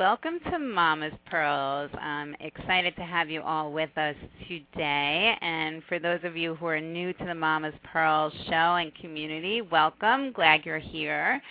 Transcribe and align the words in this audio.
Welcome 0.00 0.40
to 0.50 0.58
Mama's 0.58 1.12
Pearls. 1.26 1.90
I'm 2.00 2.34
excited 2.40 2.96
to 2.96 3.02
have 3.02 3.28
you 3.28 3.42
all 3.42 3.70
with 3.70 3.90
us 3.98 4.16
today. 4.48 5.36
And 5.42 5.82
for 5.90 5.98
those 5.98 6.20
of 6.24 6.38
you 6.38 6.54
who 6.54 6.64
are 6.68 6.80
new 6.80 7.12
to 7.12 7.24
the 7.26 7.34
Mama's 7.34 7.74
Pearls 7.84 8.32
show 8.46 8.76
and 8.76 8.94
community, 8.94 9.60
welcome. 9.60 10.32
Glad 10.32 10.64
you're 10.64 10.78
here. 10.78 11.42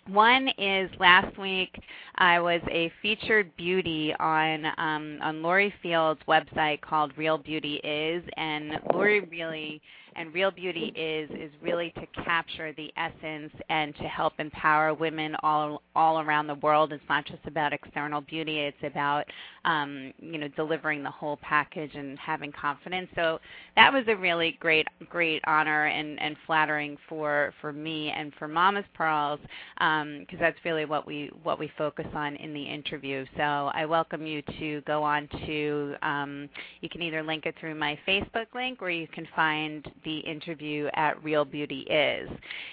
One 0.07 0.49
is 0.57 0.89
last 0.99 1.37
week 1.37 1.79
I 2.15 2.39
was 2.39 2.61
a 2.69 2.91
featured 3.01 3.55
beauty 3.55 4.13
on 4.19 4.65
um, 4.77 5.19
on 5.21 5.41
Lori 5.41 5.73
Field's 5.81 6.19
website 6.27 6.81
called 6.81 7.13
Real 7.17 7.37
Beauty 7.37 7.75
Is, 7.83 8.23
and 8.35 8.73
Lori 8.91 9.21
really 9.21 9.81
and 10.15 10.33
Real 10.33 10.51
Beauty 10.51 10.93
Is 10.95 11.29
is 11.31 11.51
really 11.61 11.91
to 11.91 12.23
capture 12.23 12.73
the 12.73 12.91
essence 12.97 13.51
and 13.69 13.95
to 13.95 14.03
help 14.03 14.33
empower 14.39 14.93
women 14.93 15.35
all 15.43 15.81
all 15.95 16.19
around 16.19 16.47
the 16.47 16.55
world. 16.55 16.93
It's 16.93 17.03
not 17.09 17.25
just 17.25 17.45
about 17.45 17.73
external 17.73 18.21
beauty; 18.21 18.59
it's 18.59 18.77
about 18.83 19.25
um, 19.65 20.13
you 20.19 20.37
know 20.37 20.47
delivering 20.49 21.03
the 21.03 21.11
whole 21.11 21.37
package 21.37 21.95
and 21.95 22.17
having 22.19 22.51
confidence. 22.51 23.09
So 23.15 23.39
that 23.75 23.91
was 23.91 24.03
a 24.07 24.15
really 24.15 24.57
great 24.59 24.87
great 25.09 25.41
honor 25.45 25.85
and 25.85 26.19
and 26.21 26.35
flattering 26.45 26.97
for 27.07 27.53
for 27.61 27.73
me 27.73 28.11
and 28.11 28.33
for 28.39 28.47
Mama's 28.47 28.85
Pearls 28.93 29.39
because 29.75 30.01
um, 30.01 30.39
that's 30.39 30.57
really 30.65 30.85
what 30.85 31.05
we 31.05 31.31
what 31.43 31.59
we 31.59 31.71
focus 31.77 32.07
on 32.13 32.35
in 32.37 32.53
the 32.53 32.63
interview. 32.63 33.25
So 33.37 33.71
I 33.73 33.85
welcome 33.85 34.25
you 34.25 34.41
to 34.59 34.81
go 34.81 35.03
on 35.03 35.27
to 35.45 35.95
um, 36.01 36.49
you 36.81 36.89
can 36.89 37.01
either 37.01 37.23
link 37.23 37.45
it 37.45 37.55
through 37.59 37.75
my 37.75 37.97
Facebook 38.07 38.47
link 38.53 38.81
or 38.81 38.89
you 38.89 39.07
can 39.07 39.27
find 39.35 39.89
the 40.03 40.19
interview 40.19 40.87
at 40.93 41.21
Real 41.23 41.45
Beauty 41.45 41.81
Is. 41.81 42.29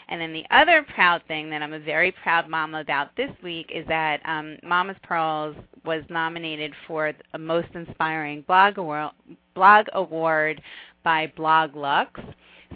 And 0.08 0.20
then 0.20 0.32
the 0.32 0.44
other 0.50 0.84
proud 0.94 1.22
thing 1.28 1.50
that 1.50 1.62
I'm 1.62 1.72
a 1.72 1.78
very 1.78 2.12
proud 2.12 2.48
mama 2.48 2.80
about 2.80 3.16
this 3.16 3.30
week 3.42 3.70
is 3.74 3.86
that 3.88 4.20
um, 4.24 4.56
Mama's 4.62 4.96
Pearls 5.02 5.56
was 5.84 6.02
nominated 6.08 6.72
for 6.86 7.12
a 7.34 7.38
Most 7.38 7.68
Inspiring 7.74 8.42
Blog 8.46 8.78
Award, 8.78 9.12
blog 9.54 9.86
award 9.92 10.60
by 11.02 11.32
Blog 11.36 11.74
Lux. 11.76 12.20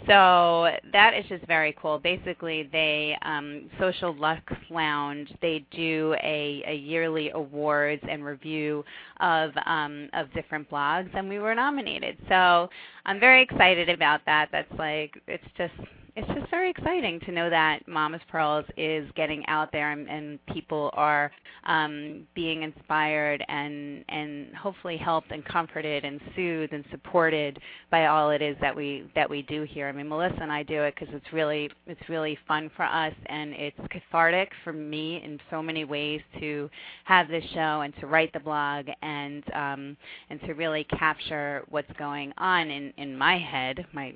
So 0.07 0.69
that 0.91 1.13
is 1.13 1.25
just 1.29 1.45
very 1.47 1.75
cool. 1.81 1.97
Basically, 1.99 2.69
they 2.71 3.17
um, 3.23 3.69
Social 3.79 4.13
Lux 4.15 4.41
Lounge 4.69 5.31
they 5.41 5.65
do 5.71 6.15
a, 6.21 6.63
a 6.67 6.75
yearly 6.75 7.31
awards 7.31 8.03
and 8.07 8.23
review 8.23 8.83
of 9.19 9.51
um, 9.65 10.09
of 10.13 10.31
different 10.33 10.69
blogs, 10.69 11.09
and 11.15 11.27
we 11.27 11.39
were 11.39 11.55
nominated. 11.55 12.17
So 12.29 12.69
I'm 13.05 13.19
very 13.19 13.41
excited 13.41 13.89
about 13.89 14.21
that. 14.25 14.49
That's 14.51 14.71
like 14.77 15.19
it's 15.27 15.43
just 15.57 15.73
it's 16.15 16.27
just 16.27 16.49
very 16.49 16.69
exciting 16.69 17.19
to 17.21 17.31
know 17.31 17.49
that 17.49 17.85
Mama's 17.87 18.21
Pearls 18.31 18.65
is 18.77 19.09
getting 19.15 19.45
out 19.47 19.69
there 19.73 19.91
and, 19.91 20.09
and 20.09 20.45
people 20.45 20.89
are 20.93 21.29
um, 21.65 22.25
being 22.33 22.63
inspired 22.63 23.43
and 23.49 24.05
and 24.07 24.55
hopefully 24.55 24.95
helped 24.95 25.31
and 25.31 25.43
comforted 25.43 26.05
and 26.05 26.21
soothed 26.35 26.71
and 26.71 26.85
supported 26.89 27.59
by 27.91 28.05
all 28.05 28.29
it 28.29 28.41
is 28.41 28.55
that 28.61 28.73
we 28.73 29.09
that 29.13 29.29
we 29.29 29.41
do 29.41 29.63
here. 29.63 29.89
I 29.89 29.91
mean, 29.91 30.07
Melissa 30.07 30.41
and 30.41 30.51
I 30.51 30.63
do 30.63 30.83
it 30.83 30.95
because 30.97 31.13
it's 31.13 31.33
really 31.33 31.69
it's 31.85 32.07
really 32.07 32.37
fun 32.47 32.71
for 32.77 32.83
us 32.83 33.13
and 33.25 33.53
it's 33.53 33.77
cathartic 33.91 34.51
for 34.63 34.71
me 34.71 35.21
in 35.21 35.37
so 35.49 35.61
many 35.61 35.83
ways 35.83 36.21
to 36.39 36.69
have 37.03 37.27
this 37.27 37.43
show 37.53 37.81
and 37.81 37.93
to 37.99 38.07
write 38.07 38.31
the 38.31 38.39
blog 38.39 38.87
and 39.01 39.43
um, 39.53 39.97
and 40.29 40.39
to 40.41 40.53
really 40.53 40.85
capture 40.85 41.63
what's 41.69 41.91
going 41.97 42.31
on 42.37 42.69
in 42.69 42.93
in 42.97 43.17
my 43.17 43.37
head, 43.37 43.85
my 43.91 44.13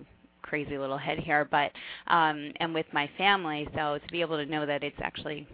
crazy 0.49 0.77
little 0.77 0.97
head 0.97 1.19
here, 1.19 1.47
but 1.49 1.71
um, 2.07 2.51
and 2.59 2.73
with 2.73 2.87
my 2.91 3.09
family. 3.17 3.67
So 3.75 3.99
to 3.99 4.11
be 4.11 4.21
able 4.21 4.37
to 4.37 4.45
know 4.45 4.65
that 4.65 4.83
it's 4.83 4.99
actually 5.01 5.47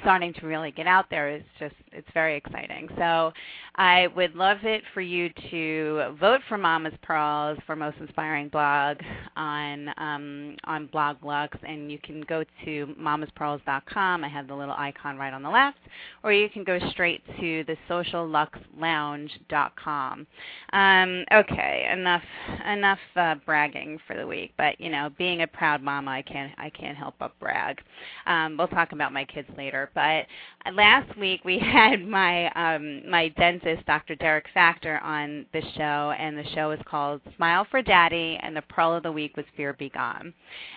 starting 0.00 0.32
to 0.34 0.46
really 0.46 0.70
get 0.70 0.86
out 0.86 1.06
there 1.10 1.28
is 1.28 1.42
just 1.58 1.74
it's 1.92 2.08
very 2.14 2.36
exciting. 2.36 2.88
So 2.96 3.32
I 3.76 4.08
would 4.08 4.34
love 4.34 4.58
it 4.64 4.82
for 4.92 5.00
you 5.00 5.30
to 5.50 6.14
vote 6.20 6.42
for 6.46 6.58
Mama's 6.58 6.92
Pearls 7.00 7.58
for 7.66 7.74
most 7.74 7.96
inspiring 8.00 8.48
blog 8.48 8.98
on 9.34 9.88
um, 9.96 10.56
on 10.64 10.88
Blog 10.88 11.24
Lux, 11.24 11.56
and 11.66 11.90
you 11.90 11.98
can 11.98 12.20
go 12.22 12.44
to 12.66 12.94
mamaspearls.com. 13.00 14.24
I 14.24 14.28
have 14.28 14.46
the 14.46 14.54
little 14.54 14.74
icon 14.76 15.16
right 15.16 15.32
on 15.32 15.42
the 15.42 15.48
left, 15.48 15.78
or 16.22 16.34
you 16.34 16.50
can 16.50 16.64
go 16.64 16.78
straight 16.90 17.22
to 17.40 17.64
the 17.64 17.78
socialluxlounge.com. 17.88 20.26
Um, 20.74 21.24
okay, 21.32 21.88
enough 21.90 22.22
enough 22.70 22.98
uh, 23.16 23.36
bragging 23.46 23.98
for 24.06 24.16
the 24.16 24.26
week, 24.26 24.52
but 24.58 24.78
you 24.80 24.90
know, 24.90 25.08
being 25.16 25.40
a 25.42 25.46
proud 25.46 25.82
mama, 25.82 26.10
I 26.10 26.20
can't 26.20 26.52
I 26.58 26.68
can't 26.68 26.98
help 26.98 27.14
but 27.18 27.32
brag. 27.40 27.80
Um, 28.26 28.58
we'll 28.58 28.68
talk 28.68 28.92
about 28.92 29.14
my 29.14 29.24
kids 29.24 29.48
later, 29.56 29.90
but 29.94 30.26
last 30.74 31.16
week 31.18 31.42
we 31.42 31.58
had 31.72 32.06
my 32.06 32.50
um, 32.50 33.08
my 33.08 33.28
dentist, 33.30 33.61
Dr. 33.86 34.14
Derek 34.16 34.46
Factor, 34.52 34.98
on 34.98 35.46
the 35.52 35.62
show, 35.76 36.14
and 36.18 36.36
the 36.36 36.48
show 36.54 36.70
is 36.70 36.80
called 36.84 37.20
Smile 37.36 37.66
for 37.70 37.82
Daddy, 37.82 38.38
and 38.42 38.56
the 38.56 38.62
pearl 38.62 38.94
of 38.94 39.02
the 39.02 39.12
week 39.12 39.36
was 39.36 39.46
Fear 39.56 39.74
Be 39.74 39.88
Gone. 39.88 40.34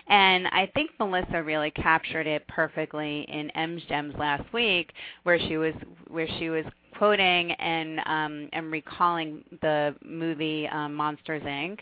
And 0.08 0.46
I 0.48 0.70
think 0.74 0.90
Melissa 0.98 1.42
really 1.42 1.70
captured 1.70 2.26
it 2.26 2.46
perfectly 2.48 3.22
in 3.28 3.50
M's 3.50 3.82
Gems 3.88 4.14
last 4.18 4.52
week, 4.52 4.92
where 5.24 5.38
she 5.38 5.56
was 5.56 5.74
where 6.08 6.28
she 6.38 6.48
was 6.48 6.64
quoting 6.98 7.52
and 7.52 8.00
um, 8.06 8.48
and 8.52 8.70
recalling 8.70 9.44
the 9.62 9.94
movie 10.04 10.68
um, 10.68 10.94
Monsters 10.94 11.42
Inc. 11.42 11.78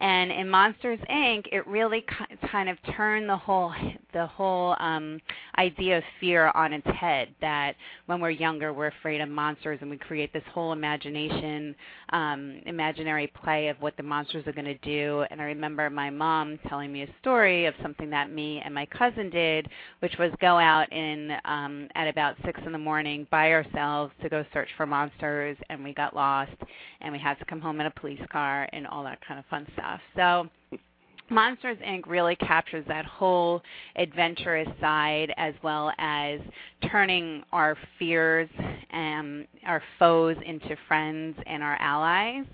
And 0.00 0.32
in 0.32 0.48
Monsters 0.48 0.98
Inc., 1.10 1.44
it 1.52 1.66
really 1.66 2.04
kind 2.50 2.68
of 2.68 2.76
turned 2.96 3.28
the 3.28 3.36
whole 3.36 3.72
the 4.12 4.26
whole 4.26 4.76
um, 4.78 5.20
idea 5.58 5.98
of 5.98 6.04
fear 6.20 6.50
on 6.54 6.72
its 6.72 6.86
head. 6.98 7.28
That 7.40 7.74
when 8.06 8.20
we're 8.20 8.30
younger, 8.30 8.72
we're 8.72 8.88
afraid 8.88 9.20
of 9.20 9.28
monsters, 9.28 9.78
and 9.80 9.90
we 9.90 9.96
create 9.96 10.32
this 10.32 10.42
whole 10.52 10.72
imagination, 10.72 11.74
um, 12.10 12.60
imaginary 12.66 13.32
play 13.42 13.68
of 13.68 13.76
what 13.80 13.96
the 13.96 14.02
monsters 14.02 14.46
are 14.46 14.52
going 14.52 14.64
to 14.64 14.78
do. 14.78 15.24
And 15.30 15.40
I 15.40 15.44
remember 15.44 15.88
my 15.88 16.10
mom 16.10 16.58
telling 16.68 16.92
me 16.92 17.02
a 17.02 17.08
story 17.20 17.66
of 17.66 17.74
something 17.80 18.10
that 18.10 18.30
me 18.32 18.60
and 18.64 18.74
my 18.74 18.86
cousin 18.86 19.30
did, 19.30 19.68
which 20.00 20.16
was 20.18 20.30
go 20.40 20.58
out 20.58 20.92
in 20.92 21.32
um, 21.44 21.88
at 21.94 22.08
about 22.08 22.36
six 22.44 22.60
in 22.66 22.72
the 22.72 22.78
morning 22.78 23.26
by 23.30 23.52
ourselves 23.52 24.12
to 24.22 24.28
go 24.28 24.44
search 24.52 24.68
for 24.76 24.86
monsters, 24.86 25.56
and 25.68 25.82
we 25.82 25.92
got 25.94 26.14
lost, 26.14 26.52
and 27.00 27.12
we 27.12 27.18
had 27.18 27.38
to 27.38 27.44
come 27.44 27.60
home 27.60 27.80
in 27.80 27.86
a 27.86 27.90
police 27.90 28.20
car, 28.30 28.68
and 28.72 28.86
all 28.86 29.04
that 29.04 29.18
kind 29.26 29.38
of 29.38 29.46
fun 29.46 29.66
stuff. 29.74 30.00
So 30.16 30.48
Monsters 31.32 31.78
Inc. 31.78 32.02
really 32.06 32.36
captures 32.36 32.84
that 32.88 33.06
whole 33.06 33.62
adventurous 33.96 34.68
side 34.80 35.32
as 35.38 35.54
well 35.62 35.90
as 35.98 36.40
turning 36.90 37.42
our 37.52 37.76
fears 37.98 38.50
and 38.90 39.46
our 39.66 39.82
foes 39.98 40.36
into 40.44 40.76
friends 40.86 41.36
and 41.46 41.62
our 41.62 41.76
allies. 41.76 42.44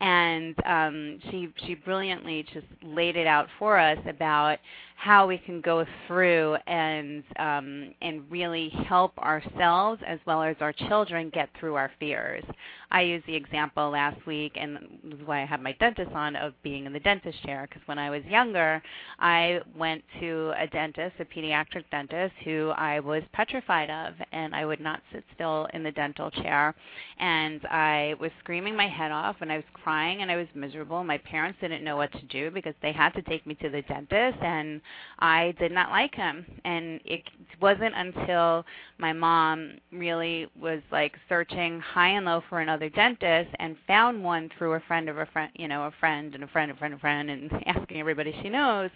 And 0.00 0.54
um, 0.64 1.18
she 1.30 1.48
she 1.66 1.74
brilliantly 1.74 2.46
just 2.54 2.66
laid 2.82 3.16
it 3.16 3.26
out 3.26 3.48
for 3.58 3.78
us 3.78 3.98
about 4.06 4.58
how 5.00 5.26
we 5.26 5.38
can 5.38 5.62
go 5.62 5.86
through 6.06 6.56
and 6.66 7.24
um, 7.38 7.94
and 8.02 8.22
really 8.30 8.68
help 8.86 9.16
ourselves 9.16 10.02
as 10.06 10.18
well 10.26 10.42
as 10.42 10.56
our 10.60 10.74
children 10.74 11.30
get 11.30 11.48
through 11.58 11.74
our 11.74 11.90
fears. 11.98 12.44
I 12.92 13.02
used 13.02 13.26
the 13.26 13.34
example 13.34 13.90
last 13.90 14.26
week, 14.26 14.52
and 14.56 14.76
this 15.04 15.20
is 15.20 15.26
why 15.26 15.42
I 15.42 15.46
had 15.46 15.62
my 15.62 15.72
dentist 15.78 16.10
on, 16.10 16.34
of 16.34 16.52
being 16.62 16.86
in 16.86 16.92
the 16.92 17.00
dentist 17.00 17.40
chair. 17.44 17.66
Because 17.68 17.86
when 17.86 17.98
I 17.98 18.10
was 18.10 18.24
younger, 18.24 18.82
I 19.20 19.60
went 19.76 20.02
to 20.18 20.52
a 20.58 20.66
dentist, 20.66 21.14
a 21.20 21.24
pediatric 21.24 21.84
dentist, 21.92 22.34
who 22.44 22.72
I 22.76 22.98
was 22.98 23.22
petrified 23.32 23.90
of, 23.90 24.14
and 24.32 24.54
I 24.56 24.66
would 24.66 24.80
not 24.80 25.02
sit 25.12 25.24
still 25.34 25.68
in 25.72 25.84
the 25.84 25.92
dental 25.92 26.30
chair. 26.32 26.74
And 27.18 27.64
I 27.66 28.16
was 28.20 28.32
screaming 28.40 28.74
my 28.76 28.88
head 28.88 29.12
off, 29.12 29.36
and 29.40 29.52
I 29.52 29.56
was 29.56 29.64
crying, 29.72 30.22
and 30.22 30.30
I 30.30 30.36
was 30.36 30.48
miserable. 30.54 31.04
My 31.04 31.18
parents 31.18 31.58
didn't 31.60 31.84
know 31.84 31.96
what 31.96 32.10
to 32.12 32.22
do 32.22 32.50
because 32.50 32.74
they 32.82 32.92
had 32.92 33.10
to 33.10 33.22
take 33.22 33.46
me 33.46 33.54
to 33.62 33.70
the 33.70 33.82
dentist, 33.82 34.38
and 34.42 34.80
I 35.18 35.54
did 35.58 35.72
not 35.72 35.90
like 35.90 36.14
him. 36.14 36.44
And 36.64 37.00
it 37.04 37.22
wasn't 37.60 37.94
until 37.94 38.64
my 38.98 39.12
mom 39.12 39.78
really 39.92 40.46
was 40.58 40.80
like 40.90 41.14
searching 41.28 41.80
high 41.80 42.10
and 42.10 42.26
low 42.26 42.42
for 42.48 42.60
another 42.60 42.88
dentist 42.88 43.50
and 43.58 43.76
found 43.86 44.22
one 44.22 44.50
through 44.56 44.74
a 44.74 44.80
friend 44.80 45.08
of 45.08 45.18
a 45.18 45.26
friend, 45.26 45.50
you 45.54 45.68
know, 45.68 45.84
a 45.84 45.92
friend 46.00 46.34
and 46.34 46.44
a 46.44 46.48
friend, 46.48 46.70
a 46.70 46.76
friend, 46.76 46.94
a 46.94 46.98
friend, 46.98 47.30
and 47.30 47.50
asking 47.66 47.98
everybody 48.00 48.34
she 48.42 48.48
knows, 48.48 48.90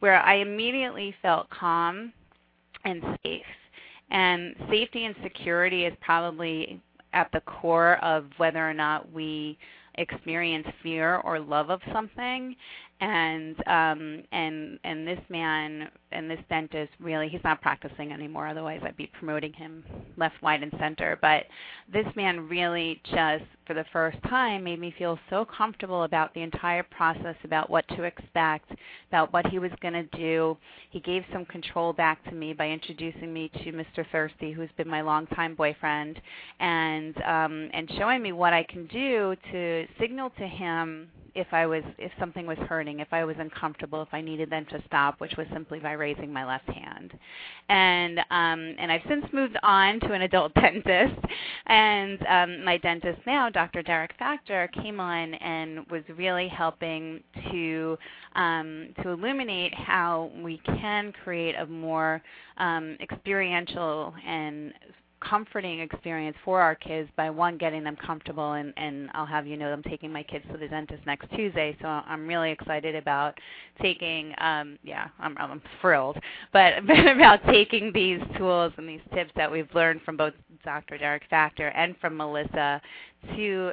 where 0.00 0.20
I 0.20 0.36
immediately 0.36 1.14
felt 1.22 1.48
calm 1.50 2.12
and 2.84 3.02
safe. 3.22 3.42
And 4.10 4.54
safety 4.68 5.06
and 5.06 5.14
security 5.22 5.86
is 5.86 5.94
probably 6.02 6.82
at 7.14 7.30
the 7.32 7.40
core 7.40 7.96
of 8.04 8.26
whether 8.36 8.68
or 8.68 8.74
not 8.74 9.10
we 9.12 9.58
experience 9.96 10.66
fear 10.82 11.16
or 11.16 11.38
love 11.38 11.70
of 11.70 11.80
something 11.92 12.56
and 13.02 13.56
um 13.66 14.22
and 14.30 14.78
and 14.84 15.06
this 15.06 15.18
man 15.28 15.88
and 16.12 16.30
this 16.30 16.38
dentist 16.48 16.92
really 17.00 17.28
he's 17.28 17.42
not 17.42 17.60
practicing 17.60 18.12
anymore 18.12 18.46
otherwise 18.46 18.80
I'd 18.84 18.96
be 18.96 19.10
promoting 19.18 19.52
him 19.52 19.82
left 20.16 20.36
right 20.40 20.62
and 20.62 20.72
center 20.78 21.18
but 21.20 21.46
this 21.92 22.06
man 22.14 22.48
really 22.48 23.02
just 23.10 23.42
for 23.66 23.74
the 23.74 23.84
first 23.92 24.18
time 24.28 24.62
made 24.62 24.78
me 24.78 24.94
feel 24.96 25.18
so 25.30 25.44
comfortable 25.44 26.04
about 26.04 26.32
the 26.34 26.42
entire 26.42 26.84
process 26.84 27.34
about 27.42 27.68
what 27.68 27.86
to 27.88 28.04
expect 28.04 28.70
about 29.08 29.32
what 29.32 29.48
he 29.48 29.58
was 29.58 29.72
going 29.80 29.94
to 29.94 30.04
do 30.16 30.56
he 30.90 31.00
gave 31.00 31.24
some 31.32 31.44
control 31.46 31.92
back 31.92 32.22
to 32.26 32.32
me 32.32 32.52
by 32.52 32.68
introducing 32.68 33.32
me 33.32 33.50
to 33.64 33.72
Mr. 33.72 34.06
Thirsty 34.12 34.52
who's 34.52 34.70
been 34.76 34.88
my 34.88 35.00
longtime 35.00 35.56
boyfriend 35.56 36.20
and 36.60 37.16
um 37.22 37.68
and 37.74 37.90
showing 37.98 38.22
me 38.22 38.30
what 38.30 38.52
I 38.52 38.62
can 38.62 38.86
do 38.86 39.34
to 39.50 39.86
signal 39.98 40.30
to 40.38 40.46
him 40.46 41.08
if 41.34 41.46
I 41.52 41.66
was 41.66 41.82
if 41.98 42.12
something 42.18 42.46
was 42.46 42.58
hurting, 42.68 42.91
if 43.00 43.08
I 43.12 43.24
was 43.24 43.36
uncomfortable, 43.38 44.02
if 44.02 44.08
I 44.12 44.20
needed 44.20 44.50
them 44.50 44.66
to 44.70 44.82
stop, 44.86 45.20
which 45.20 45.36
was 45.36 45.46
simply 45.52 45.78
by 45.78 45.92
raising 45.92 46.32
my 46.32 46.46
left 46.46 46.68
hand. 46.68 47.12
And 47.68 48.18
um, 48.18 48.74
and 48.78 48.90
I've 48.90 49.02
since 49.08 49.24
moved 49.32 49.56
on 49.62 50.00
to 50.00 50.12
an 50.12 50.22
adult 50.22 50.54
dentist, 50.60 51.20
and 51.66 52.26
um, 52.28 52.64
my 52.64 52.78
dentist 52.78 53.20
now, 53.26 53.48
Dr. 53.48 53.82
Derek 53.82 54.12
Factor, 54.18 54.68
came 54.82 55.00
on 55.00 55.34
and 55.34 55.86
was 55.90 56.02
really 56.16 56.48
helping 56.48 57.22
to 57.50 57.98
um, 58.34 58.88
to 59.02 59.10
illuminate 59.10 59.74
how 59.74 60.30
we 60.42 60.60
can 60.64 61.12
create 61.24 61.54
a 61.54 61.66
more 61.66 62.22
um, 62.58 62.96
experiential 63.00 64.14
and 64.26 64.72
comforting 65.28 65.80
experience 65.80 66.36
for 66.44 66.60
our 66.60 66.74
kids 66.74 67.08
by 67.16 67.30
one 67.30 67.56
getting 67.56 67.84
them 67.84 67.96
comfortable 67.96 68.52
and 68.52 68.72
and 68.76 69.10
I'll 69.14 69.26
have 69.26 69.46
you 69.46 69.56
know 69.56 69.72
I'm 69.72 69.82
taking 69.82 70.12
my 70.12 70.22
kids 70.22 70.44
to 70.52 70.58
the 70.58 70.68
dentist 70.68 71.04
next 71.06 71.30
Tuesday 71.34 71.76
so 71.80 71.86
I'm 71.86 72.26
really 72.26 72.50
excited 72.50 72.94
about 72.94 73.38
taking 73.80 74.34
um 74.38 74.78
yeah 74.82 75.08
I'm 75.18 75.36
I'm 75.38 75.62
thrilled 75.80 76.18
but 76.52 76.78
about 76.88 77.40
taking 77.46 77.92
these 77.92 78.20
tools 78.36 78.72
and 78.76 78.88
these 78.88 79.00
tips 79.14 79.30
that 79.36 79.50
we've 79.50 79.72
learned 79.74 80.02
from 80.02 80.16
both 80.16 80.34
Dr. 80.64 80.98
Derek 80.98 81.22
Factor 81.30 81.68
and 81.68 81.96
from 82.00 82.16
Melissa 82.16 82.80
to 83.36 83.72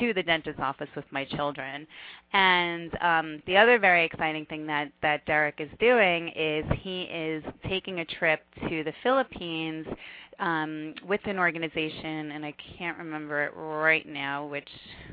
to 0.00 0.12
the 0.14 0.22
dentist's 0.22 0.60
office 0.60 0.88
with 0.94 1.04
my 1.10 1.24
children. 1.24 1.86
And 2.32 2.90
um, 3.00 3.42
the 3.46 3.56
other 3.56 3.78
very 3.78 4.04
exciting 4.04 4.46
thing 4.46 4.66
that, 4.66 4.90
that 5.02 5.24
Derek 5.26 5.56
is 5.60 5.70
doing 5.78 6.28
is 6.36 6.64
he 6.80 7.02
is 7.02 7.42
taking 7.68 8.00
a 8.00 8.04
trip 8.04 8.42
to 8.68 8.84
the 8.84 8.92
Philippines 9.02 9.86
um, 10.38 10.94
with 11.06 11.20
an 11.24 11.38
organization, 11.38 12.32
and 12.32 12.44
I 12.44 12.54
can't 12.78 12.98
remember 12.98 13.44
it 13.44 13.52
right 13.56 14.06
now, 14.06 14.46
which 14.46 14.68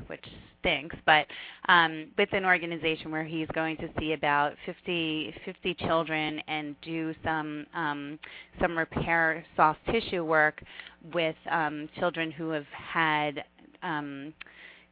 which 0.06 0.24
stinks, 0.60 0.96
but 1.06 1.26
um, 1.68 2.08
with 2.16 2.28
an 2.32 2.44
organization 2.44 3.10
where 3.10 3.24
he's 3.24 3.48
going 3.54 3.76
to 3.78 3.88
see 3.98 4.12
about 4.12 4.54
50, 4.66 5.34
50 5.44 5.74
children 5.74 6.40
and 6.48 6.74
do 6.82 7.14
some 7.24 7.66
um, 7.74 8.18
some 8.60 8.76
repair 8.76 9.44
soft 9.56 9.80
tissue 9.90 10.24
work 10.24 10.62
with 11.12 11.36
um, 11.50 11.88
children 11.98 12.30
who 12.30 12.50
have 12.50 12.66
had 12.72 13.44
um, 13.82 14.32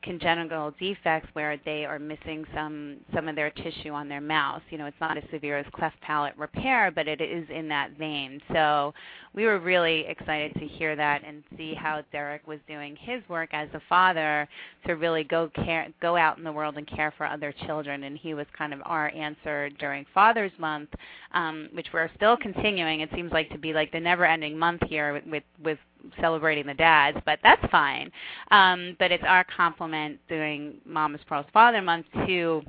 congenital 0.03 0.73
defects 0.79 1.29
where 1.33 1.59
they 1.65 1.85
are 1.85 1.99
missing 1.99 2.45
some 2.55 2.99
some 3.15 3.29
of 3.29 3.37
their 3.37 3.51
tissue 3.51 3.91
on 3.91 4.09
their 4.09 4.21
mouth. 4.21 4.63
You 4.71 4.79
know, 4.79 4.87
it's 4.87 5.01
not 5.01 5.17
as 5.17 5.25
severe 5.31 5.59
as 5.59 5.67
cleft 5.73 6.01
palate 6.01 6.37
repair, 6.37 6.91
but 6.91 7.09
it 7.09 7.21
is 7.21 7.47
in 7.51 7.69
that 7.69 7.93
vein. 7.99 8.41
So 8.53 8.93
we 9.35 9.47
were 9.47 9.59
really 9.59 10.05
excited 10.07 10.55
to 10.55 10.67
hear 10.67 10.95
that 10.95 11.23
and 11.27 11.43
see 11.57 11.75
how 11.75 12.03
Derek 12.13 12.47
was 12.47 12.59
doing 12.69 12.97
his 12.97 13.23
work 13.29 13.51
as 13.53 13.69
a 13.73 13.81
father 13.89 14.49
to 14.87 14.93
really 14.95 15.25
go 15.25 15.51
care 15.55 15.89
go 16.01 16.17
out 16.17 16.39
in 16.39 16.45
the 16.45 16.53
world 16.53 16.77
and 16.77 16.87
care 16.87 17.13
for 17.17 17.27
other 17.27 17.53
children. 17.67 18.05
And 18.05 18.19
he 18.19 18.35
was 18.35 18.47
kind 18.57 18.73
of 18.73 18.81
our 18.85 19.11
answer 19.15 19.71
during 19.79 20.05
Father's 20.13 20.53
Month, 20.59 20.91
um, 21.33 21.69
which 21.73 21.87
we're 21.93 22.11
still 22.17 22.37
continuing. 22.37 23.01
It 23.01 23.11
seems 23.15 23.33
like 23.33 23.49
to 23.51 23.59
be 23.59 23.73
like 23.73 23.91
the 23.93 24.01
never-ending 24.01 24.59
month 24.59 24.83
here 24.87 25.15
with 25.15 25.25
with, 25.27 25.45
with 25.65 25.79
celebrating 26.21 26.67
the 26.67 26.75
dads, 26.75 27.19
but 27.25 27.39
that's 27.43 27.65
fine. 27.71 28.11
Um, 28.51 28.97
but 28.99 29.13
it's 29.13 29.25
our 29.27 29.45
compliment 29.57 30.19
during 30.29 30.75
Mama's 30.85 31.21
Pearls 31.29 31.47
Father 31.53 31.81
Month 31.81 32.07
to 32.27 32.63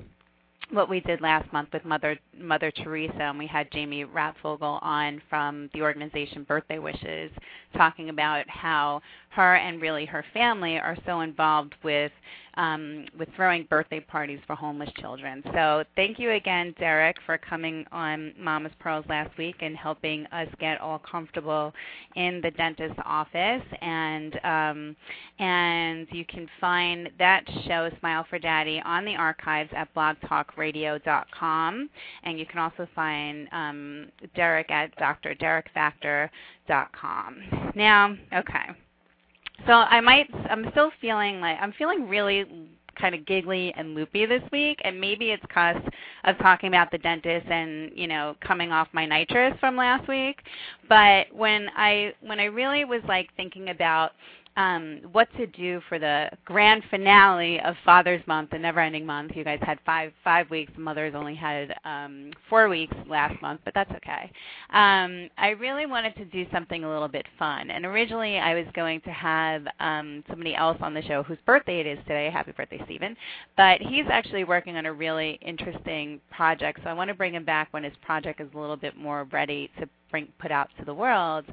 what 0.71 0.89
we 0.89 0.99
did 1.01 1.21
last 1.21 1.51
month 1.53 1.69
with 1.73 1.85
Mother 1.85 2.17
Mother 2.37 2.71
Teresa, 2.71 3.21
and 3.21 3.37
we 3.37 3.47
had 3.47 3.71
Jamie 3.71 4.05
Ratvogel 4.05 4.79
on 4.81 5.21
from 5.29 5.69
the 5.73 5.81
organization 5.81 6.43
Birthday 6.43 6.79
Wishes, 6.79 7.31
talking 7.75 8.09
about 8.09 8.49
how 8.49 9.01
her 9.29 9.55
and 9.55 9.81
really 9.81 10.05
her 10.05 10.25
family 10.33 10.77
are 10.77 10.97
so 11.05 11.21
involved 11.21 11.75
with 11.83 12.11
um, 12.55 13.05
with 13.17 13.29
throwing 13.35 13.63
birthday 13.65 13.99
parties 13.99 14.39
for 14.45 14.55
homeless 14.55 14.91
children. 14.99 15.41
So 15.53 15.83
thank 15.95 16.19
you 16.19 16.31
again, 16.31 16.75
Derek, 16.79 17.17
for 17.25 17.37
coming 17.37 17.85
on 17.91 18.33
Mama's 18.39 18.71
Pearls 18.79 19.05
last 19.09 19.35
week 19.37 19.55
and 19.61 19.75
helping 19.75 20.25
us 20.27 20.47
get 20.59 20.79
all 20.81 20.99
comfortable 20.99 21.73
in 22.15 22.39
the 22.41 22.51
dentist's 22.51 22.99
office. 23.05 23.63
And 23.81 24.39
um, 24.43 24.95
and 25.39 26.07
you 26.11 26.25
can 26.25 26.47
find 26.61 27.09
that 27.17 27.43
show, 27.65 27.89
Smile 27.99 28.25
for 28.29 28.37
Daddy, 28.39 28.81
on 28.85 29.03
the 29.05 29.15
archives 29.15 29.71
at 29.75 29.91
blogtalkradio.com. 29.95 31.89
And 32.23 32.39
you 32.39 32.45
can 32.45 32.59
also 32.59 32.87
find 32.95 33.47
um, 33.51 34.07
Derek 34.35 34.69
at 34.71 34.95
drderekfactor.com. 34.97 37.71
Now, 37.75 38.15
okay. 38.33 38.69
So 39.65 39.73
I 39.73 40.01
might 40.01 40.29
I'm 40.49 40.69
still 40.71 40.91
feeling 40.99 41.39
like 41.39 41.57
I'm 41.61 41.73
feeling 41.73 42.07
really 42.07 42.45
kind 42.99 43.15
of 43.15 43.25
giggly 43.25 43.73
and 43.75 43.95
loopy 43.95 44.25
this 44.25 44.43
week 44.51 44.79
and 44.83 44.99
maybe 45.01 45.31
it's 45.31 45.43
cause 45.51 45.81
of 46.25 46.37
talking 46.37 46.67
about 46.67 46.91
the 46.91 46.97
dentist 46.99 47.47
and 47.49 47.91
you 47.95 48.07
know 48.07 48.35
coming 48.41 48.71
off 48.71 48.87
my 48.91 49.05
nitrous 49.05 49.57
from 49.59 49.75
last 49.75 50.07
week. 50.07 50.41
But 50.89 51.27
when 51.33 51.69
i 51.75 52.13
when 52.21 52.39
i 52.39 52.45
really 52.45 52.85
was 52.85 53.01
like 53.07 53.29
thinking 53.35 53.69
about 53.69 54.11
um, 54.55 54.99
what 55.11 55.27
to 55.37 55.47
do 55.47 55.81
for 55.89 55.97
the 55.97 56.29
grand 56.45 56.83
finale 56.89 57.59
of 57.61 57.75
Father's 57.83 58.25
Month, 58.27 58.51
the 58.51 58.59
never-ending 58.59 59.05
month. 59.05 59.31
You 59.35 59.43
guys 59.43 59.59
had 59.61 59.79
five 59.85 60.11
five 60.23 60.49
weeks. 60.49 60.71
Mother's 60.77 61.15
only 61.15 61.35
had 61.35 61.73
um, 61.85 62.31
four 62.49 62.69
weeks 62.69 62.95
last 63.07 63.41
month, 63.41 63.61
but 63.65 63.73
that's 63.73 63.91
okay. 63.91 64.31
Um, 64.69 65.29
I 65.37 65.49
really 65.59 65.85
wanted 65.85 66.15
to 66.17 66.25
do 66.25 66.45
something 66.51 66.83
a 66.83 66.89
little 66.89 67.07
bit 67.07 67.25
fun, 67.39 67.71
and 67.71 67.85
originally 67.85 68.37
I 68.37 68.53
was 68.53 68.65
going 68.73 69.01
to 69.01 69.11
have 69.11 69.65
um, 69.79 70.23
somebody 70.29 70.55
else 70.55 70.77
on 70.81 70.93
the 70.93 71.01
show 71.01 71.23
whose 71.23 71.39
birthday 71.45 71.79
it 71.79 71.87
is 71.87 71.99
today. 71.99 72.29
Happy 72.31 72.51
birthday, 72.51 72.81
Stephen! 72.85 73.15
But 73.57 73.81
he's 73.81 74.05
actually 74.09 74.43
working 74.43 74.77
on 74.77 74.85
a 74.85 74.93
really 74.93 75.39
interesting 75.41 76.21
project, 76.31 76.79
so 76.83 76.89
I 76.89 76.93
want 76.93 77.09
to 77.09 77.15
bring 77.15 77.33
him 77.33 77.45
back 77.45 77.69
when 77.71 77.83
his 77.83 77.93
project 78.03 78.39
is 78.39 78.49
a 78.53 78.59
little 78.59 78.77
bit 78.77 78.95
more 78.95 79.23
ready 79.31 79.71
to 79.79 79.87
bring, 80.13 80.27
put 80.37 80.51
out 80.51 80.69
to 80.77 80.85
the 80.85 80.93
world. 80.93 81.43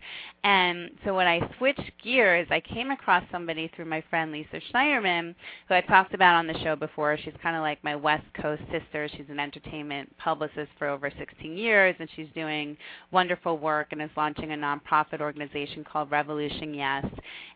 And 0.44 0.90
so 1.02 1.14
when 1.14 1.26
I 1.26 1.40
switched 1.56 1.90
gears, 2.04 2.46
I 2.50 2.60
came 2.60 2.90
across 2.90 3.24
somebody 3.32 3.70
through 3.74 3.86
my 3.86 4.04
friend 4.10 4.30
Lisa 4.30 4.60
Schneiderman, 4.70 5.34
who 5.66 5.74
I 5.74 5.80
talked 5.80 6.12
about 6.12 6.34
on 6.34 6.46
the 6.46 6.58
show 6.62 6.76
before. 6.76 7.16
She's 7.16 7.32
kind 7.42 7.56
of 7.56 7.62
like 7.62 7.82
my 7.82 7.96
West 7.96 8.26
Coast 8.34 8.62
sister. 8.70 9.08
She's 9.16 9.30
an 9.30 9.40
entertainment 9.40 10.14
publicist 10.18 10.70
for 10.78 10.88
over 10.88 11.10
16 11.18 11.56
years, 11.56 11.96
and 11.98 12.08
she's 12.14 12.28
doing 12.34 12.76
wonderful 13.10 13.56
work 13.56 13.88
and 13.92 14.02
is 14.02 14.10
launching 14.14 14.52
a 14.52 14.56
nonprofit 14.56 15.22
organization 15.22 15.82
called 15.82 16.10
Revolution 16.10 16.74
Yes. 16.74 17.06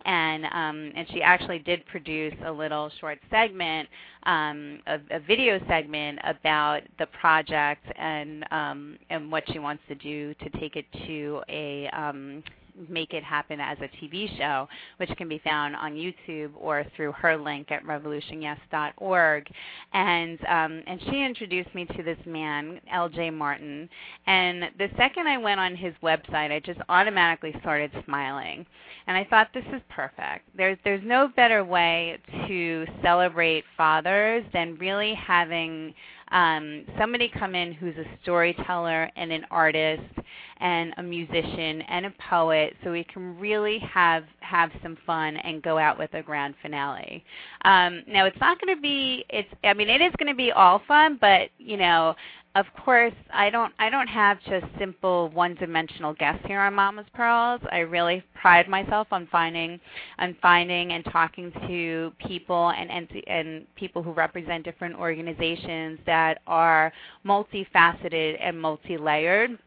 And 0.07 0.47
um, 0.47 0.93
and 0.97 1.07
she 1.11 1.21
actually 1.21 1.59
did 1.59 1.85
produce 1.85 2.35
a 2.47 2.51
little 2.51 2.91
short 2.99 3.19
segment 3.31 3.91
um, 4.27 4.81
a, 4.87 4.99
a, 5.11 5.21
video 5.21 5.61
segment 5.69 6.19
about 6.25 6.81
the 6.99 7.07
project 7.07 7.85
and 7.97 8.45
um, 8.51 8.99
and 9.11 9.31
what 9.31 9.45
she 9.53 9.59
wants 9.59 9.83
to 9.89 9.95
do 9.95 10.35
to 10.35 10.51
take 10.59 10.77
it 10.77 10.87
to 11.07 11.43
a 11.49 11.89
um, 11.89 12.43
make 12.89 13.13
it 13.13 13.23
happen 13.23 13.61
as 13.61 13.79
a 13.81 13.89
TV 14.05 14.37
show, 14.39 14.69
which 14.99 15.11
can 15.17 15.29
be 15.29 15.41
found 15.45 15.77
on 15.77 15.95
YouTube 15.95 16.51
or 16.57 16.85
through 16.97 17.13
her 17.13 17.37
link 17.37 17.71
at 17.71 17.85
revolutionyes.org. 17.85 19.47
And 19.93 20.39
um, 20.47 20.83
and 20.87 21.01
she 21.03 21.23
introduced 21.23 21.75
me 21.75 21.87
to 21.97 22.03
this 22.03 22.19
man, 22.27 22.81
L.J. 22.93 23.31
Martin. 23.31 23.89
And 24.27 24.65
the 24.79 24.89
second 24.97 25.27
I 25.27 25.39
went 25.39 25.61
on 25.61 25.77
his 25.77 25.95
website, 26.03 26.53
I 26.53 26.61
just 26.61 26.81
automatically 26.89 27.55
started 27.61 27.91
smiling. 28.05 28.67
And 29.07 29.17
I 29.17 29.25
thought 29.25 29.49
this 29.53 29.65
is 29.73 29.83
perfect. 29.89 30.49
There's 30.57 30.79
there's 30.85 31.03
no 31.05 31.29
better 31.37 31.65
way 31.65 32.19
to 32.49 32.87
celebrate 33.03 33.65
fathers 33.77 34.45
than 34.53 34.77
really 34.77 35.15
having 35.15 35.95
um, 36.35 36.85
somebody 36.99 37.31
come 37.39 37.55
in 37.55 37.73
who's 37.73 37.97
a 37.97 38.05
storyteller 38.23 39.09
and 39.17 39.31
an 39.31 39.47
artist 39.53 40.03
and 40.59 40.93
a 40.97 41.03
musician 41.03 41.81
and 41.83 42.07
a 42.07 42.13
poet, 42.29 42.75
so 42.83 42.91
we 42.91 43.05
can 43.05 43.39
really 43.39 43.79
have 43.79 44.25
have 44.41 44.71
some 44.83 44.99
fun 45.07 45.37
and 45.39 45.63
go 45.63 45.79
out 45.79 45.97
with 45.97 46.13
a 46.15 46.23
grand 46.23 46.55
finale. 46.61 47.25
Um, 47.65 48.03
now, 48.09 48.27
it's 48.27 48.39
not 48.41 48.61
going 48.61 48.75
to 48.77 48.83
be. 48.83 49.25
It's. 49.31 49.49
I 49.63 49.75
mean, 49.75 49.89
it 49.89 50.01
is 50.01 50.13
going 50.19 50.31
to 50.31 50.37
be 50.37 50.51
all 50.51 50.83
fun, 50.89 51.19
but 51.21 51.51
you 51.59 51.77
know, 51.77 52.17
of 52.57 52.67
course, 52.85 53.15
I 53.33 53.51
don't 53.51 53.73
I 53.81 53.91
don't 53.91 54.07
have 54.07 54.39
just 54.49 54.67
simple 54.79 55.29
one-dimensional 55.31 56.15
guests 56.15 56.45
here 56.47 56.61
on 56.61 56.75
Mama's 56.75 57.07
Pearls. 57.13 57.61
I 57.73 57.79
really 57.79 58.23
pride 58.41 58.69
myself 58.69 59.09
on 59.11 59.27
finding 59.33 59.81
on 60.19 60.37
finding 60.41 60.93
and 60.93 61.05
talking 61.07 61.51
to 61.67 62.13
people 62.25 62.71
and 62.71 62.91
and, 62.91 63.09
and 63.27 63.75
people 63.75 64.05
who 64.05 64.13
represent 64.13 64.65
different 64.65 64.95
organizations 64.95 65.99
that 66.07 66.43
are 66.47 66.93
multifaceted 67.27 68.37
and 68.41 68.61
multi-layered. 68.61 69.59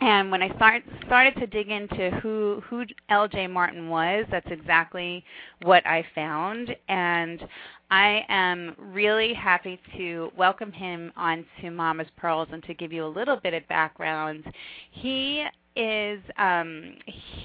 And 0.00 0.30
when 0.30 0.42
I 0.42 0.54
start, 0.56 0.82
started 1.06 1.34
to 1.36 1.46
dig 1.46 1.68
into 1.68 2.10
who 2.22 2.62
who 2.68 2.84
L.J. 3.10 3.46
Martin 3.48 3.88
was, 3.88 4.24
that's 4.30 4.50
exactly 4.50 5.24
what 5.62 5.86
I 5.86 6.04
found. 6.14 6.74
And 6.88 7.46
I 7.90 8.24
am 8.28 8.74
really 8.78 9.34
happy 9.34 9.78
to 9.96 10.30
welcome 10.36 10.72
him 10.72 11.12
onto 11.16 11.70
Mama's 11.70 12.08
Pearls 12.16 12.48
and 12.52 12.62
to 12.64 12.74
give 12.74 12.92
you 12.92 13.04
a 13.04 13.06
little 13.06 13.36
bit 13.36 13.54
of 13.54 13.66
background. 13.68 14.44
He 14.90 15.44
is 15.76 16.20
um, 16.38 16.94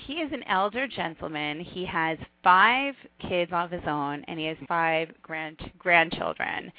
he 0.05 0.13
is 0.13 0.31
an 0.31 0.43
elder 0.43 0.87
gentleman. 0.87 1.59
He 1.59 1.85
has 1.85 2.17
five 2.43 2.93
kids 3.27 3.51
of 3.53 3.71
his 3.71 3.81
own, 3.87 4.23
and 4.27 4.39
he 4.39 4.45
has 4.45 4.57
five 4.67 5.09
grand 5.21 5.57
grandchildren. 5.77 6.71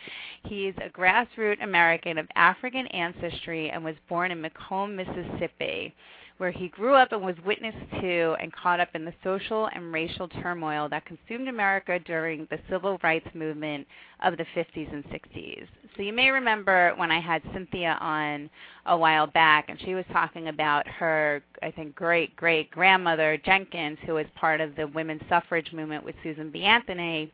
He's 0.45 0.75
a 0.85 0.88
grassroots 0.88 1.62
American 1.62 2.19
of 2.19 2.26
African 2.37 2.87
ancestry 2.88 3.71
and 3.71 3.85
was 3.85 3.97
born 4.09 4.31
in 4.31 4.43
McComb, 4.43 4.95
Mississippi 4.95 5.95
where 6.40 6.50
he 6.50 6.68
grew 6.68 6.94
up 6.94 7.12
and 7.12 7.20
was 7.20 7.37
witness 7.44 7.75
to 8.00 8.35
and 8.40 8.50
caught 8.54 8.80
up 8.80 8.88
in 8.94 9.04
the 9.04 9.12
social 9.23 9.68
and 9.75 9.92
racial 9.92 10.26
turmoil 10.26 10.88
that 10.88 11.04
consumed 11.04 11.49
America 11.49 11.99
during 11.99 12.49
the 12.50 12.59
civil 12.70 12.99
rights 13.02 13.28
movement 13.35 13.87
of 14.23 14.38
the 14.38 14.47
50s 14.56 14.90
and 14.90 15.04
60s. 15.04 15.66
So 15.94 16.02
you 16.02 16.14
may 16.14 16.30
remember 16.30 16.94
when 16.97 17.11
I 17.11 17.20
had 17.20 17.42
Cynthia 17.52 17.99
on 18.00 18.49
a 18.87 18.97
while 18.97 19.26
back, 19.26 19.66
and 19.68 19.78
she 19.82 19.94
was 19.94 20.06
talking 20.14 20.49
about 20.49 20.88
her, 20.88 21.42
I 21.62 21.70
think, 21.70 21.94
great 21.94 22.35
great 22.37 22.70
grandmother 22.70 23.37
Jenkins, 23.44 23.99
who 24.06 24.14
was 24.14 24.26
part 24.35 24.62
of 24.62 24.75
the 24.76 24.87
women's 24.87 25.20
suffrage 25.28 25.70
movement 25.75 26.06
with 26.06 26.14
Susan 26.23 26.50
B. 26.50 26.62
Anthony. 26.62 27.30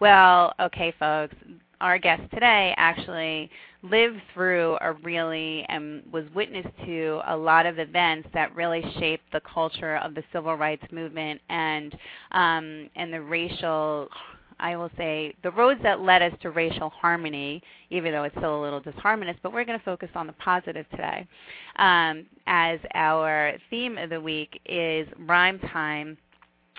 Well, 0.00 0.52
okay, 0.60 0.92
folks, 0.98 1.34
our 1.80 1.98
guest 1.98 2.22
today 2.32 2.74
actually 2.76 3.50
lived 3.82 4.20
through 4.34 4.76
a 4.82 4.92
really 4.92 5.64
and 5.68 6.02
was 6.12 6.24
witness 6.34 6.66
to 6.84 7.20
a 7.26 7.36
lot 7.36 7.66
of 7.66 7.78
events 7.78 8.28
that 8.34 8.54
really 8.54 8.82
shaped 8.98 9.24
the 9.32 9.40
culture 9.40 9.96
of 9.98 10.14
the 10.14 10.22
civil 10.32 10.54
rights 10.56 10.84
movement 10.92 11.40
and 11.48 11.94
um, 12.32 12.90
and 12.96 13.12
the 13.12 13.20
racial 13.20 14.08
I 14.60 14.76
will 14.76 14.90
say 14.96 15.34
the 15.42 15.50
roads 15.50 15.80
that 15.82 16.00
led 16.00 16.22
us 16.22 16.32
to 16.42 16.50
racial 16.50 16.90
harmony, 16.90 17.62
even 17.88 18.12
though 18.12 18.24
it's 18.24 18.36
still 18.36 18.60
a 18.60 18.62
little 18.62 18.80
disharmonious, 18.80 19.36
but 19.42 19.52
we're 19.52 19.64
going 19.64 19.78
to 19.78 19.84
focus 19.84 20.10
on 20.14 20.26
the 20.26 20.34
positive 20.34 20.84
today. 20.90 21.26
Um, 21.76 22.26
as 22.46 22.78
our 22.94 23.54
theme 23.70 23.96
of 23.96 24.10
the 24.10 24.20
week 24.20 24.60
is 24.66 25.08
rhyme 25.20 25.58
time 25.72 26.18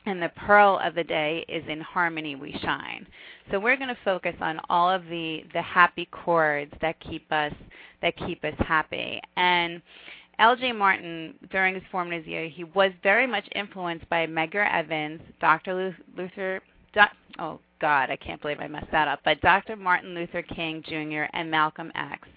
and 0.06 0.22
the 0.22 0.30
pearl 0.30 0.80
of 0.84 0.96
the 0.96 1.04
day 1.04 1.46
is 1.48 1.64
in 1.68 1.82
harmony 1.82 2.36
we 2.36 2.58
shine. 2.64 3.06
So 3.52 3.60
we're 3.60 3.78
going 3.78 3.90
to 3.90 3.98
focus 4.04 4.36
on 4.42 4.60
all 4.70 4.90
of 4.90 5.06
the 5.06 5.44
the 5.54 5.62
happy 5.62 6.08
chords 6.12 6.74
that 6.82 7.00
keep 7.00 7.32
us 7.32 7.54
that 8.02 8.18
keep 8.18 8.44
us 8.44 8.56
happy. 8.60 9.22
And 9.36 9.82
L.J. 10.40 10.72
Martin, 10.72 11.36
during 11.52 11.76
his 11.76 11.84
formative 11.92 12.26
years, 12.26 12.52
he 12.56 12.64
was 12.64 12.92
very 13.04 13.28
much 13.28 13.48
influenced 13.54 14.10
by 14.10 14.26
Medgar 14.26 14.68
Evers, 14.74 15.20
Dr. 15.40 15.94
Luther, 16.18 16.62
oh 17.38 17.60
God, 17.80 18.10
I 18.10 18.16
can't 18.16 18.42
believe 18.42 18.60
I 18.60 18.68
messed 18.68 18.92
that 18.92 19.08
up, 19.08 19.20
but 19.24 19.42
Dr. 19.42 19.76
Martin 19.76 20.16
Luther 20.16 20.42
King 20.42 20.84
Jr. 20.88 21.24
and 21.34 21.50
Malcolm 21.52 21.92
X, 21.96 22.28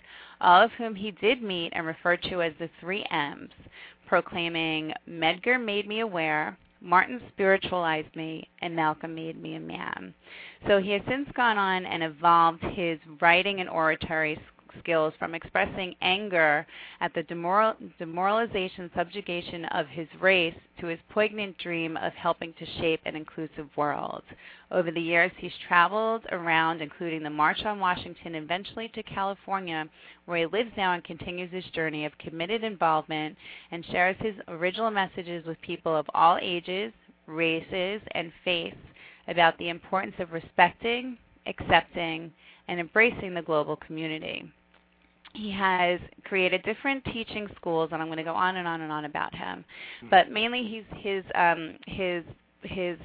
all 0.41 0.63
of 0.63 0.71
whom 0.73 0.95
he 0.95 1.13
did 1.13 1.43
meet 1.43 1.73
and 1.75 1.87
referred 1.87 2.23
to 2.25 2.43
as 2.43 2.53
the 2.59 2.69
three 2.81 3.05
M's, 3.11 3.51
proclaiming 4.07 4.93
Medgar 5.09 5.63
made 5.63 5.89
me 5.89 6.01
aware, 6.01 6.59
Martin 6.85 7.19
spiritualized 7.33 8.15
me, 8.15 8.47
and 8.61 8.77
Malcolm 8.77 9.15
made 9.15 9.41
me 9.41 9.55
a 9.55 9.61
man. 9.61 10.13
So 10.69 10.81
he 10.81 10.91
has 10.91 11.01
since 11.09 11.29
gone 11.35 11.57
on 11.57 11.87
and 11.87 12.03
evolved 12.03 12.63
his 12.63 12.99
writing 13.23 13.61
and 13.61 13.71
oratory 13.71 14.39
skills 14.81 15.13
from 15.19 15.35
expressing 15.35 15.95
anger 16.03 16.67
at 17.01 17.13
the 17.15 17.23
demoral, 17.25 17.75
demoralization, 17.99 18.91
subjugation 18.97 19.65
of 19.67 19.87
his 19.89 20.09
race 20.21 20.55
to 20.81 20.87
his 20.87 20.99
poignant 21.11 21.57
dream 21.59 21.97
of 21.97 22.13
helping 22.15 22.53
to 22.55 22.67
shape 22.81 23.01
an 23.05 23.17
inclusive 23.17 23.69
world. 23.77 24.23
Over 24.71 24.91
the 24.91 25.01
years, 25.01 25.31
he's 25.37 25.53
traveled 25.69 26.25
around, 26.33 26.81
including 26.83 27.23
the 27.23 27.31
March 27.31 27.65
on 27.65 27.79
Washington, 27.79 28.35
eventually 28.35 28.89
to 28.89 29.03
California, 29.03 29.89
where 30.27 30.39
he 30.39 30.47
lives 30.47 30.71
now 30.77 30.93
and 30.93 31.05
continues 31.05 31.53
his 31.53 31.65
journey 31.67 32.05
of 32.05 32.19
committed 32.19 32.65
involvement 32.65 33.37
and 33.71 33.85
shares 33.87 34.17
his 34.21 34.35
original 34.49 34.91
messages 34.91 35.45
with 35.47 35.61
people 35.61 35.95
of 35.95 36.07
all 36.15 36.39
ages, 36.41 36.93
races, 37.27 38.01
and 38.13 38.33
faiths 38.45 38.77
about 39.29 39.57
the 39.59 39.69
importance 39.69 40.15
of 40.19 40.33
respecting, 40.33 41.17
accepting, 41.47 42.33
and 42.69 42.81
embracing 42.81 43.35
the 43.35 43.43
global 43.43 43.77
community. 43.77 44.51
He 45.35 45.51
has 45.51 46.01
created 46.25 46.63
different 46.63 47.05
teaching 47.07 47.49
schools, 47.57 47.91
and 47.93 48.01
I'm 48.01 48.09
going 48.09 48.19
to 48.19 48.25
go 48.25 48.35
on 48.35 48.57
and 48.57 48.67
on 48.67 48.81
and 48.81 48.93
on 48.93 49.05
about 49.05 49.35
him. 49.35 49.65
But 50.11 50.31
mainly, 50.31 50.63
he's 50.63 51.03
his 51.03 51.25
um, 51.35 51.77
his 51.87 52.25
his 52.63 52.99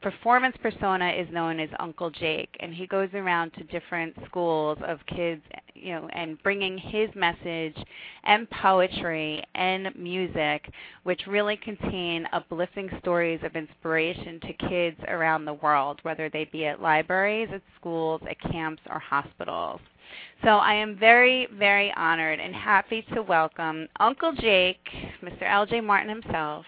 performance 0.00 0.56
persona 0.62 1.10
is 1.10 1.28
known 1.30 1.60
as 1.60 1.68
Uncle 1.78 2.10
Jake, 2.10 2.56
and 2.60 2.72
he 2.74 2.86
goes 2.86 3.10
around 3.12 3.52
to 3.54 3.64
different 3.64 4.16
schools 4.26 4.78
of 4.86 4.98
kids, 5.06 5.42
you 5.74 5.92
know, 5.92 6.08
and 6.14 6.42
bringing 6.42 6.78
his 6.78 7.10
message 7.14 7.76
and 8.24 8.48
poetry 8.50 9.42
and 9.54 9.94
music, 9.96 10.70
which 11.02 11.26
really 11.26 11.56
contain 11.58 12.26
uplifting 12.32 12.88
stories 13.00 13.40
of 13.42 13.56
inspiration 13.56 14.40
to 14.40 14.68
kids 14.68 14.96
around 15.08 15.44
the 15.44 15.54
world, 15.54 15.98
whether 16.02 16.30
they 16.30 16.46
be 16.46 16.66
at 16.66 16.80
libraries, 16.80 17.48
at 17.52 17.62
schools, 17.78 18.22
at 18.28 18.40
camps, 18.50 18.82
or 18.88 18.98
hospitals. 18.98 19.80
So 20.42 20.50
I 20.50 20.74
am 20.74 20.96
very, 20.98 21.46
very 21.58 21.92
honored 21.96 22.40
and 22.40 22.54
happy 22.54 23.04
to 23.14 23.22
welcome 23.22 23.88
Uncle 23.98 24.32
Jake, 24.32 24.78
Mr. 25.22 25.42
L.J. 25.42 25.80
Martin 25.82 26.08
himself, 26.08 26.64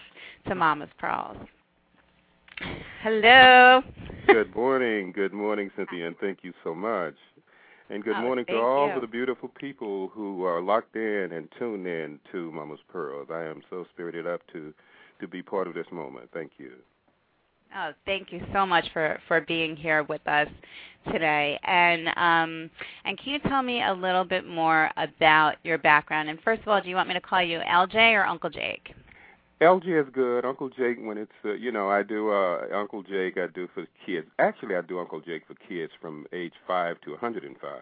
to 0.47 0.55
Mama's 0.55 0.89
Pearls. 0.99 1.37
Hello. 3.01 3.81
good 4.27 4.55
morning. 4.55 5.11
Good 5.11 5.33
morning, 5.33 5.71
Cynthia, 5.75 6.07
and 6.07 6.15
thank 6.19 6.39
you 6.43 6.53
so 6.63 6.73
much. 6.73 7.15
And 7.89 8.03
good 8.03 8.15
Oh, 8.17 8.21
morning 8.21 8.45
to 8.45 8.55
all 8.59 8.87
you. 8.87 8.93
of 8.93 9.01
the 9.01 9.07
beautiful 9.07 9.49
people 9.49 10.07
who 10.09 10.45
are 10.45 10.61
locked 10.61 10.95
in 10.95 11.31
and 11.33 11.49
tuned 11.59 11.85
in 11.85 12.19
to 12.31 12.51
Mama's 12.51 12.79
Pearls. 12.91 13.27
I 13.31 13.43
am 13.43 13.61
so 13.69 13.85
spirited 13.93 14.25
up 14.25 14.41
to 14.53 14.73
to 15.19 15.27
be 15.27 15.41
part 15.41 15.67
of 15.67 15.73
this 15.73 15.85
moment. 15.91 16.29
Thank 16.33 16.53
you. 16.57 16.71
Oh, 17.75 17.91
thank 18.05 18.31
you 18.31 18.41
so 18.53 18.65
much 18.65 18.85
for, 18.93 19.19
for 19.27 19.41
being 19.41 19.75
here 19.75 20.03
with 20.03 20.25
us 20.27 20.47
today. 21.11 21.59
And 21.63 22.07
um, 22.09 22.69
and 23.05 23.17
can 23.17 23.33
you 23.33 23.39
tell 23.49 23.61
me 23.63 23.83
a 23.83 23.93
little 23.93 24.23
bit 24.23 24.47
more 24.47 24.91
about 24.97 25.55
your 25.63 25.77
background? 25.77 26.29
And 26.29 26.39
first 26.41 26.61
of 26.61 26.67
all, 26.67 26.81
do 26.81 26.89
you 26.89 26.95
want 26.95 27.07
me 27.07 27.15
to 27.15 27.21
call 27.21 27.41
you 27.41 27.59
LJ 27.59 28.13
or 28.13 28.25
Uncle 28.25 28.49
Jake? 28.49 28.93
LJ 29.61 30.07
is 30.07 30.13
good. 30.13 30.45
Uncle 30.45 30.69
Jake, 30.69 30.97
when 30.99 31.17
it's 31.17 31.31
uh, 31.45 31.53
you 31.53 31.71
know, 31.71 31.89
I 31.89 32.03
do 32.03 32.31
uh 32.31 32.67
Uncle 32.73 33.01
Jake. 33.01 33.37
I 33.37 33.47
do 33.47 33.67
for 33.73 33.85
kids. 34.05 34.27
Actually, 34.39 34.75
I 34.75 34.81
do 34.81 34.99
Uncle 34.99 35.21
Jake 35.21 35.43
for 35.47 35.55
kids 35.67 35.91
from 36.01 36.25
age 36.33 36.53
five 36.67 36.99
to 37.01 37.11
105. 37.11 37.81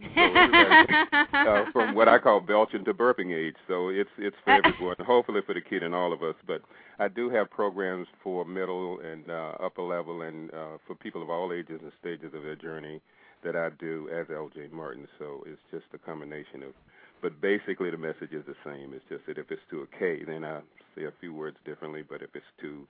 uh, 0.16 1.64
from 1.72 1.94
what 1.94 2.08
I 2.08 2.18
call 2.18 2.40
belching 2.40 2.84
to 2.84 2.94
burping 2.94 3.34
age. 3.34 3.56
So 3.68 3.88
it's 3.88 4.10
it's 4.18 4.36
for 4.44 4.52
everyone. 4.52 4.96
Hopefully 5.00 5.40
for 5.46 5.54
the 5.54 5.60
kid 5.60 5.82
and 5.82 5.94
all 5.94 6.12
of 6.12 6.22
us. 6.22 6.34
But 6.46 6.62
I 6.98 7.08
do 7.08 7.30
have 7.30 7.50
programs 7.50 8.06
for 8.22 8.44
middle 8.44 9.00
and 9.00 9.30
uh, 9.30 9.54
upper 9.62 9.82
level 9.82 10.22
and 10.22 10.50
uh, 10.52 10.78
for 10.86 10.94
people 10.94 11.22
of 11.22 11.30
all 11.30 11.52
ages 11.52 11.80
and 11.82 11.92
stages 12.00 12.32
of 12.34 12.42
their 12.42 12.56
journey 12.56 13.00
that 13.44 13.56
I 13.56 13.70
do 13.78 14.08
as 14.12 14.26
L.J. 14.34 14.68
Martin. 14.72 15.06
So 15.18 15.44
it's 15.46 15.60
just 15.70 15.86
a 15.94 15.98
combination 15.98 16.62
of. 16.62 16.72
But 17.22 17.38
basically, 17.42 17.90
the 17.90 17.98
message 17.98 18.32
is 18.32 18.44
the 18.46 18.56
same. 18.64 18.94
It's 18.94 19.04
just 19.10 19.26
that 19.26 19.36
if 19.36 19.50
it's 19.50 19.60
to 19.70 19.82
a 19.82 19.86
K, 19.98 20.24
then 20.26 20.42
I 20.42 20.60
say 20.96 21.04
a 21.04 21.12
few 21.20 21.34
words 21.34 21.58
differently. 21.66 22.02
But 22.08 22.22
if 22.22 22.30
it's 22.34 22.46
to 22.62 22.86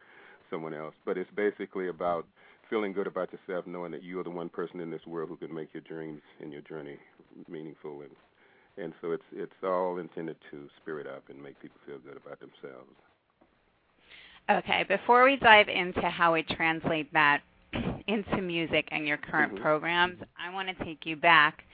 someone 0.51 0.75
else, 0.75 0.95
but 1.05 1.17
it's 1.19 1.31
basically 1.35 1.89
about 1.89 2.27
feeling 2.71 2.93
good 2.93 3.09
about 3.09 3.31
yourself, 3.33 3.67
knowing 3.67 3.91
that 3.91 4.03
you 4.05 4.19
are 4.21 4.25
the 4.25 4.31
one 4.31 4.49
person 4.49 4.81
in 4.81 4.91
this 4.91 5.05
world 5.07 5.29
who 5.29 5.37
can 5.37 5.55
make 5.55 5.75
your 5.75 5.83
dreams 5.83 6.23
and 6.41 6.53
your 6.53 6.63
journey 6.63 6.97
meaningful, 7.49 8.03
and 8.03 8.11
and 8.83 8.95
so 9.03 9.11
it's 9.11 9.25
it's 9.33 9.53
all 9.65 9.99
intended 9.99 10.37
to 10.51 10.69
spirit 10.81 11.07
up 11.07 11.25
and 11.29 11.43
make 11.43 11.61
people 11.61 11.81
feel 11.85 11.99
good 11.99 12.17
about 12.17 12.39
themselves. 12.41 12.95
Okay, 14.49 14.85
before 14.89 15.25
we 15.25 15.37
dive 15.37 15.69
into 15.69 16.09
how 16.09 16.33
we 16.33 16.43
translate 16.43 17.13
that 17.13 17.43
into 18.07 18.41
music 18.41 18.89
and 18.91 19.07
your 19.07 19.17
current 19.19 19.55
Mhm. 19.55 19.61
programs, 19.61 20.19
I 20.39 20.51
want 20.53 20.69
to 20.69 20.85
take 20.85 21.05
you 21.05 21.17
back 21.17 21.65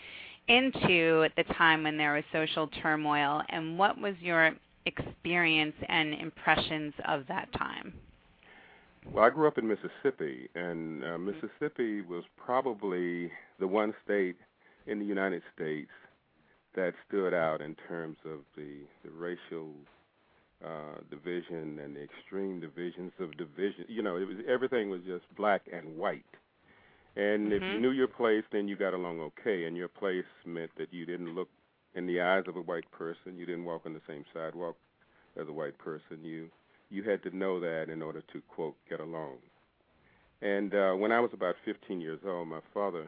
into 0.49 1.29
the 1.37 1.45
time 1.55 1.83
when 1.85 1.97
there 1.97 2.15
was 2.15 2.25
social 2.33 2.69
turmoil 2.83 3.43
and 3.49 3.79
what 3.79 3.99
was 3.99 4.15
your 4.21 4.55
experience 4.87 5.75
and 5.89 6.15
impressions 6.15 6.95
of 7.07 7.27
that 7.29 7.53
time? 7.53 7.93
Well, 9.13 9.25
I 9.25 9.31
grew 9.31 9.47
up 9.49 9.59
in 9.59 9.67
Mississippi, 9.67 10.49
and 10.55 11.05
uh, 11.05 11.19
Mississippi 11.19 12.03
was 12.03 12.25
probably 12.37 13.31
the 13.59 13.67
one 13.67 13.95
state 14.05 14.37
in 14.87 14.99
the 14.99 15.05
United 15.05 15.43
States 15.55 15.91
that 16.75 16.95
stood 17.09 17.35
out 17.35 17.61
in 17.63 17.75
terms 17.89 18.19
of 18.25 18.41
the 18.57 18.83
the 19.05 19.11
racial 19.11 19.75
uh, 20.65 20.97
division 21.11 21.79
and 21.81 21.97
the 21.97 22.03
extreme 22.03 22.61
divisions 22.61 23.13
of 23.21 23.37
division. 23.37 23.85
You 23.89 24.03
know, 24.03 24.17
it 24.17 24.27
was 24.29 24.39
everything 24.49 24.91
was 24.91 25.03
just 25.07 25.25
black 25.37 25.63
and 25.73 25.97
white. 25.97 26.25
And 27.17 27.53
if 27.53 27.67
you 27.69 27.79
Mhm. 27.79 27.81
knew 27.81 27.91
your 27.91 28.09
place, 28.09 28.45
then 28.53 28.69
you 28.69 28.77
got 28.77 28.95
along 28.95 29.21
okay. 29.21 29.65
And 29.65 29.77
your 29.77 29.89
place 29.89 30.25
meant 30.45 30.71
that 30.77 30.93
you 30.93 31.07
didn't 31.07 31.35
look 31.35 31.49
in 31.95 32.07
the 32.07 32.21
eyes 32.21 32.45
of 32.47 32.57
a 32.57 32.61
white 32.63 32.91
person. 32.91 33.39
You 33.39 33.47
didn't 33.47 33.65
walk 33.65 33.83
on 33.87 33.95
the 33.95 34.01
same 34.07 34.25
sidewalk 34.33 34.77
as 35.37 35.49
a 35.49 35.53
white 35.53 35.79
person. 35.79 36.25
You 36.25 36.51
you 36.91 37.03
had 37.03 37.23
to 37.25 37.37
know 37.37 37.61
that 37.61 37.87
in 37.91 38.03
order 38.03 38.23
to 38.33 38.41
quote 38.49 38.77
get 38.89 39.01
along. 39.01 39.39
And 40.43 40.75
uh, 40.75 40.93
when 40.93 41.13
I 41.13 41.21
was 41.21 41.31
about 41.33 41.57
15 41.65 42.01
years 42.01 42.21
old, 42.27 42.49
my 42.49 42.61
father 42.75 43.07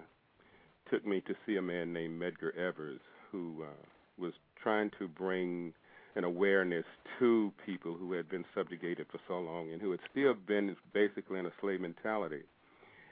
took 0.91 1.07
me 1.07 1.21
to 1.23 1.35
see 1.47 1.57
a 1.57 1.62
man 1.62 1.93
named 1.93 2.21
Medgar 2.21 2.57
Evers, 2.57 3.01
who 3.31 3.62
uh, 3.62 3.87
was 4.17 4.33
trying 4.62 4.91
to 4.99 5.07
bring 5.07 5.73
an 6.17 6.25
awareness 6.25 6.85
to 7.19 7.53
people 7.64 7.95
who 7.95 8.12
had 8.12 8.29
been 8.29 8.45
subjugated 8.55 9.07
for 9.11 9.21
so 9.29 9.38
long 9.38 9.71
and 9.73 9.81
who 9.81 9.91
had 9.91 10.01
still 10.11 10.35
been 10.35 10.75
basically 10.93 11.38
in 11.38 11.47
a 11.47 11.53
slave 11.61 11.81
mentality. 11.81 12.43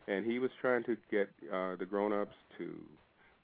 And 0.08 0.24
he 0.24 0.38
was 0.38 0.50
trying 0.60 0.84
to 0.84 0.96
get 1.10 1.28
uh, 1.52 1.76
the 1.76 1.86
grown-ups 1.86 2.34
to 2.58 2.74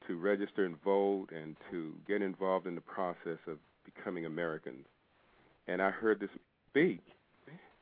to 0.09 0.17
register 0.17 0.65
and 0.65 0.83
vote 0.83 1.29
and 1.33 1.57
to 1.71 1.93
get 2.09 2.23
involved 2.23 2.67
in 2.67 2.75
the 2.75 2.81
process 2.81 3.39
of 3.47 3.59
becoming 3.85 4.27
Americans. 4.27 4.85
And 5.69 5.81
I 5.81 5.91
heard 5.91 6.19
this 6.19 6.31
speak. 6.73 7.01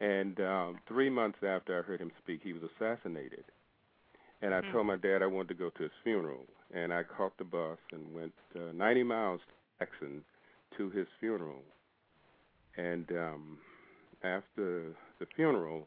And 0.00 0.40
um, 0.40 0.78
three 0.88 1.10
months 1.10 1.38
after 1.46 1.78
I 1.78 1.82
heard 1.82 2.00
him 2.00 2.10
speak, 2.22 2.40
he 2.42 2.52
was 2.52 2.62
assassinated. 2.76 3.44
And 4.42 4.54
I 4.54 4.62
Hmm. 4.62 4.72
told 4.72 4.86
my 4.86 4.96
dad 4.96 5.22
I 5.22 5.26
wanted 5.26 5.48
to 5.48 5.54
go 5.54 5.70
to 5.70 5.82
his 5.82 5.92
funeral. 6.02 6.46
And 6.74 6.92
I 6.92 7.02
caught 7.02 7.36
the 7.38 7.44
bus 7.44 7.78
and 7.92 8.14
went 8.14 8.32
uh, 8.56 8.72
90 8.74 9.02
miles 9.04 9.40
to 9.40 9.84
Jackson 9.86 10.22
to 10.78 10.90
his 10.90 11.06
funeral. 11.20 11.62
And 12.76 13.10
um, 13.12 13.58
after 14.22 14.92
the 15.18 15.26
funeral, 15.36 15.86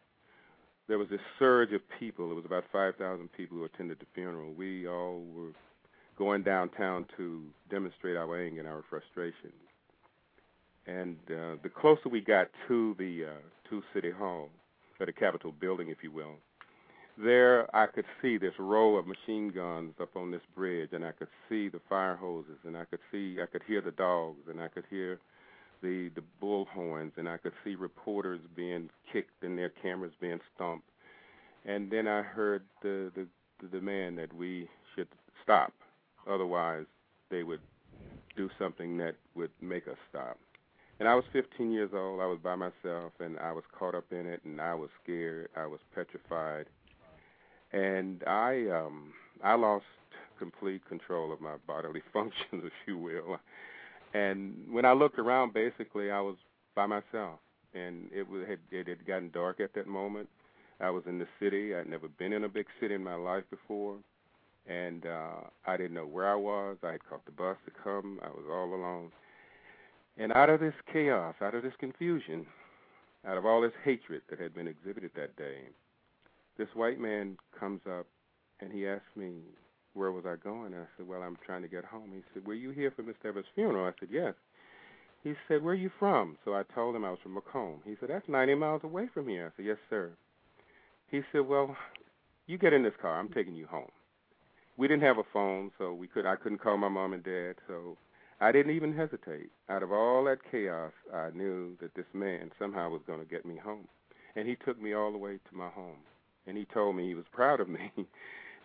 there 0.87 0.97
was 0.97 1.09
this 1.09 1.21
surge 1.39 1.73
of 1.73 1.81
people. 1.99 2.31
It 2.31 2.35
was 2.35 2.45
about 2.45 2.65
5,000 2.71 3.31
people 3.33 3.57
who 3.57 3.65
attended 3.65 3.99
the 3.99 4.05
funeral. 4.13 4.53
We 4.53 4.87
all 4.87 5.23
were 5.33 5.53
going 6.17 6.43
downtown 6.43 7.05
to 7.17 7.43
demonstrate 7.71 8.17
our 8.17 8.39
anger 8.39 8.59
and 8.59 8.67
our 8.69 8.83
frustration. 8.89 9.51
And 10.85 11.17
uh, 11.29 11.55
the 11.63 11.69
closer 11.69 12.09
we 12.09 12.21
got 12.21 12.47
to 12.67 12.95
the 12.99 13.25
uh, 13.25 13.69
to 13.69 13.81
City 13.93 14.11
Hall, 14.11 14.49
or 14.99 15.05
the 15.05 15.13
Capitol 15.13 15.53
building, 15.57 15.89
if 15.89 15.97
you 16.03 16.11
will, 16.11 16.35
there 17.17 17.73
I 17.75 17.87
could 17.87 18.05
see 18.21 18.37
this 18.37 18.53
row 18.59 18.97
of 18.97 19.05
machine 19.07 19.51
guns 19.53 19.93
up 20.01 20.15
on 20.15 20.31
this 20.31 20.41
bridge, 20.55 20.89
and 20.91 21.05
I 21.05 21.11
could 21.11 21.29
see 21.47 21.69
the 21.69 21.79
fire 21.87 22.15
hoses, 22.15 22.57
and 22.65 22.75
I 22.75 22.85
could 22.85 22.99
see, 23.11 23.37
I 23.41 23.45
could 23.45 23.61
hear 23.65 23.81
the 23.81 23.91
dogs, 23.91 24.41
and 24.49 24.61
I 24.61 24.67
could 24.67 24.85
hear 24.89 25.19
the 25.81 26.09
the 26.15 26.23
bullhorns, 26.41 27.11
and 27.17 27.29
I 27.29 27.37
could 27.37 27.53
see 27.63 27.75
reporters 27.75 28.41
being 28.55 28.89
kicked 29.11 29.43
and 29.43 29.57
their 29.57 29.69
cameras 29.69 30.13
being 30.19 30.39
stomped. 30.55 30.89
And 31.65 31.89
then 31.89 32.07
I 32.07 32.23
heard 32.23 32.63
the 32.81 33.11
the, 33.15 33.27
the 33.61 33.67
demand 33.67 34.17
that 34.17 34.33
we 34.33 34.67
should 34.95 35.07
stop, 35.43 35.71
otherwise 36.27 36.85
they 37.29 37.43
would 37.43 37.61
do 38.35 38.49
something 38.59 38.97
that 38.97 39.15
would 39.35 39.51
make 39.61 39.87
us 39.87 39.97
stop. 40.09 40.37
And 41.03 41.09
I 41.09 41.15
was 41.15 41.25
15 41.33 41.69
years 41.69 41.89
old. 41.93 42.21
I 42.21 42.25
was 42.27 42.39
by 42.41 42.55
myself, 42.55 43.11
and 43.19 43.37
I 43.37 43.51
was 43.51 43.65
caught 43.77 43.93
up 43.93 44.05
in 44.11 44.25
it, 44.25 44.39
and 44.45 44.61
I 44.61 44.73
was 44.73 44.89
scared. 45.03 45.49
I 45.53 45.65
was 45.65 45.81
petrified, 45.93 46.67
and 47.73 48.23
I 48.25 48.69
um 48.69 49.11
I 49.43 49.55
lost 49.55 49.83
complete 50.39 50.87
control 50.87 51.33
of 51.33 51.41
my 51.41 51.55
bodily 51.67 52.01
functions, 52.13 52.63
if 52.63 52.71
you 52.87 52.97
will. 52.97 53.37
And 54.13 54.55
when 54.71 54.85
I 54.85 54.93
looked 54.93 55.19
around, 55.19 55.53
basically 55.53 56.09
I 56.09 56.21
was 56.21 56.37
by 56.73 56.85
myself, 56.85 57.41
and 57.73 58.09
it 58.15 58.25
was 58.29 58.45
it 58.71 58.87
had 58.87 59.05
gotten 59.05 59.29
dark 59.33 59.59
at 59.59 59.73
that 59.73 59.87
moment. 59.87 60.29
I 60.79 60.89
was 60.89 61.03
in 61.05 61.19
the 61.19 61.27
city. 61.37 61.75
I'd 61.75 61.89
never 61.89 62.07
been 62.07 62.31
in 62.31 62.45
a 62.45 62.49
big 62.49 62.67
city 62.79 62.95
in 62.95 63.03
my 63.03 63.15
life 63.15 63.43
before, 63.49 63.97
and 64.67 65.05
uh, 65.05 65.41
I 65.67 65.75
didn't 65.75 65.95
know 65.95 66.07
where 66.07 66.31
I 66.31 66.35
was. 66.35 66.77
I 66.81 66.93
had 66.93 67.05
caught 67.09 67.25
the 67.25 67.33
bus 67.33 67.57
to 67.65 67.71
come. 67.83 68.21
I 68.23 68.29
was 68.29 68.45
all 68.49 68.73
alone. 68.73 69.11
And 70.17 70.31
out 70.31 70.49
of 70.49 70.59
this 70.59 70.73
chaos, 70.91 71.35
out 71.41 71.55
of 71.55 71.63
this 71.63 71.73
confusion, 71.79 72.45
out 73.27 73.37
of 73.37 73.45
all 73.45 73.61
this 73.61 73.71
hatred 73.83 74.21
that 74.29 74.39
had 74.39 74.53
been 74.53 74.67
exhibited 74.67 75.11
that 75.15 75.35
day, 75.35 75.57
this 76.57 76.67
white 76.75 76.99
man 76.99 77.37
comes 77.59 77.81
up 77.89 78.05
and 78.59 78.71
he 78.71 78.87
asked 78.87 79.15
me, 79.15 79.33
Where 79.93 80.11
was 80.11 80.25
I 80.25 80.35
going? 80.35 80.73
And 80.73 80.83
I 80.83 80.87
said, 80.97 81.07
Well, 81.07 81.23
I'm 81.23 81.37
trying 81.45 81.63
to 81.63 81.67
get 81.67 81.85
home. 81.85 82.11
He 82.13 82.21
said, 82.33 82.45
Were 82.45 82.53
you 82.53 82.71
here 82.71 82.91
for 82.95 83.03
Mr. 83.03 83.25
Everett's 83.25 83.47
funeral? 83.55 83.87
I 83.87 83.91
said, 83.99 84.09
Yes. 84.11 84.33
He 85.23 85.33
said, 85.47 85.63
Where 85.63 85.73
are 85.73 85.77
you 85.77 85.89
from? 85.97 86.37
So 86.45 86.53
I 86.53 86.63
told 86.75 86.95
him 86.95 87.05
I 87.05 87.09
was 87.09 87.19
from 87.23 87.35
McComb. 87.35 87.77
He 87.85 87.95
said, 87.99 88.09
That's 88.09 88.27
90 88.27 88.55
miles 88.55 88.81
away 88.83 89.09
from 89.13 89.27
here. 89.27 89.51
I 89.51 89.57
said, 89.57 89.65
Yes, 89.65 89.77
sir. 89.89 90.11
He 91.09 91.21
said, 91.31 91.47
Well, 91.47 91.75
you 92.45 92.57
get 92.57 92.73
in 92.73 92.83
this 92.83 92.93
car. 93.01 93.19
I'm 93.19 93.29
taking 93.29 93.55
you 93.55 93.65
home. 93.65 93.91
We 94.77 94.87
didn't 94.87 95.03
have 95.03 95.17
a 95.17 95.23
phone, 95.31 95.71
so 95.77 95.93
we 95.93 96.07
could 96.07 96.25
I 96.25 96.35
couldn't 96.35 96.61
call 96.61 96.77
my 96.77 96.89
mom 96.89 97.13
and 97.13 97.23
dad, 97.23 97.55
so 97.67 97.97
I 98.43 98.51
didn't 98.51 98.75
even 98.75 98.93
hesitate. 98.93 99.51
Out 99.69 99.83
of 99.83 99.93
all 99.93 100.25
that 100.25 100.39
chaos, 100.51 100.91
I 101.13 101.29
knew 101.33 101.77
that 101.79 101.95
this 101.95 102.05
man 102.13 102.51
somehow 102.59 102.89
was 102.89 102.99
going 103.07 103.19
to 103.19 103.25
get 103.25 103.45
me 103.45 103.55
home. 103.55 103.87
And 104.35 104.45
he 104.45 104.57
took 104.65 104.81
me 104.81 104.93
all 104.93 105.13
the 105.13 105.17
way 105.17 105.39
to 105.49 105.55
my 105.55 105.69
home. 105.69 105.99
And 106.45 106.57
he 106.57 106.65
told 106.65 106.97
me 106.97 107.07
he 107.07 107.15
was 107.15 107.23
proud 107.31 107.61
of 107.61 107.69
me. 107.69 107.89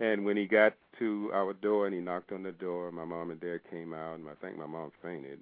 and 0.01 0.25
when 0.25 0.37
he 0.37 0.47
got 0.47 0.75
to 0.99 1.31
our 1.33 1.53
door 1.53 1.87
and 1.87 1.95
he 1.95 2.01
knocked 2.01 2.33
on 2.33 2.43
the 2.43 2.51
door, 2.51 2.91
my 2.91 3.05
mom 3.05 3.31
and 3.31 3.41
dad 3.41 3.61
came 3.71 3.95
out, 3.95 4.19
and 4.19 4.29
I 4.29 4.35
think 4.45 4.59
my 4.59 4.67
mom 4.67 4.91
fainted, 5.01 5.39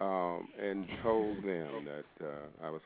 um, 0.00 0.46
and 0.62 0.86
told 1.02 1.38
them 1.38 1.86
that 1.86 2.24
uh, 2.24 2.64
I 2.64 2.70
was 2.70 2.82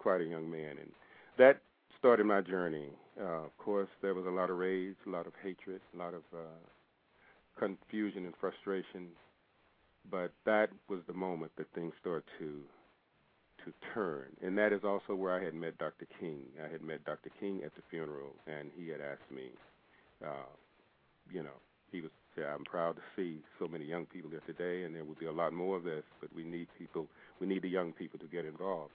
quite 0.00 0.20
a 0.20 0.24
young 0.24 0.50
man. 0.50 0.78
And 0.80 0.90
that 1.38 1.60
started 1.96 2.26
my 2.26 2.40
journey. 2.40 2.88
Uh, 3.20 3.44
of 3.44 3.56
course, 3.58 3.88
there 4.02 4.14
was 4.14 4.26
a 4.26 4.30
lot 4.30 4.50
of 4.50 4.56
rage, 4.56 4.96
a 5.06 5.10
lot 5.10 5.28
of 5.28 5.32
hatred, 5.44 5.80
a 5.94 5.96
lot 5.96 6.12
of 6.12 6.22
uh, 6.34 6.58
confusion 7.56 8.24
and 8.24 8.34
frustration 8.40 9.10
but 10.10 10.32
that 10.44 10.70
was 10.88 11.00
the 11.06 11.12
moment 11.12 11.52
that 11.56 11.66
things 11.74 11.92
started 12.00 12.24
to 12.38 12.60
to 13.64 13.72
turn, 13.92 14.26
and 14.40 14.56
that 14.56 14.72
is 14.72 14.84
also 14.84 15.16
where 15.16 15.34
I 15.34 15.42
had 15.42 15.52
met 15.52 15.76
Dr. 15.78 16.06
King. 16.20 16.42
I 16.64 16.70
had 16.70 16.80
met 16.80 17.04
Dr. 17.04 17.28
King 17.40 17.62
at 17.64 17.74
the 17.74 17.82
funeral, 17.90 18.30
and 18.46 18.70
he 18.78 18.88
had 18.88 19.00
asked 19.00 19.28
me, 19.34 19.50
uh, 20.24 20.46
you 21.32 21.42
know, 21.42 21.58
he 21.90 22.00
was 22.00 22.10
"I'm 22.36 22.64
proud 22.64 22.94
to 22.94 23.02
see 23.16 23.42
so 23.58 23.66
many 23.66 23.84
young 23.84 24.06
people 24.06 24.30
here 24.30 24.42
today, 24.46 24.84
and 24.84 24.94
there 24.94 25.04
will 25.04 25.16
be 25.18 25.26
a 25.26 25.32
lot 25.32 25.52
more 25.52 25.76
of 25.76 25.82
this, 25.82 26.04
but 26.20 26.32
we 26.32 26.44
need 26.44 26.68
people, 26.78 27.08
we 27.40 27.48
need 27.48 27.62
the 27.62 27.68
young 27.68 27.92
people 27.92 28.18
to 28.20 28.26
get 28.26 28.44
involved." 28.44 28.92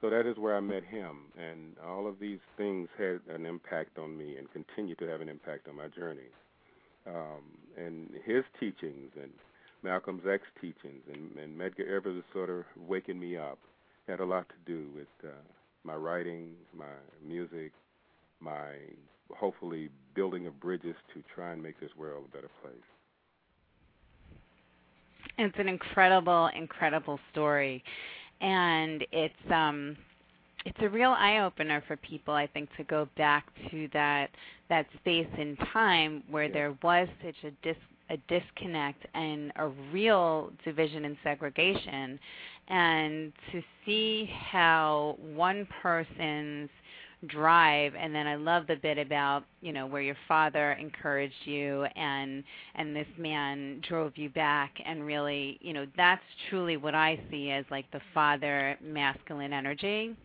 So 0.00 0.10
that 0.10 0.26
is 0.26 0.36
where 0.36 0.56
I 0.56 0.60
met 0.60 0.82
him, 0.82 1.30
and 1.38 1.76
all 1.78 2.08
of 2.08 2.18
these 2.18 2.40
things 2.56 2.88
had 2.98 3.20
an 3.28 3.46
impact 3.46 3.98
on 3.98 4.16
me 4.16 4.36
and 4.36 4.50
continue 4.52 4.96
to 4.96 5.06
have 5.06 5.20
an 5.20 5.28
impact 5.28 5.68
on 5.68 5.76
my 5.76 5.88
journey. 5.88 6.30
Um, 7.06 7.44
and 7.76 8.10
his 8.24 8.44
teachings 8.58 9.10
and 9.20 9.30
Malcolm's 9.82 10.22
X 10.30 10.42
teachings 10.60 11.02
and, 11.12 11.36
and 11.36 11.58
Medgar 11.58 11.88
Evers 11.88 12.22
sort 12.32 12.50
of 12.50 12.64
waking 12.88 13.18
me 13.18 13.36
up 13.36 13.58
had 14.08 14.20
a 14.20 14.24
lot 14.24 14.46
to 14.48 14.72
do 14.72 14.88
with 14.94 15.08
uh, 15.24 15.32
my 15.84 15.94
writing, 15.94 16.54
my 16.76 16.84
music, 17.26 17.72
my 18.40 18.74
hopefully 19.34 19.88
building 20.14 20.46
of 20.46 20.58
bridges 20.60 20.94
to 21.14 21.22
try 21.34 21.52
and 21.52 21.62
make 21.62 21.78
this 21.80 21.90
world 21.96 22.24
a 22.28 22.36
better 22.36 22.50
place. 22.62 22.74
It's 25.38 25.58
an 25.58 25.68
incredible, 25.68 26.50
incredible 26.54 27.18
story, 27.32 27.82
and 28.40 29.04
it's 29.12 29.50
um, 29.50 29.96
it's 30.66 30.78
a 30.80 30.88
real 30.88 31.10
eye 31.10 31.38
opener 31.38 31.82
for 31.88 31.96
people. 31.96 32.34
I 32.34 32.46
think 32.46 32.68
to 32.76 32.84
go 32.84 33.08
back 33.16 33.46
to 33.70 33.88
that 33.92 34.28
that 34.68 34.86
space 35.00 35.28
in 35.38 35.56
time 35.72 36.22
where 36.30 36.44
yeah. 36.44 36.52
there 36.52 36.78
was 36.82 37.08
such 37.24 37.36
a 37.44 37.50
dis 37.62 37.76
a 38.10 38.16
disconnect 38.28 39.06
and 39.14 39.52
a 39.56 39.68
real 39.92 40.50
division 40.64 41.04
and 41.04 41.16
segregation. 41.22 42.18
And 42.68 43.32
to 43.52 43.62
see 43.84 44.30
how 44.50 45.16
one 45.34 45.66
person's 45.82 46.70
drive 47.28 47.92
and 47.94 48.12
then 48.12 48.26
I 48.26 48.34
love 48.34 48.66
the 48.66 48.74
bit 48.76 48.98
about 48.98 49.44
you 49.60 49.72
know 49.72 49.86
where 49.86 50.02
your 50.02 50.16
father 50.26 50.72
encouraged 50.72 51.34
you 51.44 51.84
and 51.94 52.42
and 52.74 52.96
this 52.96 53.06
man 53.16 53.80
drove 53.88 54.16
you 54.16 54.28
back 54.28 54.72
and 54.84 55.06
really 55.06 55.56
you 55.60 55.72
know 55.72 55.86
that's 55.96 56.22
truly 56.50 56.76
what 56.76 56.96
I 56.96 57.20
see 57.30 57.50
as 57.50 57.64
like 57.70 57.88
the 57.92 58.00
father 58.12 58.76
masculine 58.82 59.52
energy 59.52 60.16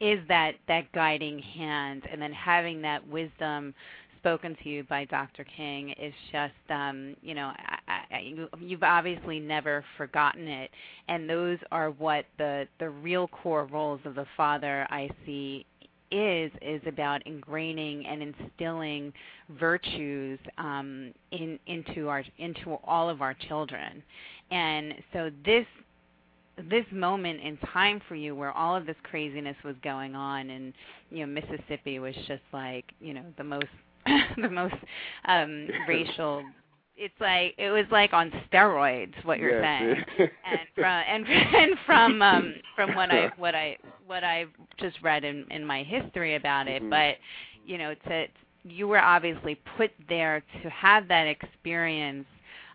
is 0.00 0.20
that 0.28 0.52
that 0.68 0.90
guiding 0.92 1.38
hand 1.38 2.04
and 2.10 2.20
then 2.20 2.32
having 2.32 2.80
that 2.82 3.06
wisdom 3.06 3.74
spoken 4.18 4.56
to 4.62 4.68
you 4.68 4.84
by 4.84 5.04
Dr. 5.04 5.44
King 5.44 5.90
is 6.00 6.12
just, 6.32 6.52
um, 6.70 7.16
you 7.22 7.34
know, 7.34 7.52
I, 7.88 8.14
I, 8.14 8.18
you, 8.20 8.48
you've 8.60 8.82
obviously 8.82 9.38
never 9.38 9.84
forgotten 9.96 10.46
it, 10.48 10.70
and 11.08 11.28
those 11.28 11.58
are 11.70 11.90
what 11.90 12.24
the 12.38 12.66
the 12.78 12.90
real 12.90 13.28
core 13.28 13.66
roles 13.66 14.00
of 14.04 14.14
the 14.14 14.26
father 14.36 14.86
I 14.90 15.08
see 15.24 15.66
is 16.10 16.52
is 16.62 16.80
about 16.86 17.22
ingraining 17.26 18.06
and 18.06 18.22
instilling 18.22 19.12
virtues 19.58 20.38
um, 20.58 21.12
in 21.32 21.58
into 21.66 22.08
our 22.08 22.24
into 22.38 22.74
all 22.84 23.08
of 23.08 23.22
our 23.22 23.34
children, 23.48 24.02
and 24.50 24.94
so 25.12 25.30
this 25.44 25.66
this 26.70 26.86
moment 26.90 27.40
in 27.40 27.58
time 27.72 28.00
for 28.08 28.14
you 28.14 28.34
where 28.34 28.52
all 28.52 28.74
of 28.74 28.86
this 28.86 28.96
craziness 29.02 29.56
was 29.62 29.76
going 29.84 30.14
on 30.14 30.48
and 30.48 30.72
you 31.10 31.18
know 31.18 31.26
Mississippi 31.26 31.98
was 31.98 32.14
just 32.26 32.42
like 32.52 32.84
you 32.98 33.12
know 33.12 33.24
the 33.36 33.44
most 33.44 33.66
the 34.36 34.48
most 34.48 34.74
um 35.26 35.68
racial 35.88 36.44
it's 36.96 37.14
like 37.20 37.54
it 37.58 37.70
was 37.70 37.84
like 37.90 38.12
on 38.12 38.32
steroids 38.50 39.12
what 39.24 39.38
you're 39.38 39.60
yes. 39.60 40.04
saying 40.18 40.30
and 40.46 40.60
from 40.74 40.84
and, 40.84 41.26
and 41.28 41.76
from 41.84 42.22
um 42.22 42.54
from 42.74 42.94
what 42.94 43.10
i 43.10 43.30
what 43.36 43.54
i 43.54 43.76
what 44.06 44.24
i've 44.24 44.50
just 44.78 44.96
read 45.02 45.24
in 45.24 45.44
in 45.50 45.64
my 45.64 45.82
history 45.82 46.36
about 46.36 46.68
it 46.68 46.80
mm-hmm. 46.80 46.90
but 46.90 47.16
you 47.66 47.78
know 47.78 47.94
to 48.06 48.26
you 48.64 48.88
were 48.88 49.00
obviously 49.00 49.60
put 49.76 49.90
there 50.08 50.42
to 50.62 50.70
have 50.70 51.06
that 51.08 51.26
experience 51.26 52.26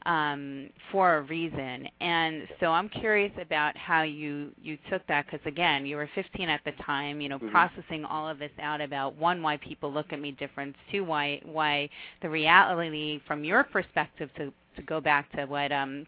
um, 0.05 0.69
for 0.91 1.17
a 1.17 1.21
reason. 1.21 1.87
And 1.99 2.47
so 2.59 2.67
I'm 2.67 2.89
curious 2.89 3.31
about 3.41 3.77
how 3.77 4.03
you 4.03 4.51
you 4.61 4.77
took 4.89 5.05
that 5.07 5.25
because 5.25 5.45
again, 5.45 5.85
you 5.85 5.95
were 5.95 6.09
15 6.15 6.49
at 6.49 6.61
the 6.65 6.71
time. 6.83 7.21
You 7.21 7.29
know, 7.29 7.37
mm-hmm. 7.37 7.49
processing 7.49 8.05
all 8.05 8.27
of 8.27 8.39
this 8.39 8.51
out 8.61 8.81
about 8.81 9.15
one, 9.15 9.41
why 9.41 9.57
people 9.57 9.91
look 9.91 10.11
at 10.11 10.19
me 10.19 10.31
different. 10.31 10.75
Two, 10.91 11.03
why 11.03 11.41
why 11.43 11.89
the 12.21 12.29
reality 12.29 13.19
from 13.27 13.43
your 13.43 13.63
perspective 13.63 14.29
to 14.37 14.51
to 14.75 14.81
go 14.83 15.01
back 15.01 15.31
to 15.33 15.45
what 15.45 15.71
um 15.71 16.05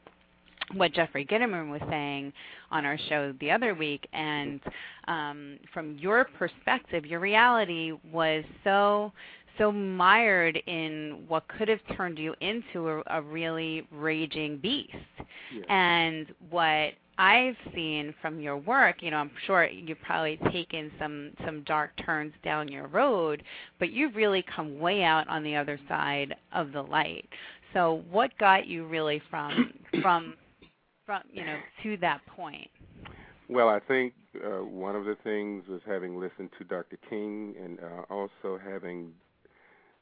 what 0.76 0.94
Jeffrey 0.94 1.26
Gitomer 1.26 1.70
was 1.70 1.82
saying 1.90 2.32
on 2.72 2.86
our 2.86 2.98
show 3.10 3.34
the 3.40 3.52
other 3.52 3.74
week, 3.76 4.08
and 4.14 4.60
um, 5.08 5.60
from 5.74 5.98
your 5.98 6.26
perspective, 6.38 7.06
your 7.06 7.20
reality 7.20 7.92
was 8.12 8.44
so 8.64 9.12
so 9.58 9.72
mired 9.72 10.58
in 10.68 11.24
what 11.28 11.48
could 11.48 11.68
have 11.68 11.80
turned 11.96 12.18
you 12.18 12.34
into 12.42 12.90
a, 12.90 13.04
a 13.08 13.22
really 13.22 13.88
raging 13.92 14.58
beast. 14.58 14.96
Yeah. 15.54 15.64
And 15.70 16.28
what 16.50 16.94
I've 17.18 17.56
seen 17.76 18.14
from 18.22 18.40
your 18.40 18.58
work, 18.58 18.98
you 19.02 19.12
know, 19.12 19.18
I'm 19.18 19.32
sure 19.46 19.66
you've 19.66 20.02
probably 20.02 20.40
taken 20.52 20.92
some 21.00 21.32
some 21.46 21.64
dark 21.64 21.92
turns 22.04 22.34
down 22.44 22.68
your 22.68 22.88
road, 22.88 23.44
but 23.80 23.92
you've 23.92 24.16
really 24.16 24.44
come 24.56 24.80
way 24.80 25.04
out 25.04 25.28
on 25.28 25.44
the 25.44 25.56
other 25.56 25.80
side 25.88 26.36
of 26.54 26.72
the 26.72 26.82
light. 26.82 27.28
So, 27.74 28.04
what 28.10 28.36
got 28.40 28.68
you 28.68 28.88
really 28.88 29.22
from 29.30 29.74
from 30.02 30.36
from 31.06 31.22
you 31.32 31.46
know 31.46 31.58
to 31.84 31.98
that 31.98 32.22
point? 32.26 32.70
Well, 33.50 33.70
I 33.70 33.80
think 33.80 34.14
uh, 34.44 34.64
one 34.64 34.96
of 34.96 35.06
the 35.06 35.18
things 35.24 35.66
was 35.68 35.82
having 35.86 36.20
listened 36.20 36.50
to 36.58 36.64
Dr. 36.64 36.98
King 37.10 37.54
and 37.64 37.78
uh, 37.80 38.04
also 38.10 38.60
having 38.64 39.12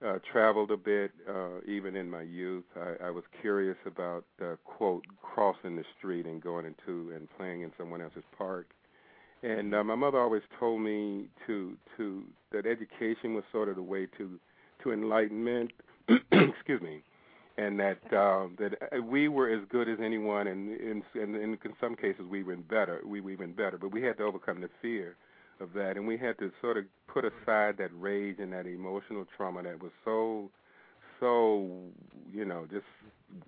uh, 0.06 0.20
traveled 0.32 0.72
a 0.72 0.78
bit, 0.78 1.12
uh, 1.30 1.62
even 1.68 1.96
in 1.96 2.10
my 2.10 2.22
youth. 2.22 2.64
I, 2.76 3.08
I 3.08 3.10
was 3.12 3.24
curious 3.42 3.78
about 3.86 4.26
uh, 4.42 4.56
quote 4.66 5.04
crossing 5.22 5.76
the 5.76 5.84
street 5.98 6.26
and 6.26 6.42
going 6.42 6.66
into 6.66 7.14
and 7.16 7.28
playing 7.38 7.62
in 7.62 7.72
someone 7.78 8.02
else's 8.02 8.24
park. 8.38 8.68
And 9.44 9.74
uh, 9.74 9.84
my 9.84 9.96
mother 9.96 10.20
always 10.20 10.44
told 10.60 10.82
me 10.82 11.26
to 11.48 11.76
to 11.98 12.24
that 12.52 12.66
education 12.66 13.34
was 13.34 13.44
sort 13.52 13.70
of 13.70 13.76
the 13.76 13.84
way 13.84 14.08
to 14.18 14.40
to 14.84 14.92
enlightenment. 14.92 15.72
excuse 16.32 16.82
me, 16.82 17.02
and 17.58 17.80
that 17.80 18.00
uh, 18.14 18.48
that 18.60 18.74
uh, 18.82 19.02
we 19.02 19.28
were 19.28 19.50
as 19.50 19.62
good 19.70 19.90
as 19.90 19.98
anyone, 20.04 20.48
and 20.48 20.80
in, 20.80 21.04
in 21.16 21.36
in 21.36 21.58
some 21.80 21.96
cases 21.96 22.26
we 22.30 22.44
were 22.44 22.56
better. 22.56 23.02
We 23.06 23.22
were 23.22 23.32
even 23.32 23.54
better, 23.54 23.78
but 23.78 23.92
we 23.92 24.04
had 24.04 24.18
to 24.18 24.24
overcome 24.24 24.62
the 24.62 24.70
fear 24.82 25.16
of 25.62 25.74
that, 25.74 25.97
and 25.97 26.08
we 26.08 26.17
had 26.17 26.38
to 26.39 26.52
sort 26.62 26.78
of 26.78 26.86
put 27.08 27.26
aside 27.26 27.78
that 27.78 27.91
rage 27.93 28.38
and 28.39 28.54
that 28.54 28.65
emotional 28.65 29.26
trauma 29.38 29.63
that 29.63 29.82
was 29.82 29.91
so, 30.06 30.50
so, 31.19 31.69
you 32.34 32.45
know, 32.45 32.65
just 32.71 32.86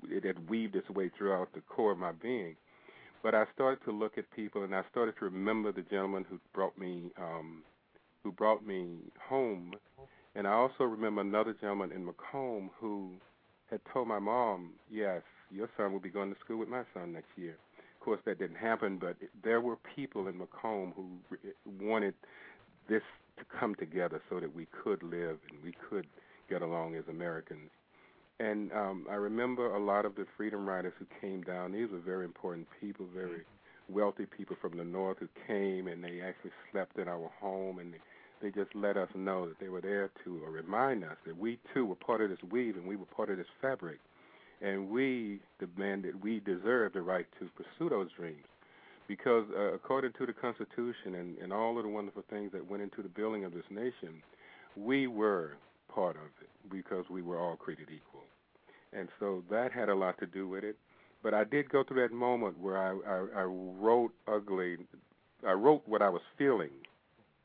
it 0.09 0.23
had 0.23 0.49
weaved 0.49 0.75
its 0.75 0.89
way 0.89 1.09
throughout 1.17 1.53
the 1.53 1.61
core 1.61 1.91
of 1.93 1.97
my 1.97 2.11
being. 2.13 2.55
But 3.23 3.35
I 3.35 3.45
started 3.53 3.83
to 3.85 3.91
look 3.91 4.17
at 4.17 4.29
people, 4.31 4.63
and 4.63 4.75
I 4.75 4.83
started 4.91 5.15
to 5.19 5.25
remember 5.25 5.71
the 5.71 5.83
gentleman 5.83 6.25
who 6.29 6.39
brought 6.53 6.77
me, 6.77 7.11
um, 7.17 7.63
who 8.23 8.31
brought 8.31 8.65
me 8.65 8.99
home, 9.29 9.73
And 10.35 10.47
I 10.47 10.51
also 10.53 10.83
remember 10.85 11.21
another 11.21 11.53
gentleman 11.53 11.91
in 11.91 12.07
McComb 12.07 12.69
who 12.79 13.11
had 13.69 13.81
told 13.93 14.07
my 14.07 14.19
mom, 14.19 14.73
"Yes, 14.89 15.21
your 15.51 15.69
son 15.77 15.93
will 15.93 15.99
be 15.99 16.09
going 16.09 16.33
to 16.33 16.39
school 16.39 16.57
with 16.57 16.69
my 16.69 16.83
son 16.93 17.13
next 17.13 17.29
year." 17.37 17.57
Course, 18.03 18.19
that 18.25 18.37
didn't 18.37 18.57
happen, 18.57 18.97
but 18.97 19.15
there 19.43 19.61
were 19.61 19.77
people 19.95 20.27
in 20.27 20.33
McComb 20.33 20.93
who 20.93 21.07
wanted 21.79 22.13
this 22.89 23.01
to 23.37 23.45
come 23.57 23.75
together 23.75 24.21
so 24.29 24.41
that 24.41 24.53
we 24.53 24.67
could 24.83 25.01
live 25.03 25.37
and 25.49 25.63
we 25.63 25.73
could 25.89 26.05
get 26.49 26.61
along 26.61 26.95
as 26.95 27.03
Americans. 27.09 27.69
And 28.41 28.73
um, 28.73 29.07
I 29.09 29.15
remember 29.15 29.73
a 29.73 29.79
lot 29.79 30.05
of 30.05 30.15
the 30.15 30.25
freedom 30.35 30.67
riders 30.67 30.91
who 30.99 31.05
came 31.21 31.43
down. 31.43 31.71
These 31.71 31.91
were 31.91 31.99
very 31.99 32.25
important 32.25 32.67
people, 32.81 33.05
very 33.15 33.43
wealthy 33.89 34.25
people 34.25 34.57
from 34.61 34.77
the 34.77 34.83
north 34.83 35.17
who 35.19 35.29
came 35.47 35.87
and 35.87 36.03
they 36.03 36.19
actually 36.21 36.51
slept 36.71 36.97
in 36.97 37.07
our 37.07 37.31
home 37.39 37.79
and 37.79 37.93
they, 37.93 37.99
they 38.41 38.51
just 38.51 38.75
let 38.75 38.97
us 38.97 39.09
know 39.15 39.47
that 39.47 39.59
they 39.59 39.69
were 39.69 39.81
there 39.81 40.09
to 40.25 40.41
remind 40.49 41.03
us 41.05 41.15
that 41.25 41.37
we 41.37 41.57
too 41.73 41.85
were 41.85 41.95
part 41.95 42.19
of 42.19 42.29
this 42.29 42.43
weave 42.51 42.75
and 42.75 42.85
we 42.85 42.97
were 42.97 43.05
part 43.05 43.29
of 43.29 43.37
this 43.37 43.47
fabric. 43.61 43.99
And 44.63 44.89
we 44.89 45.39
demanded, 45.59 46.23
we 46.23 46.39
deserved 46.39 46.95
the 46.95 47.01
right 47.01 47.27
to 47.39 47.49
pursue 47.55 47.89
those 47.89 48.09
dreams. 48.15 48.45
Because 49.07 49.45
uh, 49.55 49.73
according 49.73 50.13
to 50.13 50.25
the 50.25 50.31
Constitution 50.31 51.15
and, 51.15 51.37
and 51.37 51.51
all 51.51 51.77
of 51.77 51.83
the 51.83 51.89
wonderful 51.89 52.23
things 52.29 52.51
that 52.53 52.69
went 52.71 52.81
into 52.81 53.01
the 53.03 53.09
building 53.09 53.43
of 53.43 53.53
this 53.53 53.65
nation, 53.69 54.23
we 54.77 55.07
were 55.07 55.57
part 55.93 56.15
of 56.15 56.31
it 56.41 56.49
because 56.71 57.03
we 57.09 57.21
were 57.21 57.37
all 57.37 57.57
created 57.57 57.89
equal. 57.93 58.23
And 58.93 59.09
so 59.19 59.43
that 59.51 59.73
had 59.73 59.89
a 59.89 59.95
lot 59.95 60.17
to 60.19 60.25
do 60.25 60.47
with 60.47 60.63
it. 60.63 60.77
But 61.21 61.33
I 61.33 61.43
did 61.43 61.69
go 61.69 61.83
through 61.83 62.01
that 62.01 62.13
moment 62.15 62.57
where 62.59 62.77
I, 62.77 62.91
I, 62.91 63.41
I 63.41 63.43
wrote 63.43 64.11
ugly, 64.27 64.77
I 65.45 65.51
wrote 65.51 65.81
what 65.85 66.01
I 66.01 66.09
was 66.09 66.21
feeling, 66.37 66.71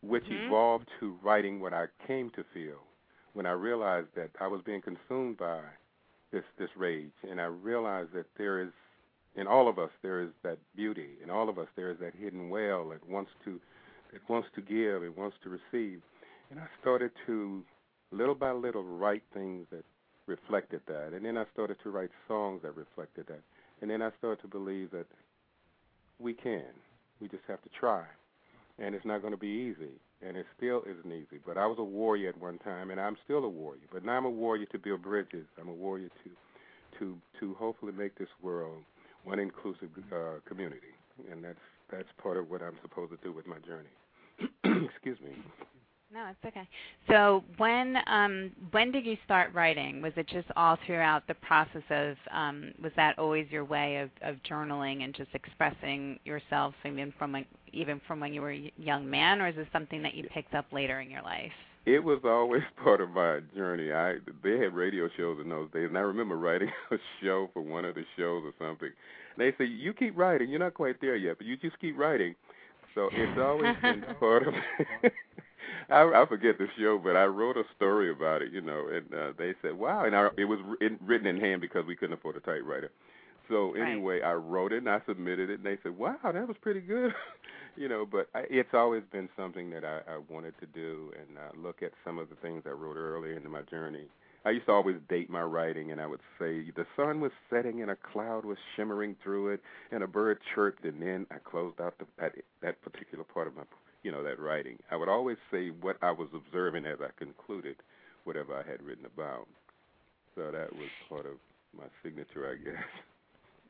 which 0.02 0.24
Mhm. 0.24 0.46
evolved 0.46 0.88
to 1.00 1.18
writing 1.22 1.60
what 1.60 1.74
I 1.74 1.86
came 2.06 2.30
to 2.30 2.44
feel 2.54 2.84
when 3.32 3.46
I 3.46 3.52
realized 3.52 4.14
that 4.14 4.30
I 4.40 4.46
was 4.46 4.62
being 4.62 4.80
consumed 4.80 5.38
by 5.38 5.60
this 6.32 6.44
this 6.58 6.70
rage, 6.76 7.12
and 7.28 7.40
I 7.40 7.44
realized 7.44 8.12
that 8.14 8.26
there 8.36 8.60
is 8.62 8.70
in 9.36 9.46
all 9.46 9.68
of 9.68 9.78
us 9.78 9.90
there 10.02 10.20
is 10.22 10.30
that 10.42 10.58
beauty, 10.76 11.10
in 11.22 11.30
all 11.30 11.48
of 11.48 11.58
us 11.58 11.68
there 11.76 11.90
is 11.90 11.98
that 12.00 12.14
hidden 12.14 12.50
well 12.50 12.88
that 12.90 13.06
wants 13.08 13.30
to 13.44 13.60
that 14.12 14.20
wants 14.28 14.48
to 14.54 14.60
give, 14.60 15.02
it 15.02 15.16
wants 15.16 15.36
to 15.42 15.50
receive, 15.50 16.00
and 16.50 16.58
I 16.58 16.66
started 16.80 17.12
to 17.26 17.62
little 18.10 18.34
by 18.34 18.52
little 18.52 18.82
write 18.82 19.22
things 19.34 19.66
that 19.70 19.84
reflected 20.26 20.80
that, 20.86 21.12
and 21.14 21.24
then 21.24 21.36
I 21.36 21.44
started 21.52 21.76
to 21.82 21.90
write 21.90 22.10
songs 22.26 22.62
that 22.62 22.76
reflected 22.76 23.26
that, 23.28 23.42
and 23.80 23.90
then 23.90 24.02
I 24.02 24.10
started 24.18 24.40
to 24.42 24.48
believe 24.48 24.90
that 24.92 25.06
we 26.18 26.32
can, 26.34 26.64
we 27.20 27.28
just 27.28 27.44
have 27.48 27.62
to 27.62 27.68
try, 27.78 28.04
and 28.78 28.94
it's 28.94 29.04
not 29.04 29.20
going 29.20 29.32
to 29.32 29.38
be 29.38 29.46
easy, 29.46 29.92
and 30.26 30.36
it 30.36 30.46
still 30.56 30.82
isn't 30.82 31.12
easy. 31.12 31.40
But 31.46 31.56
I 31.58 31.66
was 31.66 31.78
a 31.78 31.84
warrior 31.84 32.30
at 32.30 32.40
one 32.40 32.58
time, 32.58 32.90
and 32.90 33.00
I'm 33.00 33.16
still 33.24 33.44
a 33.44 33.48
warrior. 33.48 33.82
But 33.92 34.04
now 34.04 34.12
I'm 34.12 34.24
a 34.24 34.30
warrior 34.30 34.66
to 34.66 34.78
build 34.78 35.02
bridges. 35.02 35.46
I'm 35.60 35.68
a 35.68 35.74
warrior 35.74 36.08
to 36.24 36.30
to 36.98 37.16
to 37.40 37.54
hopefully 37.54 37.92
make 37.92 38.16
this 38.18 38.28
world 38.42 38.82
one 39.24 39.38
inclusive 39.38 39.90
uh, 40.12 40.40
community, 40.46 40.94
and 41.30 41.44
that's 41.44 41.58
that's 41.90 42.08
part 42.22 42.36
of 42.36 42.50
what 42.50 42.62
I'm 42.62 42.76
supposed 42.82 43.12
to 43.12 43.18
do 43.22 43.32
with 43.32 43.46
my 43.46 43.58
journey. 43.60 43.94
Excuse 44.94 45.18
me. 45.20 45.32
No, 46.12 46.26
it's 46.30 46.44
okay. 46.46 46.66
So 47.10 47.44
when 47.58 47.96
um, 48.06 48.50
when 48.70 48.90
did 48.90 49.04
you 49.04 49.16
start 49.26 49.52
writing? 49.52 50.00
Was 50.00 50.12
it 50.16 50.26
just 50.26 50.48
all 50.56 50.78
throughout 50.86 51.26
the 51.26 51.34
process 51.34 51.82
of 51.90 52.16
um, 52.32 52.72
was 52.82 52.92
that 52.96 53.18
always 53.18 53.46
your 53.50 53.64
way 53.64 53.98
of, 53.98 54.10
of 54.22 54.36
journaling 54.50 55.04
and 55.04 55.14
just 55.14 55.28
expressing 55.34 56.18
yourself 56.24 56.74
even 56.86 57.12
from 57.18 57.32
when, 57.32 57.44
even 57.74 58.00
from 58.06 58.20
when 58.20 58.32
you 58.32 58.40
were 58.40 58.52
a 58.52 58.72
young 58.78 59.08
man, 59.08 59.42
or 59.42 59.48
is 59.48 59.56
this 59.56 59.66
something 59.70 60.02
that 60.02 60.14
you 60.14 60.24
picked 60.32 60.54
up 60.54 60.64
later 60.72 61.00
in 61.00 61.10
your 61.10 61.22
life? 61.22 61.52
It 61.84 62.02
was 62.02 62.20
always 62.24 62.62
part 62.82 63.02
of 63.02 63.10
my 63.10 63.40
journey. 63.54 63.92
I 63.92 64.14
they 64.42 64.58
had 64.58 64.74
radio 64.74 65.10
shows 65.14 65.38
in 65.42 65.50
those 65.50 65.70
days, 65.72 65.88
and 65.88 65.98
I 65.98 66.02
remember 66.02 66.38
writing 66.38 66.70
a 66.90 66.96
show 67.22 67.50
for 67.52 67.60
one 67.60 67.84
of 67.84 67.94
the 67.94 68.04
shows 68.16 68.44
or 68.46 68.52
something. 68.58 68.88
And 68.88 69.36
they 69.36 69.54
say 69.58 69.68
you 69.68 69.92
keep 69.92 70.16
writing, 70.16 70.48
you're 70.48 70.58
not 70.58 70.72
quite 70.72 71.02
there 71.02 71.16
yet, 71.16 71.36
but 71.36 71.46
you 71.46 71.58
just 71.58 71.78
keep 71.80 71.98
writing. 71.98 72.34
So 72.94 73.10
it's 73.12 73.38
always 73.38 73.76
been 73.82 74.04
part 74.18 74.48
of. 74.48 74.54
I, 75.88 76.02
I 76.22 76.26
forget 76.26 76.58
the 76.58 76.66
show, 76.78 76.98
but 77.02 77.16
I 77.16 77.24
wrote 77.24 77.56
a 77.56 77.64
story 77.76 78.10
about 78.10 78.42
it, 78.42 78.52
you 78.52 78.60
know, 78.60 78.88
and 78.92 79.12
uh, 79.14 79.32
they 79.38 79.54
said, 79.62 79.78
"Wow!" 79.78 80.04
And 80.04 80.14
I, 80.14 80.28
it 80.36 80.44
was 80.44 80.58
written, 80.64 80.98
written 81.04 81.26
in 81.26 81.40
hand 81.40 81.60
because 81.60 81.84
we 81.86 81.96
couldn't 81.96 82.14
afford 82.14 82.36
a 82.36 82.40
typewriter. 82.40 82.90
So 83.48 83.72
Right. 83.74 83.92
anyway, 83.92 84.20
I 84.20 84.34
wrote 84.34 84.72
it 84.72 84.78
and 84.78 84.90
I 84.90 85.00
submitted 85.06 85.50
it, 85.50 85.60
and 85.60 85.64
they 85.64 85.78
said, 85.82 85.96
"Wow, 85.96 86.18
that 86.22 86.46
was 86.46 86.56
pretty 86.60 86.80
good," 86.80 87.14
you 87.76 87.88
know. 87.88 88.06
But 88.10 88.28
I, 88.34 88.44
it's 88.50 88.74
always 88.74 89.02
been 89.10 89.28
something 89.36 89.70
that 89.70 89.84
I, 89.84 90.00
I 90.06 90.18
wanted 90.28 90.54
to 90.60 90.66
do, 90.66 91.12
and 91.18 91.38
uh, 91.38 91.50
look 91.66 91.82
at 91.82 91.92
some 92.04 92.18
of 92.18 92.28
the 92.28 92.36
things 92.36 92.62
I 92.66 92.70
wrote 92.70 92.96
earlier 92.96 93.36
in 93.36 93.50
my 93.50 93.62
journey. 93.62 94.06
I 94.44 94.50
used 94.50 94.66
to 94.66 94.72
always 94.72 94.96
date 95.08 95.28
my 95.28 95.42
writing, 95.42 95.90
and 95.92 96.00
I 96.00 96.06
would 96.06 96.20
say 96.38 96.70
the 96.76 96.86
sun 96.96 97.20
was 97.20 97.32
setting 97.50 97.82
and 97.82 97.90
a 97.90 97.96
cloud 97.96 98.44
was 98.44 98.56
shimmering 98.76 99.16
through 99.22 99.48
it, 99.50 99.60
and 99.90 100.02
a 100.02 100.06
bird 100.06 100.38
chirped, 100.54 100.84
and 100.84 101.02
then 101.02 101.26
I 101.30 101.36
closed 101.38 101.80
out 101.80 101.98
the, 101.98 102.06
that 102.18 102.32
that 102.62 102.80
particular 102.82 103.24
part 103.24 103.46
of 103.48 103.56
my, 103.56 103.62
you 104.02 104.12
know, 104.12 104.22
that 104.22 104.38
writing. 104.38 104.78
I 104.90 104.96
would 104.96 105.08
always 105.08 105.36
say 105.50 105.68
what 105.68 105.96
I 106.02 106.12
was 106.12 106.28
observing 106.34 106.86
as 106.86 106.98
I 107.00 107.08
concluded 107.18 107.76
whatever 108.24 108.54
I 108.54 108.68
had 108.68 108.82
written 108.82 109.06
about. 109.06 109.46
So 110.34 110.50
that 110.52 110.72
was 110.72 110.88
part 111.08 111.26
of 111.26 111.34
my 111.76 111.86
signature, 112.02 112.50
I 112.50 112.56
guess. 112.62 112.84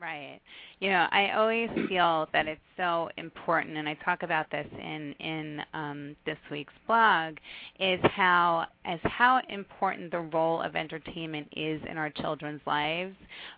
Right. 0.00 0.40
You 0.78 0.90
know, 0.90 1.08
I 1.10 1.32
always 1.32 1.68
feel 1.88 2.28
that 2.32 2.46
it's 2.46 2.60
so 2.76 3.08
important, 3.16 3.76
and 3.76 3.88
I 3.88 3.94
talk 3.94 4.22
about 4.22 4.48
this 4.48 4.66
in 4.72 5.12
in 5.18 5.60
um, 5.74 6.16
this 6.24 6.36
week's 6.52 6.72
blog, 6.86 7.34
is 7.80 7.98
how 8.14 8.66
as 8.84 9.00
how 9.02 9.40
important 9.48 10.12
the 10.12 10.20
role 10.20 10.62
of 10.62 10.76
entertainment 10.76 11.48
is 11.56 11.82
in 11.90 11.98
our 11.98 12.10
children's 12.10 12.60
lives, 12.64 13.16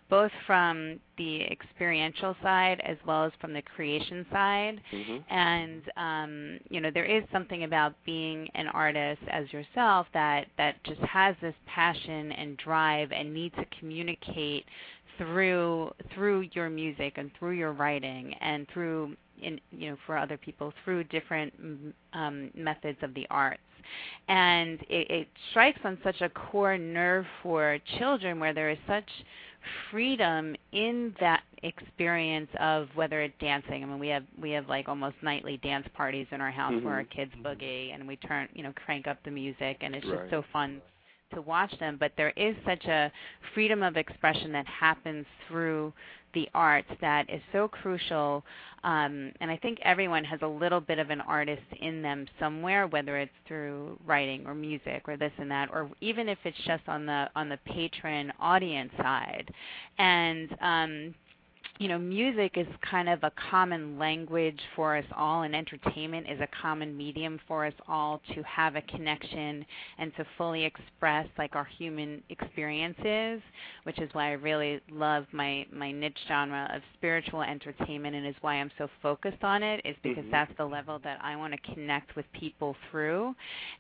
both 0.09 0.31
from 0.46 0.98
the 1.18 1.42
experiential 1.42 2.35
side 2.42 2.81
as 2.87 2.96
well 3.07 3.24
as 3.24 3.33
from 3.38 3.53
the 3.53 3.61
creation 3.61 4.24
side. 4.33 4.81
hmm 4.90 5.18
And 5.29 5.83
um, 5.98 6.59
you 6.70 6.81
know, 6.81 6.90
there 6.90 7.05
is 7.05 7.22
something 7.31 7.64
about 7.64 7.92
being 8.07 8.48
an 8.55 8.66
artist 8.68 9.20
as 9.31 9.53
yourself 9.53 10.07
that 10.14 10.46
that 10.57 10.83
just 10.85 11.00
has 11.03 11.37
this 11.42 11.55
passion 11.66 12.33
and 12.33 12.57
drive 12.57 13.12
and 13.12 13.35
need 13.35 13.53
to 13.57 13.64
communicate 13.79 14.64
through 15.21 15.91
through 16.15 16.49
your 16.55 16.71
music 16.71 17.15
and 17.19 17.31
through 17.39 17.53
your 17.53 17.73
writing 17.73 18.35
and 18.41 18.67
through 18.73 19.15
in 19.43 19.61
you 19.71 19.91
know 19.91 19.97
for 20.07 20.17
other 20.17 20.37
people 20.39 20.73
through 20.85 21.05
different 21.05 21.53
um, 22.15 22.51
methods 22.55 22.99
of 23.03 23.13
the 23.15 23.27
arts 23.31 23.61
and 24.29 24.81
it, 24.89 25.11
it 25.11 25.29
strikes 25.51 25.81
on 25.85 25.99
such 26.03 26.21
a 26.23 26.29
core 26.31 26.79
nerve 26.79 27.27
for 27.43 27.79
children 27.99 28.39
where 28.41 28.55
there 28.55 28.71
is 28.71 28.79
such 28.87 29.09
freedom 29.91 30.55
in 30.73 31.15
that 31.21 31.43
experience 31.63 32.49
of 32.61 32.89
whether 32.95 33.21
it's 33.21 33.35
dancing. 33.41 33.83
I 33.83 33.87
mean, 33.87 33.99
we 33.99 34.09
have 34.09 34.25
we 34.41 34.51
have 34.53 34.69
like 34.69 34.89
almost 34.89 35.17
nightly 35.23 35.59
dance 35.59 35.87
parties 35.95 36.27
in 36.33 36.41
our 36.41 36.51
house 36.51 36.73
where 36.83 36.95
Mhm. 36.95 36.99
our 36.99 37.05
kids 37.05 37.33
boogie 37.43 37.93
and 37.95 38.07
we 38.07 38.17
turn 38.17 38.49
you 38.55 38.63
know 38.63 38.73
crank 38.85 39.07
up 39.07 39.23
the 39.25 39.31
music 39.31 39.79
and 39.83 39.95
it's 39.95 40.07
Right. 40.07 40.19
just 40.21 40.31
so 40.31 40.43
fun 40.53 40.81
to 41.35 41.43
watch 41.43 41.73
them. 41.79 41.97
But 41.99 42.12
there 42.16 42.33
is 42.37 42.55
such 42.66 42.85
a 42.87 43.11
freedom 43.55 43.83
of 43.83 43.97
expression 43.97 44.53
that 44.53 44.66
happens 44.66 45.27
through 45.49 45.93
the 46.33 46.49
arts 46.55 46.88
that 47.01 47.29
is 47.29 47.40
so 47.53 47.69
crucial. 47.69 48.45
Um, 48.85 49.33
and 49.40 49.51
I 49.51 49.57
think 49.57 49.79
everyone 49.83 50.25
has 50.25 50.40
a 50.43 50.47
little 50.47 50.81
bit 50.81 50.99
of 50.99 51.11
an 51.11 51.21
artist 51.21 51.62
in 51.81 52.03
them 52.03 52.27
somewhere, 52.38 52.87
whether 52.87 53.19
it's 53.19 53.33
through 53.47 53.99
writing 54.07 54.47
or 54.47 54.55
music 54.55 55.03
or 55.07 55.16
this 55.16 55.33
and 55.38 55.51
that, 55.51 55.71
or 55.73 55.90
even 56.01 56.29
if 56.29 56.38
it's 56.45 56.57
just 56.66 56.83
on 56.88 57.05
the 57.07 57.29
on 57.35 57.49
the 57.49 57.59
patron 57.66 58.33
audience 58.40 58.93
side. 58.97 59.53
And 59.99 60.57
um, 60.61 61.14
you 61.81 61.88
know, 61.88 61.99
music 61.99 62.59
is 62.59 62.66
kind 62.88 63.09
of 63.09 63.25
a 63.25 63.33
common 63.51 63.99
language 63.99 64.61
for 64.77 64.99
us 64.99 65.05
all, 65.16 65.45
and 65.45 65.57
entertainment 65.57 66.27
is 66.31 66.38
a 66.38 66.49
common 66.61 66.95
medium 66.95 67.40
for 67.49 67.64
us 67.64 67.73
all 67.88 68.21
to 68.35 68.43
have 68.43 68.77
a 68.77 68.83
connection 68.83 69.64
and 69.97 70.14
to 70.16 70.27
fully 70.37 70.62
express 70.62 71.27
like 71.38 71.57
our 71.57 71.64
human 71.64 72.23
experiences, 72.29 73.40
which 73.85 73.99
is 73.99 74.11
why 74.12 74.29
I 74.29 74.33
really 74.33 74.83
love 74.90 75.25
my 75.33 75.64
my 75.73 75.90
niche 75.90 76.19
genre 76.29 76.71
of 76.75 76.83
spiritual 76.99 77.40
entertainment, 77.40 78.14
and 78.14 78.27
is 78.27 78.35
why 78.43 78.57
I'm 78.57 78.71
so 78.77 78.87
focused 79.01 79.43
on 79.43 79.62
it. 79.62 79.81
Is 79.87 79.97
because 80.03 80.27
Mhm. 80.27 80.33
that's 80.33 80.53
the 80.59 80.66
level 80.66 80.99
that 80.99 81.19
I 81.25 81.35
want 81.35 81.55
to 81.55 81.75
connect 81.75 82.14
with 82.14 82.31
people 82.33 82.77
through. 82.90 83.35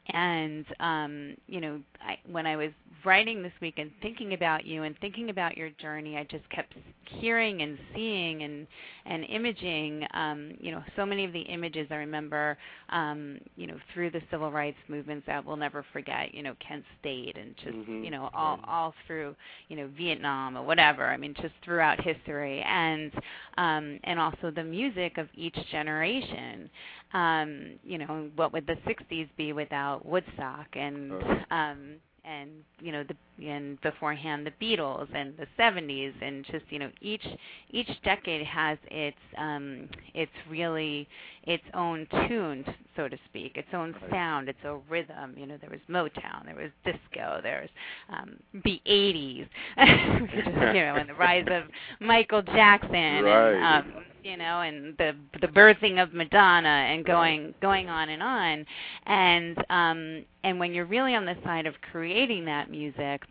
And 0.06 0.64
um, 0.80 1.36
you 1.48 1.60
know, 1.60 1.82
I, 2.02 2.16
when 2.24 2.46
I 2.46 2.56
was 2.56 2.70
writing 3.04 3.42
this 3.42 3.52
week 3.60 3.78
and 3.78 3.90
thinking 4.00 4.32
about 4.32 4.64
you 4.64 4.84
and 4.84 4.98
thinking 5.00 5.28
about 5.28 5.58
your 5.58 5.68
journey, 5.70 6.16
I 6.16 6.24
just 6.24 6.48
kept 6.48 6.74
hearing 7.04 7.62
and 7.62 7.78
seeing 7.94 8.42
and 8.42 8.66
and 9.06 9.24
imaging 9.24 10.04
um, 10.14 10.52
you 10.60 10.70
know 10.72 10.82
so 10.96 11.04
many 11.04 11.24
of 11.24 11.32
the 11.32 11.40
images 11.42 11.86
I 11.90 11.96
remember 11.96 12.56
um, 12.90 13.38
you 13.56 13.66
know 13.66 13.76
through 13.92 14.10
the 14.10 14.20
civil 14.30 14.50
rights 14.50 14.78
movements 14.88 15.26
that 15.26 15.44
we'll 15.44 15.56
never 15.56 15.84
forget 15.92 16.34
you 16.34 16.42
know 16.42 16.54
Kent 16.66 16.84
State 17.00 17.36
and 17.36 17.54
just 17.56 17.76
Mhm. 17.76 18.04
you 18.04 18.10
know 18.10 18.28
all 18.34 18.58
all 18.66 18.94
through 19.06 19.34
you 19.68 19.76
know 19.76 19.88
Vietnam 19.96 20.56
or 20.56 20.62
whatever 20.64 21.06
I 21.06 21.16
mean 21.16 21.34
just 21.34 21.54
throughout 21.64 22.00
history. 22.00 22.62
And 22.62 23.12
um, 23.56 23.98
and 24.04 24.18
also 24.18 24.50
the 24.54 24.64
music 24.64 25.18
of 25.18 25.28
each 25.34 25.56
generation 25.70 26.70
um, 27.12 27.78
you 27.82 27.98
know 27.98 28.30
what 28.36 28.52
would 28.52 28.66
the 28.66 28.76
60s 28.86 29.28
be 29.36 29.52
without 29.52 30.04
Woodstock? 30.04 30.66
And 30.74 31.22
um, 31.50 31.96
and 32.24 32.50
you 32.80 32.92
know 32.92 33.04
the 33.04 33.46
and 33.46 33.80
beforehand 33.80 34.46
the 34.46 34.52
Beatles 34.64 35.08
and 35.14 35.34
the 35.36 35.46
70s 35.58 36.12
and 36.22 36.44
just 36.46 36.64
you 36.70 36.78
know 36.78 36.90
each 37.00 37.24
each 37.70 37.88
decade 38.04 38.46
has 38.46 38.78
its 38.90 39.16
um 39.38 39.88
its 40.14 40.32
really 40.48 41.08
its 41.44 41.64
own 41.74 42.06
tune 42.28 42.64
so 43.00 43.08
to 43.08 43.16
speak. 43.26 43.56
Its 43.56 43.68
own 43.72 43.92
Right. 44.02 44.10
sound 44.10 44.48
its 44.48 44.58
own 44.64 44.82
rhythm. 44.88 45.34
You 45.36 45.46
know 45.46 45.56
there 45.60 45.70
was 45.70 45.80
Motown 45.88 46.44
there 46.44 46.54
was 46.54 46.70
disco 46.84 47.40
there's 47.42 47.70
um 48.10 48.36
the 48.64 48.80
80s 48.86 49.48
you 50.74 50.82
know 50.82 50.96
and 50.96 51.08
the 51.08 51.14
rise 51.14 51.46
of 51.50 51.64
Michael 52.00 52.42
Jackson 52.42 53.24
Right. 53.24 53.54
and 53.54 53.64
um 53.64 54.04
you 54.22 54.36
know 54.36 54.60
and 54.60 54.96
the 54.98 55.14
the 55.40 55.46
birthing 55.48 56.02
of 56.02 56.12
Madonna 56.12 56.68
and 56.68 57.04
going 57.04 57.54
going 57.62 57.88
on 57.88 58.10
and 58.10 58.22
on. 58.22 58.66
And 59.06 59.58
um 59.70 60.24
and 60.44 60.58
when 60.60 60.72
you're 60.74 60.84
really 60.86 61.14
on 61.14 61.24
the 61.24 61.36
side 61.44 61.66
of 61.66 61.74
creating 61.90 62.44
that 62.46 62.70
music 62.70 63.22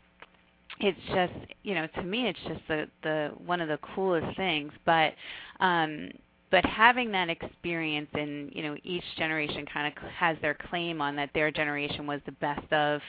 it's 0.80 1.00
just 1.14 1.34
you 1.64 1.76
know 1.76 1.88
to 1.96 2.04
me 2.04 2.28
it's 2.28 2.40
just 2.48 2.62
the 2.68 2.88
the 3.04 3.32
one 3.46 3.62
of 3.62 3.68
the 3.68 3.78
coolest 3.96 4.36
things. 4.36 4.72
But 4.86 5.14
um 5.60 6.10
but 6.52 6.66
having 6.66 7.12
that 7.12 7.30
experience 7.30 8.10
and 8.14 8.52
you 8.54 8.64
know 8.64 8.76
each 8.84 9.04
generation 9.18 9.66
kind 9.72 9.88
of 9.88 10.04
has 10.12 10.38
their 10.42 10.58
claim 10.70 11.02
on 11.02 11.16
that 11.16 11.30
their 11.34 11.52
generation 11.52 12.08
was 12.08 12.22
the 12.26 12.32
best 12.34 12.72
of 12.74 13.02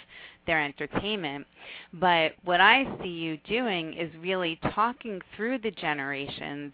their 0.46 0.62
entertainment. 0.62 1.46
But 1.94 2.32
what 2.44 2.60
i 2.60 2.84
see 3.02 3.08
you 3.08 3.36
doing 3.48 3.94
is 3.94 4.10
really 4.20 4.58
talking 4.74 5.20
through 5.36 5.58
the 5.58 5.70
generations 5.70 6.72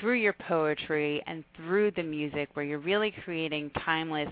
through 0.00 0.14
your 0.14 0.34
poetry 0.34 1.22
and 1.26 1.44
through 1.56 1.90
the 1.92 2.02
music 2.02 2.48
where 2.54 2.64
you're 2.64 2.78
really 2.78 3.14
creating 3.24 3.70
timeless 3.84 4.28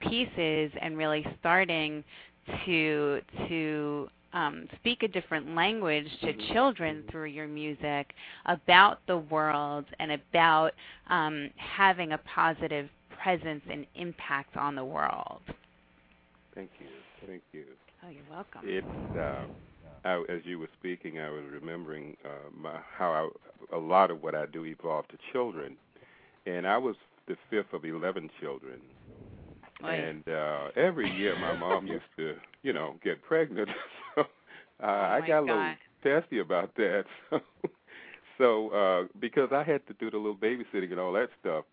pieces 0.00 0.70
and 0.80 0.96
really 0.96 1.26
starting 1.40 2.04
to 2.64 3.20
to 3.48 4.08
um, 4.32 4.68
speak 4.76 5.02
a 5.02 5.08
different 5.08 5.54
language 5.54 6.08
to 6.20 6.32
Mhm. 6.32 6.52
children 6.52 7.04
through 7.10 7.26
your 7.26 7.46
music 7.46 8.14
about 8.46 9.04
the 9.06 9.18
world 9.18 9.86
and 9.98 10.12
about 10.12 10.74
um, 11.08 11.50
having 11.56 12.12
a 12.12 12.18
positive 12.18 12.88
presence 13.10 13.62
and 13.70 13.86
impact 13.94 14.56
on 14.56 14.74
the 14.74 14.84
world. 14.84 15.42
Thank 16.54 16.70
you. 16.80 16.88
Thank 17.26 17.42
you. 17.52 17.66
Oh, 18.04 18.08
you're 18.08 18.24
welcome. 18.30 18.62
It's 18.64 19.16
uh, 19.16 19.46
I, 20.04 20.24
as 20.28 20.40
you 20.44 20.58
were 20.58 20.68
speaking, 20.78 21.20
I 21.20 21.30
was 21.30 21.44
remembering 21.50 22.16
uh, 22.24 22.50
my, 22.56 22.80
how 22.96 23.12
I, 23.12 23.76
a 23.76 23.78
lot 23.78 24.10
of 24.10 24.22
what 24.22 24.34
I 24.34 24.46
do 24.46 24.64
evolved 24.64 25.10
to 25.10 25.18
children, 25.32 25.76
and 26.46 26.66
I 26.66 26.76
was 26.76 26.96
the 27.26 27.36
fifth 27.50 27.72
of 27.72 27.84
eleven 27.84 28.28
children. 28.40 28.80
And 29.84 30.22
uh, 30.28 30.68
every 30.76 31.10
year, 31.18 31.36
my 31.36 31.56
mom 31.58 31.86
used 31.86 32.04
to, 32.16 32.36
you 32.62 32.72
know, 32.72 32.94
get 33.02 33.22
pregnant. 33.22 33.68
uh, 34.80 34.86
Oh, 34.86 34.88
I 34.88 35.20
got 35.26 35.38
a 35.40 35.42
little 35.42 35.74
testy 36.02 36.38
about 36.40 36.74
that. 36.76 37.04
So, 37.30 37.40
so 38.38 38.68
uh, 38.70 39.08
because 39.20 39.50
I 39.52 39.62
had 39.62 39.86
to 39.86 39.94
do 39.94 40.10
the 40.10 40.16
little 40.16 40.36
babysitting 40.36 40.90
and 40.90 41.00
all 41.00 41.12
that 41.12 41.30
stuff, 41.40 41.64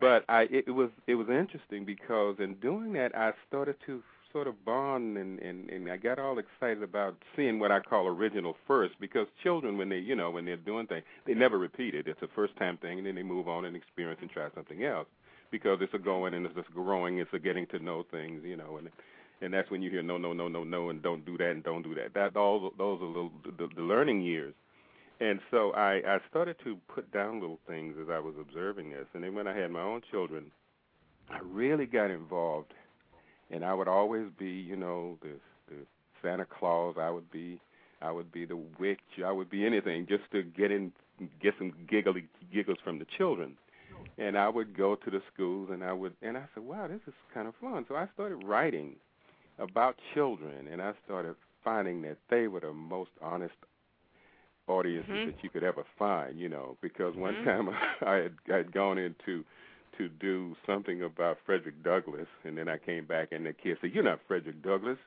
but 0.00 0.24
I 0.28 0.42
it, 0.42 0.64
it 0.68 0.70
was 0.70 0.90
it 1.06 1.14
was 1.14 1.28
interesting 1.28 1.84
because 1.84 2.36
in 2.38 2.54
doing 2.54 2.92
that, 2.94 3.16
I 3.16 3.32
started 3.48 3.76
to 3.86 4.02
sort 4.32 4.46
of 4.46 4.64
bond 4.64 5.16
and 5.18 5.38
and 5.40 5.70
and 5.70 5.90
I 5.90 5.96
got 5.96 6.18
all 6.18 6.38
excited 6.38 6.82
about 6.82 7.16
seeing 7.34 7.58
what 7.58 7.72
I 7.72 7.80
call 7.80 8.06
original 8.06 8.56
first 8.66 8.94
because 9.00 9.26
children 9.42 9.78
when 9.78 9.88
they 9.88 9.98
you 9.98 10.14
know 10.14 10.30
when 10.30 10.44
they're 10.44 10.56
doing 10.56 10.86
things 10.86 11.04
they 11.26 11.34
never 11.34 11.58
repeat 11.58 11.94
it. 11.94 12.06
It's 12.06 12.22
a 12.22 12.28
first 12.34 12.56
time 12.56 12.76
thing 12.78 12.98
and 12.98 13.06
then 13.06 13.14
they 13.14 13.22
move 13.22 13.48
on 13.48 13.64
and 13.64 13.76
experience 13.76 14.20
and 14.22 14.30
try 14.30 14.48
something 14.54 14.84
else 14.84 15.06
because 15.50 15.78
it's 15.80 15.94
a 15.94 15.98
going 15.98 16.34
and 16.34 16.44
it's 16.46 16.56
a 16.56 16.72
growing, 16.72 17.18
it's 17.18 17.32
a 17.32 17.38
getting 17.38 17.66
to 17.68 17.78
know 17.78 18.04
things, 18.10 18.42
you 18.44 18.56
know, 18.56 18.78
and 18.78 18.90
and 19.40 19.52
that's 19.52 19.70
when 19.70 19.82
you 19.82 19.90
hear 19.90 20.02
no, 20.02 20.16
no, 20.16 20.32
no, 20.32 20.48
no, 20.48 20.64
no, 20.64 20.90
and 20.90 21.02
don't 21.02 21.24
do 21.24 21.36
that 21.38 21.50
and 21.50 21.62
don't 21.62 21.82
do 21.82 21.94
that. 21.94 22.14
That 22.14 22.36
all 22.36 22.72
those 22.78 23.00
are 23.00 23.06
little 23.06 23.32
the, 23.44 23.68
the 23.74 23.82
learning 23.82 24.22
years. 24.22 24.54
And 25.20 25.40
so 25.50 25.72
I 25.72 26.02
I 26.06 26.18
started 26.30 26.56
to 26.64 26.76
put 26.88 27.10
down 27.12 27.40
little 27.40 27.60
things 27.66 27.96
as 28.00 28.08
I 28.10 28.18
was 28.18 28.34
observing 28.40 28.90
this, 28.90 29.06
and 29.14 29.22
then 29.22 29.34
when 29.34 29.46
I 29.46 29.56
had 29.56 29.70
my 29.70 29.82
own 29.82 30.02
children, 30.10 30.50
I 31.30 31.38
really 31.42 31.86
got 31.86 32.10
involved, 32.10 32.72
and 33.50 33.64
I 33.64 33.74
would 33.74 33.88
always 33.88 34.26
be, 34.38 34.50
you 34.50 34.76
know, 34.76 35.18
the 35.22 35.32
the 35.68 35.82
Santa 36.22 36.46
Claus. 36.46 36.96
I 36.98 37.10
would 37.10 37.30
be, 37.30 37.60
I 38.02 38.12
would 38.12 38.32
be 38.32 38.44
the 38.44 38.58
witch. 38.78 39.00
I 39.24 39.32
would 39.32 39.50
be 39.50 39.64
anything 39.64 40.06
just 40.08 40.24
to 40.32 40.42
get 40.42 40.70
in, 40.70 40.92
get 41.42 41.54
some 41.58 41.72
giggly 41.88 42.26
giggles 42.52 42.78
from 42.84 42.98
the 42.98 43.06
children 43.16 43.56
and 44.18 44.38
I 44.38 44.48
would 44.48 44.76
go 44.76 44.94
to 44.94 45.10
the 45.10 45.20
schools 45.32 45.68
and 45.72 45.84
I 45.84 45.92
would 45.92 46.14
and 46.22 46.36
I 46.36 46.44
said, 46.54 46.64
Wow, 46.64 46.88
this 46.88 47.00
is 47.06 47.14
kind 47.34 47.48
of 47.48 47.54
fun. 47.60 47.84
So 47.88 47.96
I 47.96 48.06
started 48.14 48.36
writing 48.44 48.96
about 49.58 49.96
children 50.14 50.68
and 50.68 50.80
I 50.82 50.92
started 51.04 51.34
finding 51.64 52.02
that 52.02 52.18
they 52.30 52.48
were 52.48 52.60
the 52.60 52.72
most 52.72 53.10
honest 53.22 53.54
audiences 54.68 55.08
Mhm. 55.10 55.26
that 55.26 55.42
you 55.42 55.50
could 55.50 55.62
ever 55.64 55.84
find, 55.98 56.38
you 56.38 56.48
know, 56.48 56.76
because 56.80 57.14
one 57.16 57.34
Mhm. 57.34 57.44
time 57.44 57.68
I 58.06 58.14
had 58.16 58.34
I 58.52 58.56
had 58.56 58.72
gone 58.72 58.98
into 58.98 59.44
to 59.98 60.08
do 60.08 60.54
something 60.66 61.02
about 61.02 61.38
Frederick 61.46 61.82
Douglass 61.82 62.28
and 62.44 62.56
then 62.58 62.68
I 62.68 62.78
came 62.78 63.04
back 63.06 63.28
and 63.32 63.46
the 63.46 63.52
kid 63.52 63.78
said, 63.80 63.92
You're 63.92 64.04
not 64.04 64.20
Frederick 64.26 64.62
Douglass, 64.62 64.98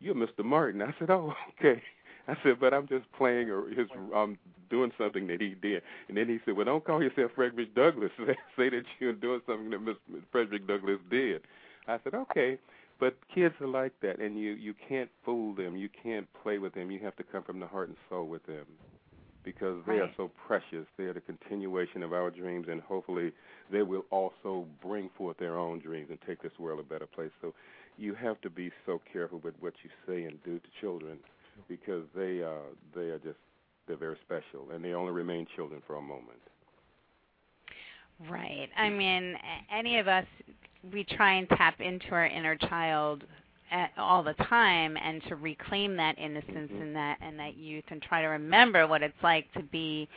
you're 0.00 0.14
Mr. 0.14 0.44
Martin. 0.44 0.82
I 0.82 0.94
said, 0.98 1.10
Oh, 1.10 1.34
okay. 1.60 1.82
I 2.26 2.36
said, 2.42 2.58
but 2.60 2.72
I'm 2.72 2.86
just 2.88 3.10
playing 3.12 3.50
or 3.50 3.68
his 3.68 3.88
I'm 4.14 4.38
doing 4.70 4.92
something 4.96 5.26
that 5.26 5.40
he 5.40 5.54
did. 5.54 5.82
And 6.08 6.16
then 6.16 6.28
he 6.28 6.38
said, 6.44 6.56
Well 6.56 6.66
don't 6.66 6.84
call 6.84 7.02
yourself 7.02 7.32
Frederick 7.34 7.74
Douglass. 7.74 8.12
Say 8.56 8.70
that 8.70 8.84
you're 9.00 9.12
doing 9.12 9.40
something 9.46 9.70
that 9.70 9.80
Mr. 9.84 10.22
Frederick 10.32 10.66
Douglass 10.66 11.00
did. 11.10 11.42
I 11.86 11.98
said, 12.04 12.14
Okay. 12.14 12.58
But 13.04 13.18
kids 13.34 13.54
are 13.60 13.66
like 13.66 13.92
that 14.00 14.18
and 14.18 14.38
you 14.38 14.52
you 14.52 14.72
can't 14.88 15.10
fool 15.26 15.54
them. 15.54 15.76
You 15.76 15.90
can't 16.02 16.26
play 16.42 16.56
with 16.56 16.72
them. 16.72 16.90
You 16.90 17.00
have 17.00 17.14
to 17.16 17.22
come 17.22 17.42
from 17.42 17.60
the 17.60 17.66
heart 17.66 17.88
and 17.88 17.98
soul 18.08 18.26
with 18.26 18.46
them. 18.46 18.64
Because 19.44 19.82
they 19.86 19.98
are 19.98 20.08
so 20.16 20.30
precious. 20.46 20.86
They 20.96 21.04
are 21.04 21.12
the 21.12 21.20
continuation 21.20 22.02
of 22.02 22.14
our 22.14 22.30
dreams 22.30 22.66
and 22.70 22.80
hopefully 22.80 23.32
they 23.70 23.82
will 23.82 24.06
also 24.10 24.64
bring 24.82 25.10
forth 25.18 25.36
their 25.36 25.58
own 25.58 25.80
dreams 25.80 26.06
and 26.08 26.18
take 26.26 26.40
this 26.40 26.58
world 26.58 26.80
a 26.80 26.82
better 26.82 27.04
place. 27.04 27.30
So 27.42 27.52
you 27.98 28.14
have 28.14 28.40
to 28.40 28.48
be 28.48 28.72
so 28.86 29.02
careful 29.12 29.38
with 29.44 29.52
what 29.60 29.74
you 29.82 29.90
say 30.06 30.24
and 30.24 30.42
do 30.42 30.58
to 30.58 30.68
children 30.80 31.18
because 31.68 32.04
they 32.16 32.42
uh 32.42 32.72
they 32.94 33.10
are 33.10 33.18
just 33.18 33.36
they're 33.86 33.98
very 33.98 34.16
special 34.24 34.70
and 34.72 34.82
they 34.82 34.94
only 34.94 35.12
remain 35.12 35.46
children 35.54 35.82
for 35.86 35.96
a 35.96 36.00
moment. 36.00 36.40
Right. 38.30 38.68
I 38.76 38.88
mean, 38.88 39.34
any 39.76 39.98
of 39.98 40.08
us, 40.08 40.24
we 40.92 41.04
try 41.04 41.34
and 41.34 41.48
tap 41.50 41.80
into 41.80 42.08
our 42.12 42.26
inner 42.26 42.56
child 42.56 43.24
at, 43.70 43.90
all 43.98 44.22
the 44.22 44.34
time, 44.34 44.96
and 44.96 45.22
to 45.28 45.36
reclaim 45.36 45.96
that 45.96 46.18
innocence 46.18 46.70
and 46.80 46.94
that 46.94 47.18
and 47.20 47.38
that 47.38 47.56
youth, 47.56 47.84
and 47.88 48.00
try 48.02 48.20
to 48.22 48.28
remember 48.28 48.86
what 48.86 49.02
it's 49.02 49.14
like 49.22 49.50
to 49.54 49.62
be 49.62 50.08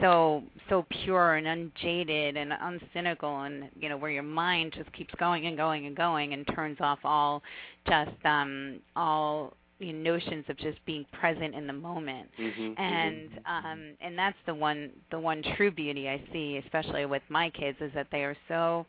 so 0.00 0.42
so 0.68 0.86
pure 1.02 1.34
and 1.34 1.46
unjaded 1.46 2.36
and 2.36 2.52
uncynical, 2.52 3.46
and 3.46 3.68
you 3.78 3.88
know 3.88 3.96
where 3.96 4.10
your 4.10 4.22
mind 4.22 4.72
just 4.76 4.90
keeps 4.92 5.12
going 5.18 5.46
and 5.46 5.56
going 5.56 5.86
and 5.86 5.96
going, 5.96 6.32
and 6.32 6.46
turns 6.54 6.78
off 6.80 7.00
all 7.04 7.42
just 7.88 8.10
um 8.24 8.78
all 8.96 9.52
you 9.78 9.92
know, 9.92 10.12
notions 10.12 10.44
of 10.48 10.56
just 10.58 10.78
being 10.86 11.04
present 11.12 11.54
in 11.54 11.66
the 11.66 11.72
moment 11.72 12.28
Mm-hmm. 12.38 12.80
and 12.80 13.30
um 13.46 13.94
and 14.00 14.16
that's 14.16 14.36
the 14.46 14.54
one 14.54 14.90
the 15.10 15.18
one 15.18 15.42
true 15.56 15.70
beauty 15.72 16.08
I 16.08 16.22
see, 16.32 16.60
especially 16.64 17.04
with 17.04 17.22
my 17.28 17.50
kids, 17.50 17.78
is 17.80 17.90
that 17.94 18.06
they 18.12 18.22
are 18.22 18.36
so 18.48 18.86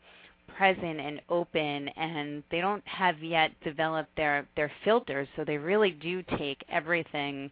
present 0.58 1.00
and 1.00 1.22
open 1.30 1.90
and 1.90 2.44
they 2.52 2.62
don't 2.62 2.86
have 2.88 3.22
yet 3.24 3.52
developed 3.64 4.16
their 4.16 4.48
their 4.56 4.72
filters 4.84 5.28
so 5.36 5.44
they 5.44 5.58
really 5.58 5.92
do 5.92 6.24
take 6.38 6.64
everything 6.70 7.50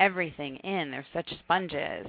everything 0.00 0.56
in. 0.56 0.90
They're 0.90 1.06
such 1.12 1.28
sponges. 1.44 2.06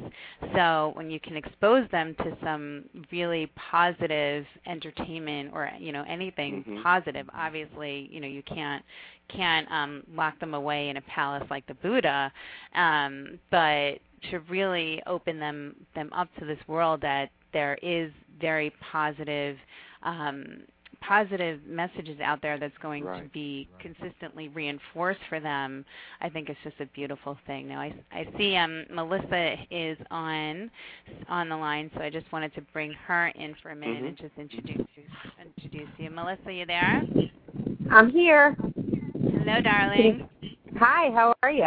So 0.56 0.92
when 0.96 1.10
you 1.10 1.20
can 1.20 1.38
expose 1.38 1.88
them 1.92 2.16
to 2.20 2.36
some 2.44 2.86
really 3.12 3.52
positive 3.72 4.46
entertainment 4.66 5.52
or 5.54 5.70
you 5.80 5.92
know 5.92 6.04
anything 6.08 6.64
Mhm. 6.64 6.84
positive 6.84 7.30
obviously 7.34 8.10
you 8.12 8.20
know 8.20 8.28
you 8.28 8.44
can't 8.44 8.84
can't 9.28 9.70
um 9.72 10.04
lock 10.14 10.40
them 10.40 10.54
away 10.54 10.90
in 10.90 10.98
a 10.98 11.02
palace 11.02 11.48
like 11.50 11.66
the 11.68 11.74
buddha. 11.76 12.32
Um 12.74 13.40
but 13.52 14.00
to 14.32 14.40
really 14.50 15.02
open 15.06 15.40
them 15.40 15.76
them 15.94 16.12
up 16.14 16.34
to 16.40 16.46
this 16.46 16.60
world 16.68 17.02
that 17.02 17.30
there 17.54 17.78
is 17.82 18.12
very 18.40 18.72
positive 18.92 19.58
um 20.06 20.62
positive 21.02 21.60
messages 21.68 22.20
out 22.20 22.42
there 22.42 22.58
that's 22.58 22.78
going 22.82 23.04
Right. 23.04 23.24
to 23.24 23.30
be 23.30 23.68
consistently 23.80 24.48
reinforced 24.48 25.20
for 25.30 25.40
them, 25.40 25.86
I 26.22 26.30
think 26.30 26.50
it's 26.50 26.60
just 26.64 26.80
a 26.80 26.88
beautiful 26.88 27.38
thing. 27.46 27.68
Now 27.68 27.80
I, 27.80 27.94
I 28.12 28.28
see 28.38 28.56
um, 28.56 28.86
Melissa 28.92 29.56
is 29.70 29.98
on 30.10 30.72
on 31.30 31.50
the 31.50 31.56
line, 31.58 31.92
so 31.96 32.02
I 32.02 32.10
just 32.10 32.32
wanted 32.32 32.56
to 32.56 32.62
bring 32.74 32.92
her 33.08 33.28
in 33.36 33.54
for 33.62 33.70
a 33.72 33.76
minute 33.76 34.04
Mhm. 34.04 34.08
and 34.08 34.18
just 34.18 34.32
introduce 34.38 34.88
you, 34.96 35.04
introduce 35.40 35.90
you. 36.00 36.10
Melissa, 36.10 36.52
you 36.52 36.66
there? 36.66 37.04
I'm 37.92 38.10
here. 38.10 38.56
Hello, 39.40 39.62
darling. 39.62 40.28
Hi, 40.80 41.12
how 41.12 41.36
are 41.44 41.52
you? 41.52 41.64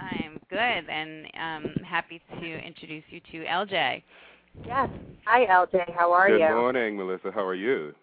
I'm 0.00 0.38
good 0.50 0.88
and 0.90 1.26
um, 1.40 1.74
happy 1.84 2.20
to 2.40 2.66
introduce 2.66 3.04
you 3.08 3.20
to 3.32 3.44
LJ. 3.46 4.02
Yes. 4.66 4.88
Hi, 5.26 5.46
LJ. 5.46 5.94
How 5.94 6.12
are 6.12 6.28
Good 6.28 6.40
you? 6.40 6.46
Good 6.48 6.54
morning, 6.60 6.96
Melissa. 6.96 7.30
How 7.32 7.46
are 7.46 7.54
you? 7.54 7.94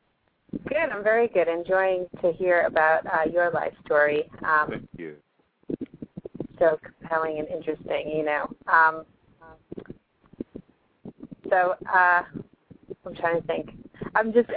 Good. 0.67 0.89
I'm 0.91 1.03
very 1.03 1.27
good. 1.27 1.47
Enjoying 1.47 2.07
to 2.21 2.31
hear 2.33 2.61
about 2.61 3.05
uh, 3.05 3.29
your 3.31 3.51
life 3.51 3.73
story. 3.85 4.23
Um, 4.43 4.67
Thank 4.69 4.87
you. 4.97 5.15
so 6.57 6.79
compelling 6.83 7.39
and 7.39 7.47
interesting, 7.47 8.09
you 8.09 8.25
know. 8.25 8.49
Um, 8.71 9.05
so 11.49 11.75
uh, 11.93 12.23
I'm 13.05 13.15
trying 13.15 13.41
to 13.41 13.47
think. 13.47 13.71
I'm 14.15 14.33
just 14.33 14.49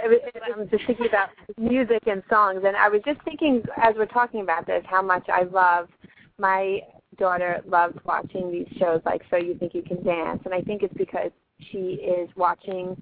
I'm 0.43 0.69
just 0.69 0.85
thinking 0.85 1.07
about 1.07 1.29
music 1.57 2.03
and 2.07 2.23
songs, 2.29 2.61
and 2.65 2.75
I 2.75 2.89
was 2.89 3.01
just 3.05 3.21
thinking 3.23 3.61
as 3.81 3.93
we're 3.95 4.05
talking 4.07 4.41
about 4.41 4.65
this 4.65 4.83
how 4.87 5.01
much 5.01 5.27
I 5.29 5.43
love. 5.43 5.89
My 6.39 6.79
daughter 7.17 7.61
loves 7.67 7.95
watching 8.05 8.51
these 8.51 8.65
shows 8.79 9.01
like 9.05 9.21
So 9.29 9.37
You 9.37 9.55
Think 9.55 9.75
You 9.75 9.83
Can 9.83 10.03
Dance, 10.03 10.41
and 10.45 10.53
I 10.53 10.61
think 10.61 10.81
it's 10.81 10.93
because 10.95 11.31
she 11.71 11.95
is 12.01 12.29
watching 12.35 13.01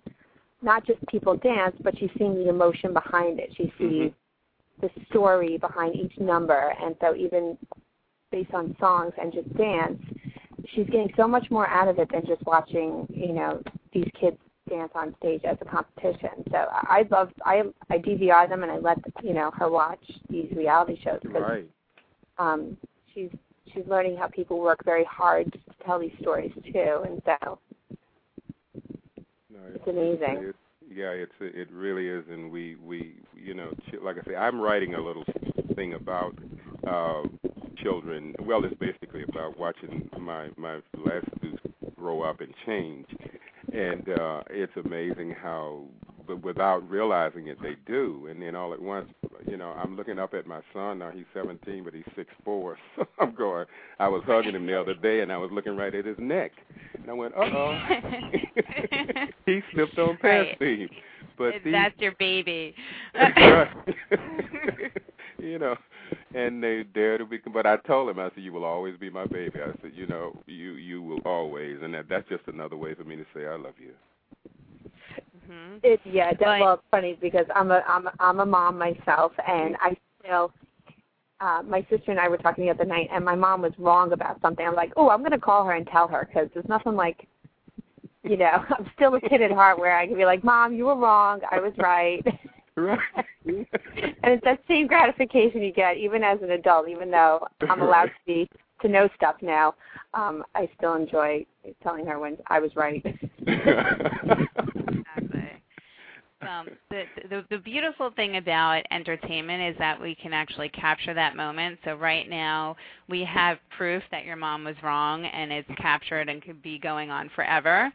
not 0.62 0.86
just 0.86 1.00
people 1.08 1.36
dance, 1.38 1.76
but 1.82 1.98
she's 1.98 2.12
seeing 2.18 2.36
the 2.36 2.50
emotion 2.50 2.94
behind 2.94 3.40
it. 3.40 3.54
She 3.56 3.74
sees 3.78 4.12
Mhm. 4.12 4.14
the 4.80 4.90
story 5.10 5.58
behind 5.58 5.96
each 5.96 6.18
number, 6.20 6.74
and 6.80 6.96
so 7.02 7.16
even 7.16 7.58
based 8.32 8.54
on 8.54 8.76
songs 8.80 9.14
and 9.18 9.34
just 9.34 9.52
dance, 9.56 10.02
she's 10.70 10.88
getting 10.88 11.14
so 11.16 11.28
much 11.28 11.50
more 11.52 11.68
out 11.68 11.88
of 11.88 12.00
it 12.00 12.10
than 12.10 12.26
just 12.26 12.42
watching, 12.46 13.08
you 13.10 13.34
know, 13.34 13.62
these 13.92 14.10
kids 14.14 14.38
dance 14.70 14.92
on 14.96 15.16
stage 15.18 15.44
as 15.44 15.58
a 15.62 15.66
competition. 15.66 16.44
So 16.50 16.58
I 16.58 17.00
I 17.00 17.08
love 17.10 17.32
I 17.46 17.64
I 17.90 17.98
DVR 17.98 18.48
them 18.48 18.64
and 18.64 18.72
I 18.72 18.78
let 18.78 19.00
you 19.22 19.34
know 19.34 19.52
her 19.52 19.70
watch 19.70 20.04
these 20.30 20.52
reality 20.52 21.00
shows 21.02 21.20
because 21.22 21.44
Right. 21.44 21.70
um, 22.38 22.78
she's 23.14 23.32
she's 23.74 23.86
learning 23.88 24.18
how 24.18 24.28
people 24.28 24.60
work 24.60 24.84
very 24.86 25.04
hard 25.04 25.52
to 25.52 25.60
tell 25.86 26.00
these 26.00 26.18
stories 26.20 26.54
too, 26.72 27.02
and 27.06 27.22
so 27.26 27.60
It's 29.74 29.88
amazing. 29.88 30.50
It's, 30.50 30.58
yeah, 30.94 31.10
it's 31.12 31.32
it 31.40 31.72
really 31.72 32.08
is, 32.08 32.24
and 32.30 32.52
we 32.52 32.76
we 32.76 33.16
you 33.36 33.54
know 33.54 33.72
ch- 33.90 34.02
like 34.04 34.18
I 34.18 34.28
say, 34.28 34.36
I'm 34.36 34.60
writing 34.60 34.96
a 34.96 35.02
little 35.02 35.24
thing 35.76 35.94
about 35.94 36.38
uh, 36.88 37.24
children. 37.82 38.36
Well, 38.40 38.64
it's 38.66 38.76
basically 38.76 39.24
about 39.28 39.58
watching 39.58 40.10
my 40.20 40.50
my 40.58 40.76
last 40.98 41.28
two 41.42 41.58
grow 41.96 42.24
up 42.24 42.42
and 42.42 42.54
change, 42.66 43.06
and 43.72 44.08
uh, 44.10 44.42
it's 44.50 44.74
amazing 44.84 45.36
how, 45.42 45.84
but 46.32 46.44
without 46.46 46.90
realizing 46.90 47.48
it, 47.48 47.62
they 47.62 47.76
do. 47.86 48.28
And 48.30 48.42
then 48.42 48.56
all 48.56 48.74
at 48.74 48.82
once, 48.82 49.10
you 49.48 49.58
know, 49.58 49.72
I'm 49.72 49.98
looking 49.98 50.18
up 50.20 50.34
at 50.34 50.48
my 50.48 50.62
son 50.74 51.00
now. 51.00 51.12
He's 51.12 51.26
17, 51.34 51.84
but 51.84 51.94
he's 51.94 52.06
six 52.16 52.30
four. 52.46 52.78
So 52.96 53.06
I'm 53.20 53.34
going. 53.36 53.66
I 54.00 54.08
was 54.08 54.22
hugging 54.26 54.56
him 54.56 54.66
the 54.66 54.80
other 54.80 54.94
day, 54.94 55.22
and 55.22 55.32
I 55.32 55.38
was 55.38 55.50
looking 55.52 55.76
right 55.76 55.94
at 55.94 56.06
his 56.06 56.18
neck, 56.20 56.52
and 56.94 57.10
I 57.10 57.14
went, 57.14 57.34
uh 57.36 57.42
oh. 57.42 57.80
he 59.46 59.62
slipped 59.74 59.98
on 59.98 60.18
past 60.18 60.22
Right. 60.22 60.62
me. 60.62 60.90
But 61.38 61.54
these, 61.64 61.74
That's 61.74 61.98
your 62.00 62.14
baby. 62.20 62.76
you 65.40 65.58
know, 65.60 65.76
and 66.36 66.64
they 66.64 66.84
dare 66.94 67.18
to 67.18 67.26
be. 67.26 67.40
But 67.52 67.66
I 67.66 67.78
told 67.78 68.10
him, 68.10 68.20
I 68.20 68.30
said, 68.34 68.44
"You 68.44 68.54
will 68.54 68.66
always 68.66 68.96
be 68.98 69.10
my 69.10 69.26
baby." 69.26 69.60
I 69.62 69.72
said, 69.82 69.92
"You 69.96 70.06
know, 70.08 70.42
you 70.46 70.74
you 70.74 71.02
will 71.02 71.20
always," 71.26 71.78
and 71.82 71.94
that 71.96 72.06
that's 72.10 72.28
just 72.30 72.44
another 72.48 72.78
way 72.78 72.94
for 72.94 73.04
me 73.04 73.16
to 73.16 73.26
say 73.34 73.46
I 73.48 73.56
love 73.56 73.74
you. 73.80 73.94
Hmm 75.46 75.78
It 75.84 76.00
yeah, 76.06 76.34
that, 76.34 76.42
Right. 76.42 76.62
well, 76.62 76.76
it's 76.76 76.84
funny 76.92 77.18
because 77.22 77.46
I'm 77.56 77.72
a 77.72 77.84
I'm 77.88 78.08
a, 78.08 78.14
I'm 78.20 78.40
a 78.40 78.46
mom 78.46 78.78
myself, 78.78 79.32
and 79.48 79.76
I 79.82 79.96
still. 80.24 80.52
Uh, 81.40 81.64
my 81.64 81.82
sister 81.90 82.12
and 82.12 82.20
I 82.20 82.28
were 82.28 82.38
talking 82.38 82.66
the 82.66 82.70
other 82.70 82.86
night, 82.86 83.10
and 83.12 83.26
my 83.26 83.34
mom 83.34 83.64
was 83.64 83.74
wrong 83.80 84.14
about 84.14 84.40
something. 84.42 84.64
I'm 84.64 84.76
like, 84.76 84.94
oh, 84.96 85.10
I'm 85.10 85.22
going 85.22 85.32
to 85.32 85.40
call 85.40 85.66
her 85.66 85.72
and 85.72 85.88
tell 85.88 86.08
her 86.08 86.28
because 86.28 86.50
there's 86.54 86.68
nothing 86.70 86.96
like, 86.96 87.28
you 88.24 88.38
know, 88.38 88.64
I'm 88.78 88.92
still 88.96 89.16
a 89.16 89.22
kid 89.22 89.42
at 89.42 89.50
heart 89.50 89.80
where 89.80 89.98
I 89.98 90.06
can 90.06 90.16
be 90.16 90.26
like, 90.26 90.44
Mom, 90.44 90.76
you 90.76 90.86
were 90.86 90.96
wrong. 90.96 91.40
I 91.50 91.60
was 91.60 91.74
right. 91.80 92.24
Right. 92.78 93.00
and 93.46 93.66
it's 94.24 94.44
that 94.46 94.60
same 94.68 94.88
gratification 94.88 95.62
you 95.62 95.74
get 95.74 95.98
even 95.98 96.24
as 96.24 96.40
an 96.42 96.52
adult, 96.52 96.88
even 96.88 97.12
though 97.12 97.46
I'm 97.70 97.82
allowed 97.82 98.06
to 98.06 98.12
be 98.26 98.50
to 98.82 98.88
know 98.88 99.10
stuff 99.16 99.36
now. 99.42 99.76
Um, 100.14 100.44
I 100.56 100.70
still 100.78 100.96
enjoy 100.96 101.46
telling 101.84 102.06
her 102.06 102.18
when 102.18 102.38
I 102.48 102.60
was 102.60 102.72
right. 102.76 103.06
Um, 106.48 106.70
the, 106.90 107.04
the 107.30 107.46
the 107.50 107.58
beautiful 107.58 108.12
thing 108.16 108.38
about 108.38 108.84
entertainment 108.92 109.74
is 109.74 109.78
that 109.80 110.00
we 110.00 110.16
can 110.16 110.34
actually 110.34 110.70
capture 110.70 111.14
that 111.14 111.36
moment. 111.36 111.80
So 111.86 111.96
right 111.96 112.30
now 112.30 112.76
we 113.10 113.24
have 113.26 113.58
proof 113.78 114.02
that 114.12 114.26
your 114.26 114.36
mom 114.36 114.64
was 114.64 114.76
wrong, 114.84 115.26
and 115.26 115.52
it's 115.52 115.70
captured 115.78 116.30
and 116.30 116.42
could 116.42 116.62
be 116.62 116.80
going 116.80 117.10
on 117.10 117.30
forever. 117.36 117.92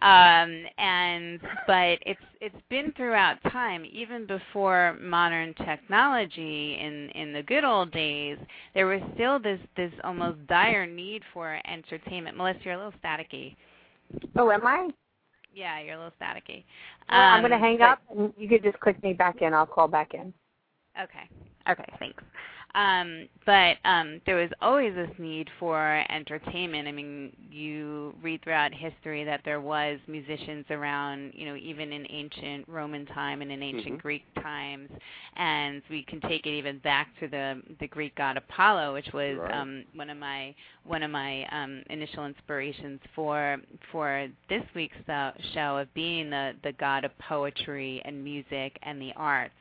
Um, 0.00 0.64
and 0.78 1.40
but 1.66 1.98
it's 2.06 2.20
it's 2.40 2.56
been 2.70 2.92
throughout 2.96 3.36
time, 3.50 3.84
even 3.90 4.26
before 4.26 4.96
modern 5.00 5.54
technology. 5.54 6.78
In 6.80 7.10
in 7.10 7.32
the 7.32 7.42
good 7.42 7.64
old 7.64 7.92
days, 7.92 8.38
there 8.74 8.86
was 8.86 9.00
still 9.14 9.38
this 9.38 9.60
this 9.76 9.92
almost 10.04 10.46
dire 10.46 10.86
need 10.86 11.22
for 11.32 11.58
entertainment. 11.66 12.36
Melissa, 12.36 12.60
you're 12.64 12.74
a 12.74 12.76
little 12.78 12.94
staticky. 13.04 13.56
oh, 14.36 14.50
am 14.50 14.66
I? 14.66 14.88
Yeah, 15.54 15.80
you're 15.80 15.94
a 15.94 15.98
little 15.98 16.12
staticky. 16.20 16.64
Well, 17.10 17.20
I'm 17.20 17.42
going 17.42 17.50
to 17.50 17.56
Um, 17.56 17.62
hang 17.62 17.78
but- 17.78 17.88
up, 17.88 17.98
and 18.10 18.32
you 18.36 18.48
could 18.48 18.62
just 18.62 18.80
click 18.80 19.02
me 19.02 19.12
back 19.12 19.42
in. 19.42 19.52
I'll 19.54 19.66
call 19.66 19.88
back 19.88 20.14
in. 20.14 20.32
Okay. 21.00 21.28
Okay, 21.70 21.84
thanks. 21.98 22.22
Um, 22.74 23.28
but 23.44 23.76
um, 23.84 24.20
there 24.24 24.36
was 24.36 24.50
always 24.60 24.94
this 24.94 25.10
need 25.18 25.48
for 25.58 26.04
entertainment. 26.08 26.88
I 26.88 26.92
mean, 26.92 27.32
you 27.50 28.14
read 28.22 28.42
throughout 28.42 28.72
history 28.72 29.24
that 29.24 29.42
there 29.44 29.60
was 29.60 29.98
musicians 30.06 30.64
around, 30.70 31.32
you 31.34 31.44
know, 31.46 31.56
even 31.56 31.92
in 31.92 32.06
ancient 32.10 32.66
Roman 32.68 33.04
time 33.06 33.42
and 33.42 33.50
in 33.52 33.62
ancient 33.62 33.98
Mhm. 33.98 34.02
Greek 34.02 34.24
times, 34.42 34.90
and 35.36 35.82
we 35.90 36.02
can 36.04 36.20
take 36.22 36.46
it 36.46 36.50
even 36.50 36.78
back 36.78 37.08
to 37.20 37.28
the 37.28 37.62
the 37.80 37.88
Greek 37.88 38.14
god 38.14 38.36
Apollo, 38.36 38.94
which 38.94 39.12
was 39.12 39.36
Right. 39.38 39.52
um, 39.54 39.84
one 39.94 40.08
of 40.08 40.16
my 40.16 40.54
one 40.84 41.02
of 41.02 41.10
my 41.10 41.44
um, 41.52 41.82
initial 41.90 42.26
inspirations 42.26 43.00
for 43.14 43.58
for 43.90 44.28
this 44.48 44.64
week's 44.74 45.08
uh, 45.08 45.32
show 45.52 45.76
of 45.78 45.92
being 45.94 46.30
the 46.30 46.54
the 46.62 46.72
god 46.72 47.04
of 47.04 47.16
poetry 47.18 48.00
and 48.04 48.22
music 48.22 48.78
and 48.82 49.00
the 49.00 49.12
arts. 49.16 49.54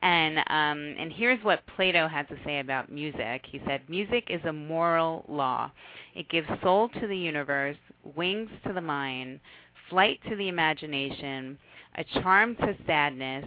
And 0.00 0.38
um, 0.38 0.94
and 0.98 1.12
here's 1.12 1.42
what 1.44 1.64
Plato 1.66 2.08
had 2.08 2.28
to 2.28 2.36
say 2.44 2.53
about 2.60 2.90
music. 2.90 3.44
He 3.46 3.60
said, 3.66 3.88
"Music 3.88 4.24
is 4.30 4.44
a 4.44 4.52
moral 4.52 5.24
law. 5.28 5.70
It 6.14 6.28
gives 6.28 6.48
soul 6.62 6.88
to 6.88 7.06
the 7.06 7.16
universe, 7.16 7.76
wings 8.16 8.50
to 8.66 8.72
the 8.72 8.80
mind, 8.80 9.40
flight 9.88 10.20
to 10.28 10.36
the 10.36 10.48
imagination, 10.48 11.58
a 11.96 12.04
charm 12.04 12.56
to 12.56 12.76
sadness, 12.86 13.46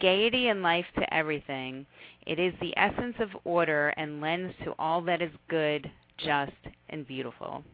gaiety 0.00 0.48
and 0.48 0.62
life 0.62 0.86
to 0.96 1.14
everything. 1.14 1.86
It 2.26 2.38
is 2.38 2.54
the 2.60 2.76
essence 2.76 3.16
of 3.20 3.30
order 3.44 3.88
and 3.96 4.20
lends 4.20 4.54
to 4.64 4.74
all 4.78 5.00
that 5.02 5.22
is 5.22 5.32
good, 5.48 5.90
just, 6.18 6.52
and 6.90 7.06
beautiful." 7.06 7.64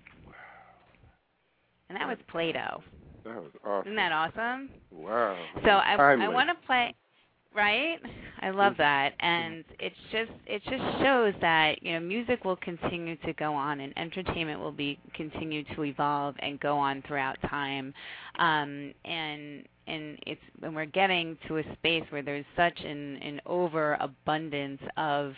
And 1.89 2.01
that 2.01 2.09
was 2.09 2.18
Plato. 2.29 2.83
That 3.25 3.37
was 3.37 3.53
awesome. 3.64 3.87
Isn't 3.87 3.97
that 3.97 4.12
awesome? 4.12 4.70
Wow. 4.91 5.37
So 5.64 5.70
I 5.70 5.95
I 5.95 6.29
want 6.29 6.49
to 6.49 6.66
play 6.66 6.95
right? 7.55 7.99
I 8.41 8.51
love 8.51 8.75
that. 8.79 9.15
And 9.21 9.65
it's 9.79 9.97
just 10.13 10.31
it 10.47 10.63
just 10.65 10.83
shows 11.03 11.35
that, 11.41 11.83
you 11.83 11.93
know, 11.93 12.01
music 12.01 12.45
will 12.45 12.57
continue 12.57 13.17
to 13.17 13.33
go 13.35 13.55
on 13.55 13.81
and 13.81 13.93
entertainment 13.97 14.61
will 14.61 14.73
be 14.73 14.99
continue 15.15 15.65
to 15.75 15.85
evolve 15.85 16.35
and 16.41 16.61
go 16.61 16.77
on 16.77 17.03
throughout 17.07 17.37
time. 17.49 17.95
Um 18.39 18.93
and 19.05 19.65
and 19.87 20.19
it's 20.27 20.41
when 20.59 20.75
we're 20.75 20.87
getting 20.87 21.37
to 21.49 21.59
a 21.59 21.63
space 21.75 22.05
where 22.11 22.23
there's 22.23 22.45
such 22.57 22.79
an 22.81 23.17
an 23.23 23.41
overabundance 23.47 24.81
of 24.97 25.33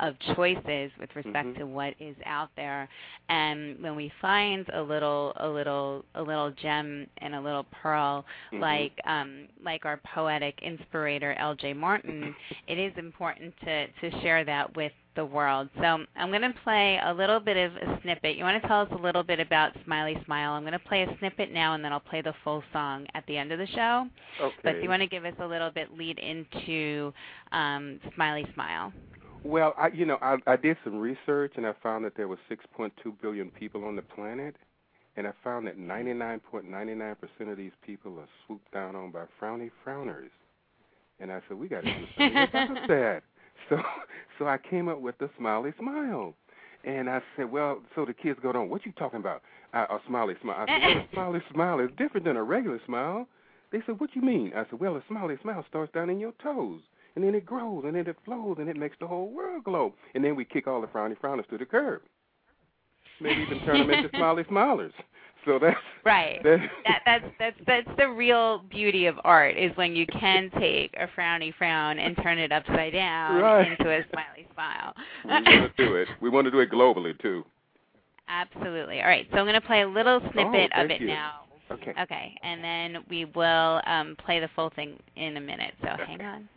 of 0.00 0.18
choices 0.36 0.90
with 0.98 1.14
respect 1.16 1.48
Mhm. 1.48 1.58
to 1.58 1.66
what 1.66 1.94
is 1.98 2.16
out 2.24 2.50
there. 2.56 2.88
And 3.28 3.80
when 3.82 3.96
we 3.96 4.08
find 4.20 4.68
a 4.70 4.82
little 4.82 5.32
a 5.36 5.48
little 5.48 6.04
a 6.14 6.22
little 6.22 6.50
gem 6.52 7.06
and 7.18 7.34
a 7.34 7.40
little 7.40 7.64
pearl 7.64 8.24
Mhm. 8.52 8.60
like 8.60 8.98
um 9.04 9.48
like 9.62 9.84
our 9.84 9.98
poetic 9.98 10.60
inspirator 10.62 11.34
LJ 11.38 11.72
Martin, 11.74 12.34
it 12.66 12.78
is 12.78 12.96
important 12.96 13.54
to 13.60 13.86
to 13.88 14.20
share 14.20 14.44
that 14.44 14.74
with 14.76 14.92
the 15.14 15.24
world. 15.24 15.68
So 15.78 16.06
I'm 16.14 16.30
going 16.30 16.42
to 16.42 16.54
play 16.62 17.00
a 17.02 17.12
little 17.12 17.40
bit 17.40 17.56
of 17.56 17.74
a 17.76 18.00
snippet. 18.02 18.36
You 18.36 18.44
want 18.44 18.62
to 18.62 18.68
tell 18.68 18.82
us 18.82 18.88
a 18.92 18.96
little 19.02 19.24
bit 19.24 19.40
about 19.40 19.72
Smiley 19.84 20.16
Smile? 20.24 20.52
I'm 20.52 20.62
going 20.62 20.74
to 20.74 20.78
play 20.78 21.02
a 21.02 21.18
snippet 21.18 21.50
now, 21.50 21.74
and 21.74 21.84
then 21.84 21.92
I'll 21.92 21.98
play 21.98 22.20
the 22.22 22.34
full 22.44 22.62
song 22.72 23.04
at 23.14 23.26
the 23.26 23.36
end 23.36 23.50
of 23.50 23.58
the 23.58 23.66
show. 23.66 24.06
Okay. 24.40 24.54
But 24.62 24.72
do 24.74 24.80
you 24.82 24.88
want 24.88 25.02
to 25.02 25.08
give 25.08 25.24
us 25.24 25.34
a 25.40 25.46
little 25.46 25.70
bit 25.70 25.92
lead 25.98 26.20
into 26.20 27.12
um, 27.50 27.98
Smiley 28.14 28.46
Smile? 28.54 28.92
Well, 29.48 29.72
I 29.78 29.88
you 29.88 30.04
know 30.04 30.18
I 30.20 30.36
I 30.46 30.56
did 30.56 30.76
some 30.84 30.98
research 30.98 31.52
and 31.56 31.66
I 31.66 31.72
found 31.82 32.04
that 32.04 32.14
there 32.18 32.28
were 32.28 32.38
6.2 32.50 32.90
billion 33.22 33.50
people 33.50 33.82
on 33.86 33.96
the 33.96 34.02
planet, 34.02 34.54
and 35.16 35.26
I 35.26 35.32
found 35.42 35.66
that 35.66 35.78
99.99% 35.78 37.50
of 37.50 37.56
these 37.56 37.72
people 37.84 38.18
are 38.18 38.28
swooped 38.46 38.70
down 38.72 38.94
on 38.94 39.10
by 39.10 39.24
frowny 39.40 39.70
frowners. 39.82 40.28
And 41.18 41.32
I 41.32 41.40
said, 41.48 41.58
we 41.58 41.66
got 41.66 41.82
to 41.82 41.94
do 41.94 42.04
something 42.16 42.42
about 42.42 42.88
that. 42.88 43.22
So 43.70 43.78
so 44.38 44.46
I 44.46 44.58
came 44.58 44.86
up 44.86 45.00
with 45.00 45.16
the 45.16 45.30
smiley 45.38 45.72
smile. 45.78 46.34
And 46.84 47.08
I 47.08 47.22
said, 47.34 47.50
well, 47.50 47.80
so 47.94 48.04
the 48.04 48.12
kids 48.12 48.38
go 48.42 48.50
on, 48.50 48.68
what 48.68 48.84
you 48.84 48.92
talking 48.92 49.18
about? 49.18 49.42
Uh, 49.72 49.86
a 49.90 49.98
smiley 50.06 50.34
smile. 50.42 50.56
I 50.60 50.66
said, 50.66 50.82
well, 50.82 50.98
a 50.98 51.08
smiley 51.12 51.40
smile 51.52 51.80
is 51.80 51.90
different 51.96 52.26
than 52.26 52.36
a 52.36 52.42
regular 52.42 52.80
smile. 52.84 53.26
They 53.72 53.78
said, 53.86 53.98
what 53.98 54.10
you 54.14 54.22
mean? 54.22 54.52
I 54.54 54.64
said, 54.70 54.78
well, 54.78 54.96
a 54.96 55.02
smiley 55.08 55.36
smile 55.42 55.64
starts 55.68 55.92
down 55.92 56.08
in 56.10 56.20
your 56.20 56.32
toes, 56.42 56.80
and 57.18 57.26
then 57.26 57.34
it 57.34 57.44
grows, 57.44 57.82
and 57.84 57.96
then 57.96 58.06
it 58.06 58.16
flows, 58.24 58.58
and 58.60 58.68
it 58.68 58.76
makes 58.76 58.96
the 59.00 59.06
whole 59.08 59.28
world 59.28 59.64
glow. 59.64 59.92
And 60.14 60.22
then 60.22 60.36
we 60.36 60.44
kick 60.44 60.68
all 60.68 60.80
the 60.80 60.86
frowny 60.86 61.18
frowners 61.18 61.48
to 61.48 61.58
the 61.58 61.66
curb. 61.66 62.02
Maybe 63.20 63.42
even 63.42 63.58
turn 63.64 63.80
them 63.80 63.90
into 63.90 64.08
smiley 64.14 64.44
smilers. 64.44 64.92
So 65.44 65.58
that's 65.60 65.76
Right. 66.04 66.40
that, 66.44 66.60
That, 66.86 67.02
that's 67.04 67.24
that's 67.40 67.56
that's 67.66 67.98
the 67.98 68.08
real 68.08 68.58
beauty 68.70 69.06
of 69.06 69.16
art 69.24 69.56
is 69.56 69.76
when 69.76 69.96
you 69.96 70.06
can 70.06 70.48
take 70.60 70.94
a 70.96 71.08
frowny 71.18 71.52
frown 71.58 71.98
and 71.98 72.16
turn 72.22 72.38
it 72.38 72.52
upside 72.52 72.92
down 72.92 73.42
Right. 73.42 73.72
into 73.72 73.90
a 73.90 74.04
smiley 74.12 74.46
smile. 74.54 74.94
we 75.24 75.42
want 75.42 75.76
to 75.76 75.82
do 75.84 75.94
it. 75.96 76.06
We 76.22 76.30
want 76.30 76.44
to 76.44 76.52
do 76.52 76.60
it 76.60 76.70
globally 76.70 77.20
too. 77.20 77.44
Absolutely. 78.28 79.00
All 79.00 79.08
right. 79.08 79.26
So 79.32 79.38
I'm 79.38 79.44
going 79.44 79.60
to 79.60 79.66
play 79.66 79.82
a 79.82 79.88
little 79.88 80.20
snippet 80.32 80.70
Oh, 80.72 80.82
of 80.84 80.90
it 80.90 81.00
you. 81.00 81.08
now. 81.08 81.46
Okay. 81.72 81.94
Okay, 82.00 82.38
and 82.44 82.62
then 82.62 83.04
we 83.10 83.24
will 83.24 83.80
um, 83.86 84.16
play 84.24 84.38
the 84.38 84.48
full 84.54 84.70
thing 84.76 84.98
in 85.16 85.36
a 85.36 85.40
minute. 85.40 85.74
So 85.82 85.88
Okay. 85.88 86.04
hang 86.06 86.20
on. 86.20 86.48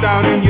Down 0.00 0.24
in 0.24 0.42
your 0.42 0.49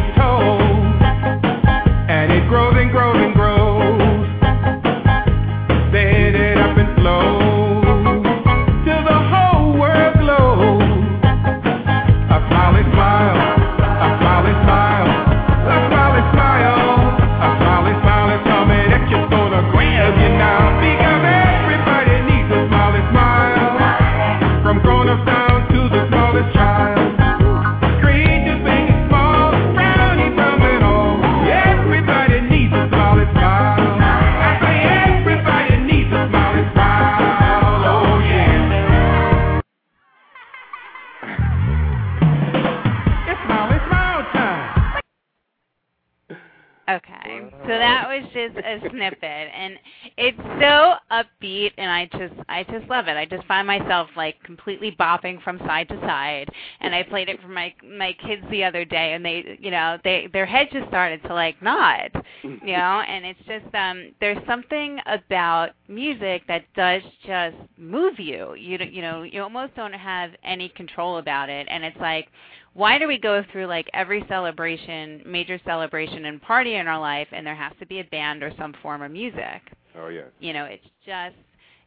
so 47.71 47.79
that 47.79 48.09
was 48.23 48.25
just 48.33 48.57
a 48.59 48.91
snippet, 48.91 49.23
and 49.23 49.79
it's 50.17 50.39
so 50.61 50.95
upbeat, 51.13 51.71
and 51.79 51.91
I 51.91 52.07
just, 52.07 52.35
I 52.49 52.65
just 52.65 52.89
love 52.91 53.07
it. 53.07 53.17
I 53.17 53.25
just 53.25 53.47
find 53.47 53.67
myself 53.67 54.09
like 54.17 54.43
completely 54.43 54.97
bopping 54.99 55.43
from 55.43 55.59
side 55.61 55.89
to 55.89 56.01
side, 56.01 56.49
and 56.81 56.95
I 56.95 57.05
played 57.05 57.29
it 57.29 57.41
for 57.41 57.49
my 57.49 57.73
my 57.85 58.13
kids 58.27 58.43
the 58.51 58.65
other 58.65 58.85
day, 58.85 59.13
and 59.13 59.25
they, 59.25 59.57
you 59.61 59.71
know, 59.71 59.99
they 60.03 60.29
their 60.33 60.47
head 60.47 60.69
just 60.73 60.89
started 60.89 61.23
to 61.25 61.35
like 61.35 61.63
nod, 61.63 62.11
you 62.43 62.77
know, 62.77 63.03
and 63.09 63.25
it's 63.25 63.41
just, 63.47 63.73
um, 63.75 64.13
there's 64.21 64.45
something 64.47 64.99
about 65.07 65.71
music 65.89 66.43
that 66.49 66.65
does 66.75 67.03
just 67.25 67.57
move 67.79 68.19
you. 68.19 68.55
You, 68.55 68.79
you 68.91 69.03
know, 69.03 69.23
you 69.23 69.43
almost 69.43 69.77
don't 69.77 69.93
have 69.93 70.33
any 70.43 70.71
control 70.71 71.19
about 71.19 71.49
it, 71.49 71.69
and 71.71 71.85
it's 71.85 71.99
like 72.01 72.29
why 72.75 72.99
do 72.99 73.09
we 73.09 73.19
go 73.19 73.45
through 73.51 73.67
like 73.67 73.89
every 73.95 74.25
celebration, 74.29 75.23
major 75.27 75.61
celebration 75.65 76.27
and 76.27 76.41
party 76.41 76.77
in 76.77 76.87
our 76.87 77.01
life 77.01 77.29
and 77.33 77.47
there 77.47 77.55
has 77.55 77.73
to 77.81 77.87
be 77.87 78.01
a 78.01 78.05
band 78.05 78.43
or 78.43 78.53
some 78.57 78.75
form 78.83 79.03
of 79.03 79.11
music? 79.11 79.63
Oh 79.99 80.09
yes. 80.09 80.29
You 80.39 80.53
know, 80.53 80.65
it's 80.65 80.87
just 81.05 81.35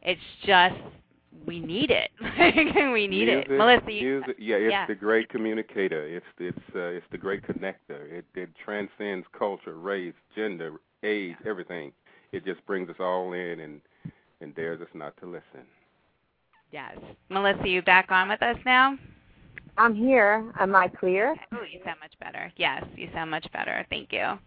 it's 0.01 0.21
just 0.45 0.75
we 1.47 1.59
need 1.59 1.89
it. 1.89 2.11
we 2.93 3.07
need 3.07 3.27
music, 3.27 3.47
it. 3.49 3.57
Melissa, 3.57 3.91
you, 3.91 4.19
music, 4.19 4.35
yeah, 4.39 4.55
it's 4.55 4.71
yeah. 4.71 4.85
the 4.85 4.95
great 4.95 5.29
communicator. 5.29 6.05
It's 6.05 6.25
it's 6.37 6.75
uh, 6.75 6.79
it's 6.79 7.05
the 7.11 7.17
great 7.17 7.43
connector. 7.43 8.11
It 8.11 8.25
it 8.35 8.49
transcends 8.63 9.25
culture, 9.37 9.75
race, 9.75 10.13
gender, 10.35 10.73
age, 11.03 11.35
everything. 11.45 11.91
It 12.31 12.45
just 12.45 12.65
brings 12.65 12.89
us 12.89 12.97
all 12.99 13.33
in 13.33 13.61
and 13.61 13.81
and 14.41 14.53
dares 14.55 14.81
us 14.81 14.89
not 14.93 15.15
to 15.21 15.25
listen. 15.25 15.65
yes. 16.71 16.97
Melissa, 17.29 17.67
you 17.67 17.81
back 17.81 18.11
on 18.11 18.27
with 18.27 18.43
us 18.43 18.57
now? 18.65 18.97
I'm 19.77 19.95
here. 19.95 20.51
Am 20.59 20.75
I 20.75 20.87
clear? 20.87 21.35
Oh, 21.53 21.63
you 21.71 21.79
sound 21.83 21.99
much 21.99 22.13
better. 22.19 22.51
Yes, 22.57 22.83
you 22.95 23.09
sound 23.13 23.31
much 23.31 23.47
better. 23.51 23.85
Thank 23.89 24.11
you. 24.11 24.37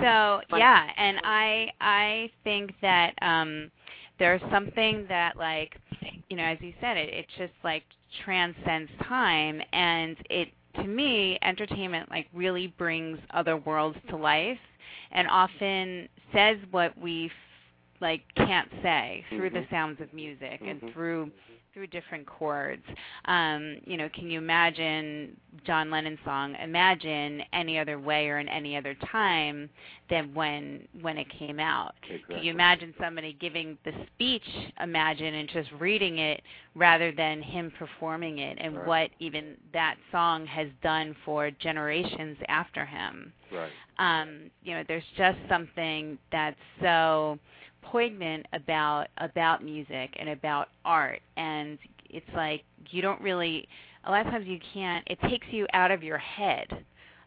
So 0.00 0.40
yeah, 0.56 0.90
and 0.96 1.18
I 1.22 1.70
I 1.80 2.30
think 2.44 2.72
that 2.82 3.14
um 3.22 3.70
there's 4.18 4.40
something 4.50 5.06
that 5.08 5.36
like 5.36 5.76
you 6.28 6.36
know, 6.36 6.44
as 6.44 6.58
you 6.60 6.72
said, 6.80 6.96
it 6.96 7.08
it 7.10 7.26
just 7.38 7.52
like 7.62 7.84
transcends 8.24 8.90
time 9.08 9.60
and 9.72 10.16
it 10.30 10.48
to 10.76 10.84
me, 10.84 11.38
entertainment 11.42 12.10
like 12.10 12.26
really 12.32 12.68
brings 12.78 13.18
other 13.32 13.56
worlds 13.56 13.98
to 14.08 14.16
life 14.16 14.58
and 15.12 15.28
often 15.28 16.08
says 16.32 16.56
what 16.70 16.96
we 16.98 17.30
like 18.00 18.22
can't 18.36 18.68
say 18.82 19.24
through 19.36 19.50
the 19.50 19.60
Mhm. 19.60 19.70
sounds 19.70 20.00
of 20.00 20.12
music 20.12 20.60
and 20.66 20.80
Mhm. 20.80 20.92
through 20.92 21.30
through 21.72 21.86
different 21.88 22.26
chords. 22.26 22.82
Um, 23.26 23.78
you 23.84 23.96
know, 23.96 24.08
can 24.14 24.30
you 24.30 24.38
imagine 24.38 25.36
John 25.64 25.90
Lennon's 25.90 26.18
song 26.24 26.54
"Imagine" 26.62 27.42
any 27.52 27.78
other 27.78 27.98
way 27.98 28.28
or 28.28 28.38
in 28.38 28.48
any 28.48 28.76
other 28.76 28.94
time 29.10 29.70
than 30.10 30.34
when 30.34 30.86
when 31.00 31.18
it 31.18 31.26
came 31.38 31.58
out? 31.58 31.94
Can 32.28 32.42
you 32.42 32.50
imagine 32.50 32.94
somebody 33.00 33.32
giving 33.40 33.78
the 33.84 33.92
speech 34.14 34.46
"Imagine" 34.80 35.34
and 35.34 35.48
just 35.48 35.70
reading 35.78 36.18
it 36.18 36.42
rather 36.74 37.12
than 37.12 37.42
him 37.42 37.70
performing 37.78 38.38
it, 38.38 38.58
and 38.60 38.76
Right. 38.76 38.86
what 38.86 39.10
even 39.18 39.56
that 39.72 39.96
song 40.10 40.46
has 40.46 40.68
done 40.82 41.14
for 41.24 41.50
generations 41.50 42.36
after 42.48 42.84
him? 42.84 43.32
Right. 43.50 43.70
um, 43.98 44.50
you 44.62 44.74
know, 44.74 44.82
there's 44.88 45.04
just 45.16 45.38
something 45.48 46.18
that's 46.30 46.56
so 46.80 47.38
poignant 47.82 48.46
about 48.52 49.08
about 49.18 49.64
music 49.64 50.14
and 50.18 50.28
about 50.30 50.68
art, 50.84 51.20
and 51.36 51.78
it's 52.10 52.26
like 52.34 52.62
you 52.90 53.02
don't 53.02 53.20
really. 53.20 53.68
A 54.04 54.10
lot 54.10 54.26
of 54.26 54.32
times 54.32 54.46
you 54.48 54.58
can't. 54.74 55.06
It 55.06 55.18
takes 55.28 55.46
you 55.50 55.66
out 55.72 55.92
of 55.92 56.02
your 56.02 56.18
head. 56.18 56.66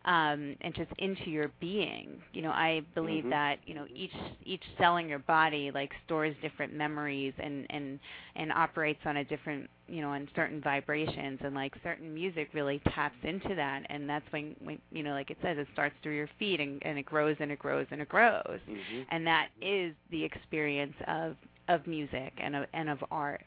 Um, 0.06 0.56
and 0.62 0.74
just 0.76 0.92
into 1.00 1.32
your 1.32 1.52
being. 1.60 2.22
You 2.32 2.44
know, 2.44 2.52
I 2.52 2.82
believe 2.94 3.24
Mhm. 3.24 3.30
that 3.32 3.58
you 3.66 3.74
know 3.74 3.88
each 3.92 4.14
each 4.46 4.64
cell 4.78 4.98
in 4.98 5.10
your 5.10 5.18
body 5.20 5.72
like 5.72 5.92
stores 6.06 6.36
different 6.44 6.74
memories 6.74 7.34
and 7.40 7.66
and 7.72 8.00
and 8.36 8.52
operates 8.52 9.00
on 9.06 9.18
a 9.18 9.24
different 9.24 9.68
you 9.88 10.02
know 10.02 10.10
on 10.10 10.28
certain 10.36 10.62
vibrations 10.62 11.40
and 11.44 11.56
like 11.56 11.74
certain 11.84 12.14
music 12.14 12.50
really 12.54 12.80
taps 12.94 13.18
into 13.24 13.56
that 13.56 13.82
and 13.90 14.08
that's 14.08 14.26
when 14.32 14.56
when 14.64 14.80
you 14.92 15.02
know 15.02 15.12
like 15.12 15.32
it 15.32 15.38
says 15.42 15.58
it 15.58 15.68
starts 15.74 15.96
through 16.04 16.16
your 16.16 16.30
feet 16.38 16.60
and, 16.60 16.82
and 16.86 16.98
it 17.00 17.06
grows 17.06 17.36
and 17.40 17.52
it 17.52 17.58
grows 17.60 17.88
and 17.92 18.00
it 18.02 18.10
grows 18.10 18.60
Mhm. 18.70 19.06
and 19.10 19.26
that 19.26 19.50
is 19.62 19.96
the 20.12 20.24
experience 20.24 20.96
of 21.08 21.36
of 21.68 21.86
music 21.88 22.32
and 22.38 22.56
of 22.56 22.66
and 22.74 22.90
of 22.90 23.04
art 23.10 23.44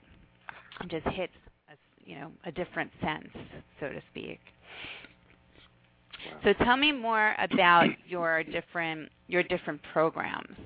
it 0.83 0.89
just 0.91 1.07
hits 1.15 1.33
a, 1.71 1.77
you 2.05 2.17
know 2.19 2.33
a 2.47 2.53
different 2.53 2.91
sense 3.01 3.31
so 3.81 3.89
to 3.89 4.03
speak 4.11 4.41
Wow. 6.27 6.41
so 6.45 6.65
tell 6.65 6.77
me 6.77 6.93
more 6.93 7.35
about 7.39 7.87
your 8.09 8.43
different 8.45 9.11
your 9.29 9.43
different 9.43 9.81
programs 9.93 10.57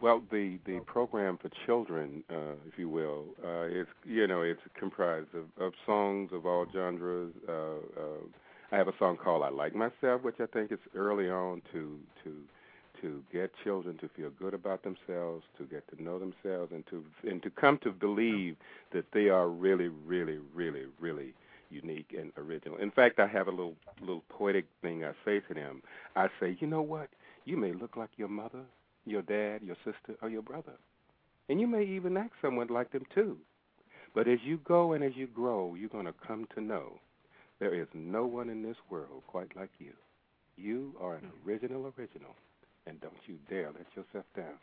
Well, 0.00 0.22
the 0.30 0.58
the 0.64 0.80
program 0.86 1.38
for 1.38 1.50
children, 1.66 2.22
uh, 2.30 2.54
if 2.68 2.78
you 2.78 2.88
will, 2.88 3.24
uh, 3.44 3.62
it's 3.62 3.90
you 4.04 4.26
know 4.26 4.42
it's 4.42 4.60
comprised 4.78 5.28
of, 5.34 5.46
of 5.60 5.72
songs 5.86 6.30
of 6.32 6.46
all 6.46 6.66
genres. 6.72 7.32
Uh, 7.48 7.52
uh, 7.52 8.22
I 8.70 8.76
have 8.76 8.88
a 8.88 8.92
song 8.98 9.16
called 9.16 9.42
"I 9.42 9.48
Like 9.48 9.74
Myself," 9.74 10.22
which 10.22 10.36
I 10.40 10.46
think 10.46 10.70
is 10.70 10.78
early 10.94 11.28
on 11.28 11.62
to 11.72 11.98
to 12.22 12.30
to 13.00 13.22
get 13.32 13.50
children 13.64 13.96
to 13.98 14.08
feel 14.16 14.30
good 14.38 14.54
about 14.54 14.82
themselves, 14.82 15.44
to 15.56 15.64
get 15.64 15.86
to 15.88 16.02
know 16.02 16.18
themselves, 16.18 16.72
and 16.72 16.84
to 16.90 17.04
and 17.28 17.42
to 17.42 17.50
come 17.50 17.78
to 17.82 17.90
believe 17.90 18.56
that 18.92 19.06
they 19.12 19.28
are 19.30 19.48
really, 19.48 19.88
really, 19.88 20.38
really, 20.54 20.84
really 21.00 21.34
unique 21.70 22.14
and 22.18 22.32
original. 22.36 22.78
In 22.78 22.90
fact, 22.90 23.18
I 23.18 23.26
have 23.26 23.48
a 23.48 23.50
little 23.50 23.76
little 24.00 24.24
poetic 24.28 24.66
thing 24.82 25.04
I 25.04 25.12
say 25.24 25.40
to 25.40 25.54
them. 25.54 25.82
I 26.16 26.28
say, 26.40 26.56
you 26.60 26.66
know 26.66 26.82
what? 26.82 27.08
You 27.44 27.56
may 27.56 27.72
look 27.72 27.96
like 27.96 28.10
your 28.16 28.28
mother, 28.28 28.64
your 29.04 29.22
dad, 29.22 29.62
your 29.62 29.76
sister, 29.84 30.18
or 30.22 30.28
your 30.28 30.42
brother, 30.42 30.74
and 31.48 31.60
you 31.60 31.66
may 31.66 31.84
even 31.84 32.16
act 32.16 32.34
somewhat 32.42 32.70
like 32.70 32.92
them 32.92 33.04
too. 33.14 33.38
But 34.14 34.28
as 34.28 34.38
you 34.44 34.58
go 34.64 34.92
and 34.92 35.04
as 35.04 35.12
you 35.14 35.26
grow, 35.26 35.74
you're 35.74 35.88
going 35.88 36.06
to 36.06 36.14
come 36.26 36.46
to 36.54 36.60
know 36.60 36.98
there 37.60 37.74
is 37.74 37.88
no 37.94 38.26
one 38.26 38.48
in 38.48 38.62
this 38.62 38.76
world 38.90 39.22
quite 39.26 39.54
like 39.56 39.70
you. 39.78 39.92
You 40.56 40.94
are 41.00 41.16
an 41.16 41.24
mm. 41.24 41.46
original 41.48 41.92
original 41.98 42.34
and 42.88 43.00
don't 43.00 43.12
you 43.26 43.36
dare 43.48 43.70
let 43.70 43.86
yourself 43.94 44.24
down. 44.34 44.58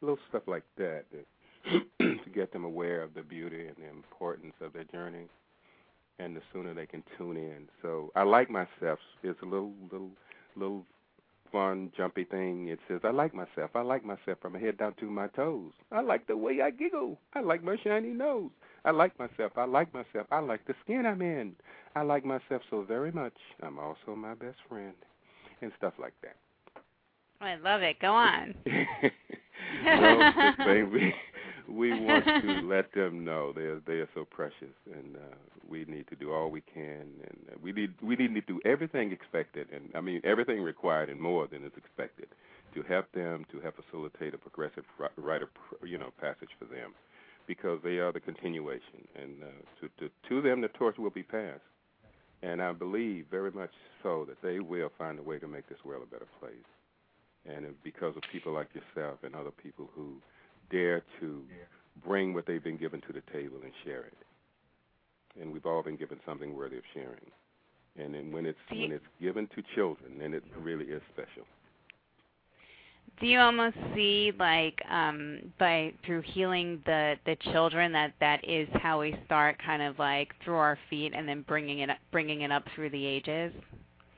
Little 0.00 0.18
stuff 0.28 0.42
like 0.46 0.64
that, 0.76 1.04
that 1.10 1.86
to 2.24 2.30
get 2.30 2.52
them 2.52 2.64
aware 2.64 3.02
of 3.02 3.14
the 3.14 3.22
beauty 3.22 3.66
and 3.66 3.76
the 3.76 3.88
importance 3.88 4.52
of 4.60 4.74
their 4.74 4.84
journey, 4.84 5.26
and 6.18 6.36
the 6.36 6.40
sooner 6.52 6.74
they 6.74 6.86
can 6.86 7.02
tune 7.16 7.36
in. 7.36 7.68
So 7.82 8.10
I 8.14 8.22
like 8.22 8.50
myself. 8.50 8.98
It's 9.22 9.40
a 9.42 9.44
little 9.44 9.72
little 9.90 10.10
little 10.56 10.84
fun 11.52 11.92
jumpy 11.96 12.24
thing. 12.24 12.68
It 12.68 12.78
says 12.88 13.00
I 13.04 13.10
like 13.10 13.34
myself. 13.34 13.70
I 13.74 13.82
like 13.82 14.04
myself 14.04 14.38
from 14.40 14.54
my 14.54 14.58
head 14.58 14.78
down 14.78 14.94
to 15.00 15.06
my 15.06 15.28
toes. 15.28 15.72
I 15.92 16.00
like 16.00 16.26
the 16.26 16.36
way 16.36 16.60
I 16.62 16.70
giggle. 16.70 17.18
I 17.34 17.40
like 17.40 17.62
my 17.62 17.76
shiny 17.82 18.08
nose. 18.08 18.50
I 18.84 18.90
like 18.90 19.18
myself. 19.18 19.52
I 19.56 19.64
like 19.64 19.92
myself. 19.92 20.26
I 20.30 20.40
like 20.40 20.64
the 20.66 20.74
skin 20.84 21.06
I'm 21.06 21.22
in. 21.22 21.54
I 21.94 22.02
like 22.02 22.24
myself 22.24 22.62
so 22.70 22.84
very 22.86 23.10
much. 23.12 23.36
I'm 23.62 23.78
also 23.78 24.14
my 24.16 24.34
best 24.34 24.58
friend, 24.68 24.94
and 25.62 25.72
stuff 25.76 25.94
like 26.00 26.14
that. 26.22 26.36
I 27.40 27.56
love 27.56 27.82
it. 27.82 27.98
Go 28.00 28.12
on. 28.12 28.54
well, 29.84 30.32
we 30.92 31.14
we 31.68 31.90
want 32.00 32.24
to 32.24 32.60
let 32.64 32.92
them 32.92 33.24
know 33.24 33.52
they 33.52 33.62
are 33.62 33.80
they 33.86 33.94
are 33.94 34.08
so 34.14 34.24
precious, 34.24 34.74
and 34.92 35.16
uh, 35.16 35.36
we 35.68 35.84
need 35.86 36.06
to 36.08 36.16
do 36.16 36.32
all 36.32 36.50
we 36.50 36.60
can, 36.60 37.06
and 37.22 37.38
uh, 37.50 37.56
we 37.62 37.72
need 37.72 37.94
we 38.02 38.16
need 38.16 38.34
to 38.34 38.40
do 38.42 38.60
everything 38.64 39.12
expected, 39.12 39.68
and 39.72 39.90
I 39.94 40.00
mean 40.00 40.20
everything 40.24 40.62
required 40.62 41.08
and 41.08 41.20
more 41.20 41.46
than 41.46 41.64
is 41.64 41.72
expected, 41.76 42.28
to 42.74 42.82
help 42.82 43.10
them 43.12 43.44
to 43.52 43.60
help 43.60 43.76
facilitate 43.76 44.34
a 44.34 44.38
progressive 44.38 44.84
right 45.16 45.42
of 45.42 45.48
you 45.84 45.98
know 45.98 46.10
passage 46.20 46.50
for 46.58 46.64
them, 46.66 46.92
because 47.46 47.80
they 47.82 47.98
are 47.98 48.12
the 48.12 48.20
continuation, 48.20 49.06
and 49.14 49.42
uh, 49.42 49.46
to, 49.80 49.88
to 50.00 50.12
to 50.28 50.42
them 50.42 50.60
the 50.60 50.68
torch 50.68 50.96
will 50.98 51.10
be 51.10 51.22
passed, 51.22 51.60
and 52.42 52.62
I 52.62 52.72
believe 52.72 53.26
very 53.30 53.50
much 53.50 53.72
so 54.02 54.24
that 54.28 54.40
they 54.42 54.60
will 54.60 54.90
find 54.98 55.18
a 55.18 55.22
way 55.22 55.38
to 55.38 55.48
make 55.48 55.68
this 55.68 55.78
world 55.84 56.02
a 56.08 56.12
better 56.12 56.28
place 56.40 56.54
and 57.48 57.66
because 57.82 58.16
of 58.16 58.22
people 58.32 58.52
like 58.52 58.68
yourself 58.74 59.18
and 59.22 59.34
other 59.34 59.50
people 59.50 59.88
who 59.94 60.20
dare 60.70 61.02
to 61.20 61.42
bring 62.04 62.34
what 62.34 62.46
they've 62.46 62.62
been 62.62 62.76
given 62.76 63.00
to 63.02 63.12
the 63.12 63.22
table 63.32 63.58
and 63.62 63.72
share 63.84 64.04
it. 64.04 64.16
And 65.40 65.52
we've 65.52 65.66
all 65.66 65.82
been 65.82 65.96
given 65.96 66.18
something 66.24 66.54
worthy 66.54 66.78
of 66.78 66.84
sharing. 66.94 67.30
And 67.98 68.14
then 68.14 68.32
when 68.32 68.46
it's 68.46 68.58
when 68.70 68.92
it's 68.92 69.04
given 69.20 69.48
to 69.54 69.62
children, 69.74 70.18
then 70.18 70.34
it 70.34 70.42
really 70.60 70.86
is 70.86 71.02
special. 71.12 71.46
Do 73.20 73.26
you 73.26 73.38
almost 73.38 73.76
see 73.94 74.32
like 74.38 74.78
um 74.90 75.52
by 75.58 75.94
through 76.04 76.22
healing 76.22 76.82
the 76.84 77.14
the 77.24 77.36
children 77.52 77.92
that 77.92 78.12
that 78.20 78.46
is 78.46 78.68
how 78.74 79.00
we 79.00 79.16
start 79.24 79.56
kind 79.64 79.82
of 79.82 79.98
like 79.98 80.34
through 80.44 80.56
our 80.56 80.78
feet 80.90 81.12
and 81.14 81.26
then 81.26 81.42
bringing 81.48 81.78
it 81.80 81.90
up, 81.90 81.98
bringing 82.12 82.42
it 82.42 82.52
up 82.52 82.64
through 82.74 82.90
the 82.90 83.06
ages? 83.06 83.52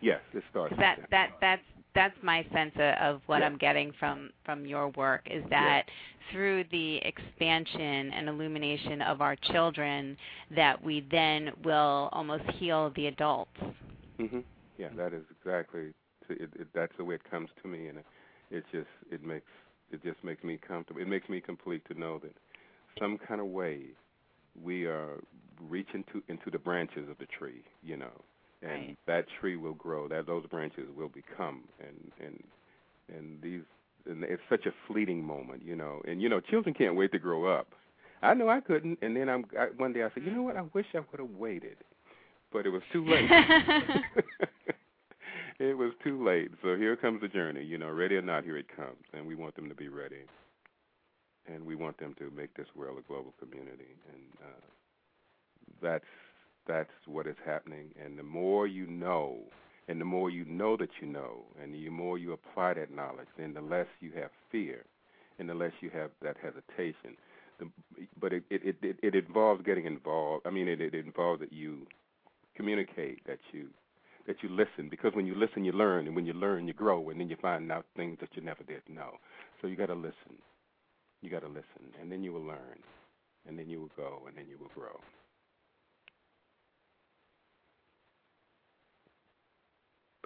Yes, 0.01 0.20
it 0.34 0.42
starts. 0.51 0.74
That 0.78 0.99
that 0.99 1.07
that 1.11 1.30
that's 1.40 1.62
that's 1.94 2.16
my 2.22 2.44
sense 2.53 2.72
of 3.01 3.20
what 3.26 3.40
yeah. 3.40 3.46
I'm 3.46 3.57
getting 3.59 3.92
from 3.99 4.30
from 4.44 4.66
your 4.66 4.88
work 4.90 5.26
is 5.30 5.44
that 5.51 5.84
yeah. 5.86 5.94
Through 6.33 6.64
the 6.70 6.97
expansion 6.99 8.12
and 8.12 8.29
illumination 8.29 9.03
of 9.03 9.20
our 9.20 9.37
children 9.37 10.16
that 10.55 10.83
we 10.83 11.07
then 11.11 11.51
will 11.64 12.09
almost 12.12 12.45
heal 12.59 12.91
the 12.97 13.07
adults. 13.07 13.51
Mhm. 14.18 14.45
Yeah, 14.79 14.89
that 14.97 15.12
is 15.12 15.24
exactly 15.31 15.93
it, 16.29 16.51
it, 16.59 16.68
that's 16.74 16.93
the 16.99 17.05
way 17.05 17.14
it 17.14 17.24
comes 17.31 17.49
to 17.62 17.68
me 17.68 17.89
and 17.89 17.99
it, 17.99 18.07
it 18.51 18.64
just 18.72 18.89
it 19.11 19.22
makes 19.24 19.51
it 19.91 20.03
just 20.03 20.22
makes 20.22 20.45
me 20.45 20.59
comfortable. 20.59 21.01
It 21.01 21.09
makes 21.09 21.29
me 21.29 21.41
complete 21.41 21.83
to 21.89 21.99
know 21.99 22.18
that 22.18 22.35
some 22.99 23.18
kind 23.18 23.41
of 23.41 23.47
way 23.47 23.81
we 24.62 24.85
are 24.87 25.22
reaching 25.68 26.05
to 26.12 26.22
into 26.29 26.51
the 26.51 26.59
branches 26.59 27.09
of 27.09 27.18
the 27.18 27.26
tree, 27.26 27.62
you 27.83 27.97
know, 27.97 28.12
and 28.62 28.70
right. 28.70 28.99
that 29.07 29.26
tree 29.41 29.57
will 29.57 29.74
grow. 29.74 30.09
That 30.09 30.26
those 30.26 30.47
branches 30.47 30.89
will 30.97 31.09
become, 31.09 31.64
and 31.81 32.12
and 32.24 32.45
and 33.09 33.43
these. 33.43 33.62
And 34.07 34.24
it's 34.24 34.42
such 34.49 34.66
a 34.66 34.72
fleeting 34.86 35.24
moment, 35.24 35.62
you 35.64 35.76
know. 35.76 36.01
And 36.07 36.22
you 36.22 36.28
know, 36.28 36.40
children 36.40 36.74
can't 36.74 36.96
wait 36.96 37.12
to 37.12 37.18
grow 37.18 37.46
up. 37.46 37.68
I 38.22 38.34
know 38.34 38.49
I 38.49 38.61
couldn't, 38.61 38.99
and 39.03 39.16
then 39.16 39.28
I'm 39.28 39.44
I, 39.59 39.66
one 39.76 39.92
day 39.92 40.03
I 40.03 40.09
said, 40.14 40.24
you 40.24 40.32
know 40.32 40.42
what? 40.42 40.57
I 40.57 40.62
wish 40.74 40.86
I 40.94 40.99
would 40.99 41.20
have 41.20 41.30
waited, 41.30 41.76
but 42.53 42.66
it 42.66 42.70
was 42.70 42.82
too 42.92 43.05
late. 43.05 43.30
it 45.59 45.76
was 45.76 45.92
too 46.03 46.24
late. 46.24 46.51
So 46.62 46.76
here 46.76 46.96
comes 46.96 47.20
the 47.20 47.28
journey. 47.28 47.64
You 47.64 47.78
know, 47.78 47.90
ready 47.90 48.16
or 48.16 48.22
not, 48.22 48.44
here 48.44 48.57
it 48.57 48.74
comes, 48.74 49.05
and 49.12 49.26
we 49.26 49.34
want 49.34 49.55
them 49.55 49.68
to 49.68 49.74
be 49.74 49.88
ready, 49.88 50.24
and 51.46 51.64
we 51.64 51.76
want 51.76 51.99
them 51.99 52.14
to 52.18 52.30
make 52.30 52.55
this 52.55 52.68
world 52.74 52.99
a 52.99 53.03
global 53.07 53.34
community, 53.38 53.96
and 54.12 54.22
uh, 54.42 54.66
that's 55.82 56.05
that's 56.66 56.90
what 57.07 57.26
is 57.26 57.36
happening. 57.44 57.90
And 58.03 58.18
the 58.18 58.22
more 58.22 58.66
you 58.66 58.86
know, 58.86 59.40
and 59.89 60.01
the 60.01 60.05
more 60.05 60.30
you 60.30 60.45
know 60.45 60.76
that 60.76 60.91
you 61.01 61.09
know, 61.09 61.45
and 61.62 61.74
the 61.74 61.89
more 61.89 62.18
you 62.18 62.32
apply 62.32 62.74
that 62.74 62.95
knowledge, 62.95 63.28
then 63.39 63.55
the 63.55 63.61
less 63.61 63.86
you 64.01 64.12
have 64.16 64.30
fear, 64.53 64.84
and 65.39 65.49
the 65.49 65.55
less 65.55 65.72
you 65.80 65.91
have 65.91 66.11
that 66.22 66.36
hesitation. 66.43 67.16
The, 67.59 67.68
but 68.20 68.32
it, 68.32 68.45
it 68.51 68.76
it 68.82 68.99
it 69.03 69.14
involves 69.14 69.64
getting 69.64 69.86
involved. 69.86 70.47
I 70.47 70.51
mean, 70.51 70.68
it, 70.68 70.80
it 70.80 70.95
involves 70.95 71.41
that 71.41 71.53
you 71.53 71.86
communicate, 72.55 73.26
that 73.26 73.39
you 73.53 73.68
that 74.26 74.36
you 74.43 74.51
listen, 74.51 74.89
because 74.91 75.14
when 75.14 75.26
you 75.26 75.34
listen, 75.34 75.64
you 75.64 75.72
learn, 75.72 76.07
and 76.07 76.14
when 76.14 76.26
you 76.26 76.34
learn, 76.34 76.68
you 76.68 76.74
grow, 76.74 77.09
and 77.09 77.18
then 77.18 77.30
you 77.30 77.36
find 77.41 77.72
out 77.72 77.86
things 77.97 78.18
that 78.20 78.28
you 78.34 78.43
never 78.43 78.62
did 78.62 78.82
know. 78.89 79.12
So 79.61 79.66
you 79.68 79.76
got 79.76 79.86
to 79.86 79.95
listen. 79.95 80.36
You 81.22 81.30
got 81.30 81.41
to 81.41 81.49
listen, 81.49 81.97
and 82.01 82.12
then 82.12 82.22
you 82.22 82.32
will 82.32 82.45
learn, 82.45 82.78
and 83.49 83.59
then 83.59 83.68
you 83.68 83.80
will 83.80 83.91
go, 83.97 84.22
and 84.28 84.36
then 84.36 84.45
you 84.49 84.59
will 84.59 84.70
grow. 84.74 85.01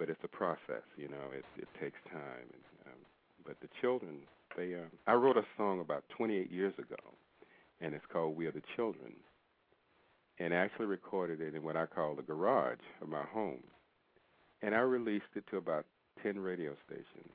But 0.03 0.09
it's 0.09 0.23
a 0.25 0.27
process. 0.27 0.83
You 0.97 1.07
know, 1.07 1.31
it 1.31 1.45
it 1.57 1.67
takes 1.79 1.95
time. 2.11 2.43
And, 2.51 2.91
um, 2.91 2.99
but 3.45 3.55
the 3.61 3.69
children, 3.79 4.17
they. 4.57 4.73
Uh, 4.73 4.89
I 5.07 5.13
wrote 5.13 5.37
a 5.37 5.45
song 5.55 5.79
about 5.79 6.03
28 6.17 6.51
years 6.51 6.73
ago, 6.77 6.99
and 7.79 7.93
it's 7.93 8.03
called 8.11 8.35
"We 8.35 8.45
Are 8.47 8.51
the 8.51 8.61
Children," 8.75 9.13
and 10.39 10.53
I 10.53 10.57
actually 10.57 10.87
recorded 10.87 11.39
it 11.39 11.55
in 11.55 11.63
what 11.63 11.77
I 11.77 11.85
call 11.85 12.15
the 12.15 12.21
garage 12.21 12.83
of 13.01 13.07
my 13.07 13.23
home, 13.23 13.63
and 14.61 14.75
I 14.75 14.79
released 14.79 15.31
it 15.35 15.45
to 15.51 15.57
about 15.57 15.85
10 16.21 16.37
radio 16.37 16.75
stations. 16.85 17.31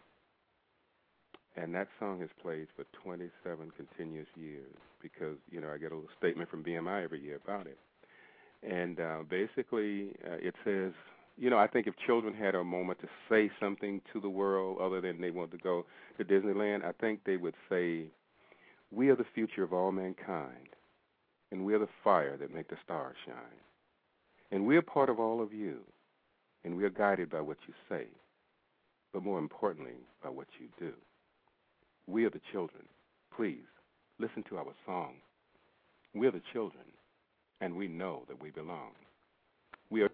And 1.57 1.75
that 1.75 1.89
song 1.99 2.21
has 2.21 2.29
played 2.43 2.66
for 2.77 2.85
27 3.03 3.73
continuous 3.79 4.29
years 4.37 4.77
because 5.01 5.39
you 5.51 5.62
know 5.62 5.71
I 5.73 5.79
get 5.79 5.93
a 5.93 5.95
little 5.95 6.11
statement 6.19 6.51
from 6.51 6.62
BMI 6.62 7.03
every 7.03 7.23
year 7.23 7.41
about 7.43 7.66
it, 7.66 7.79
and 8.62 9.01
uh, 9.01 9.23
basically 9.27 10.11
uh, 10.31 10.37
it 10.37 10.55
says 10.66 10.93
you 11.39 11.51
know, 11.51 11.59
I 11.59 11.68
think 11.68 11.86
if 11.86 11.95
children 12.07 12.34
had 12.34 12.55
a 12.57 12.64
moment 12.64 13.01
to 13.01 13.09
say 13.30 13.51
something 13.61 14.03
to 14.12 14.20
the 14.20 14.28
world 14.30 14.78
other 14.80 15.01
than 15.01 15.20
they 15.20 15.30
want 15.30 15.53
to 15.53 15.59
go 15.59 15.86
to 16.18 16.24
Disneyland, 16.24 16.84
I 16.84 16.93
think 17.01 17.20
they 17.24 17.36
would 17.36 17.55
say, 17.70 18.11
"We 18.91 19.11
are 19.11 19.16
the 19.16 19.24
future 19.34 19.62
of 19.62 19.72
all 19.72 19.93
mankind, 19.93 20.76
and 21.53 21.64
we 21.64 21.74
are 21.74 21.78
the 21.78 21.89
fire 22.05 22.36
that 22.39 22.53
make 22.55 22.68
the 22.68 22.78
stars 22.84 23.16
shine, 23.24 23.61
and 24.51 24.66
we 24.66 24.76
are 24.76 24.82
part 24.82 25.11
of 25.11 25.20
all 25.20 25.41
of 25.41 25.53
you, 25.55 25.84
and 26.64 26.76
we 26.76 26.84
are 26.84 26.91
guided 26.91 27.30
by 27.30 27.41
what 27.41 27.59
you 27.68 27.74
say, 27.89 28.09
but 29.12 29.22
more 29.22 29.39
importantly, 29.39 30.09
by 30.22 30.30
what 30.30 30.49
you 30.61 30.68
do. 30.78 30.95
We 32.07 32.24
are 32.24 32.30
the 32.30 32.41
children. 32.53 32.89
Please 33.30 33.66
listen 34.18 34.43
to 34.45 34.59
our 34.59 34.74
song. 34.86 35.22
We 36.14 36.26
are 36.26 36.32
the 36.32 36.43
children, 36.53 36.86
and 37.61 37.76
we 37.76 37.89
know 37.89 38.24
that 38.28 38.41
we 38.43 38.51
belong. 38.51 38.95
We 39.91 40.03
are 40.03 40.11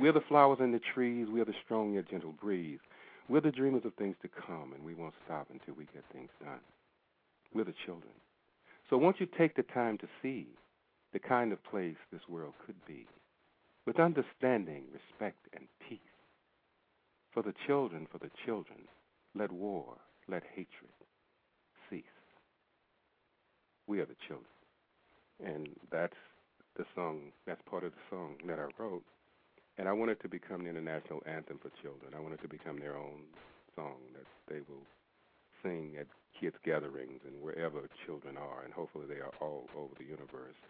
We're 0.00 0.12
the 0.12 0.22
flowers 0.22 0.60
and 0.62 0.72
the 0.72 0.80
trees. 0.94 1.26
We're 1.30 1.44
the 1.44 1.52
strong 1.62 1.92
yet 1.92 2.08
gentle 2.08 2.32
breeze. 2.32 2.78
We're 3.28 3.42
the 3.42 3.52
dreamers 3.52 3.82
of 3.84 3.92
things 3.94 4.16
to 4.22 4.28
come, 4.28 4.72
and 4.74 4.82
we 4.82 4.94
won't 4.94 5.12
stop 5.26 5.48
until 5.50 5.74
we 5.74 5.84
get 5.92 6.04
things 6.10 6.30
done. 6.42 6.60
We're 7.52 7.64
the 7.64 7.74
children. 7.84 8.12
So 8.88 8.96
won't 8.96 9.20
you 9.20 9.26
take 9.26 9.56
the 9.56 9.62
time 9.62 9.98
to 9.98 10.08
see 10.22 10.46
the 11.12 11.18
kind 11.18 11.52
of 11.52 11.62
place 11.64 11.98
this 12.10 12.22
world 12.30 12.54
could 12.64 12.82
be 12.86 13.06
with 13.86 14.00
understanding, 14.00 14.84
respect, 14.90 15.46
and 15.52 15.66
peace? 15.86 15.98
For 17.34 17.42
the 17.42 17.54
children, 17.66 18.08
for 18.10 18.18
the 18.18 18.30
children, 18.46 18.78
let 19.34 19.52
war, 19.52 19.98
let 20.28 20.44
hatred 20.54 20.96
cease. 21.90 22.02
We 23.86 24.00
are 24.00 24.06
the 24.06 24.16
children. 24.26 24.46
And 25.44 25.68
that's 25.92 26.16
the 26.78 26.86
song, 26.94 27.32
that's 27.46 27.60
part 27.68 27.84
of 27.84 27.92
the 27.92 28.16
song 28.16 28.36
that 28.46 28.58
I 28.58 28.82
wrote. 28.82 29.04
And 29.80 29.88
I 29.88 29.96
want 29.96 30.10
it 30.10 30.20
to 30.20 30.28
become 30.28 30.64
the 30.64 30.68
international 30.68 31.24
anthem 31.24 31.56
for 31.56 31.72
children. 31.80 32.12
I 32.12 32.20
want 32.20 32.34
it 32.34 32.42
to 32.42 32.52
become 32.52 32.78
their 32.78 33.00
own 33.00 33.24
song 33.74 33.96
that 34.12 34.28
they 34.44 34.60
will 34.68 34.84
sing 35.64 35.96
at 35.98 36.04
kids' 36.38 36.60
gatherings 36.62 37.24
and 37.24 37.40
wherever 37.40 37.88
children 38.04 38.36
are, 38.36 38.60
and 38.62 38.74
hopefully 38.74 39.06
they 39.08 39.24
are 39.24 39.32
all 39.40 39.64
over 39.72 39.94
the 39.96 40.04
universe. 40.04 40.60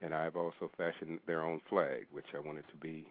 And 0.00 0.14
I've 0.14 0.36
also 0.36 0.72
fashioned 0.74 1.20
their 1.26 1.44
own 1.44 1.60
flag, 1.68 2.08
which 2.12 2.32
I 2.34 2.40
want 2.40 2.56
it 2.56 2.64
to 2.72 2.78
be 2.80 3.04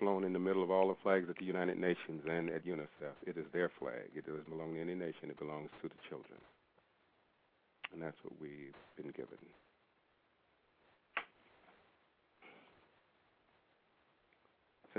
flown 0.00 0.24
in 0.24 0.32
the 0.32 0.42
middle 0.42 0.64
of 0.64 0.70
all 0.72 0.88
the 0.88 0.98
flags 1.00 1.30
at 1.30 1.38
the 1.38 1.44
United 1.44 1.78
Nations 1.78 2.26
and 2.28 2.50
at 2.50 2.66
UNICEF. 2.66 3.14
It 3.24 3.38
is 3.38 3.46
their 3.52 3.70
flag. 3.78 4.10
It 4.16 4.26
doesn't 4.26 4.50
belong 4.50 4.74
to 4.74 4.80
any 4.80 4.96
nation. 4.96 5.30
It 5.30 5.38
belongs 5.38 5.70
to 5.80 5.86
the 5.86 6.02
children. 6.08 6.42
And 7.92 8.02
that's 8.02 8.18
what 8.24 8.34
we've 8.42 8.74
been 8.96 9.14
given. 9.14 9.38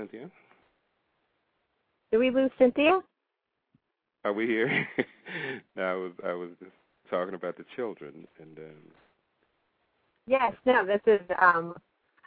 Cynthia? 0.02 0.28
Did 2.10 2.18
we 2.18 2.30
lose 2.30 2.50
Cynthia? 2.58 3.00
Are 4.24 4.32
we 4.32 4.46
here? 4.46 4.86
no, 5.76 5.82
I 5.82 5.94
was 5.94 6.12
I 6.24 6.32
was 6.32 6.50
just 6.58 6.72
talking 7.08 7.34
about 7.34 7.56
the 7.56 7.64
children 7.76 8.26
and 8.40 8.58
um 8.58 8.82
Yes, 10.26 10.54
no, 10.66 10.84
this 10.84 11.00
is 11.06 11.20
um 11.40 11.74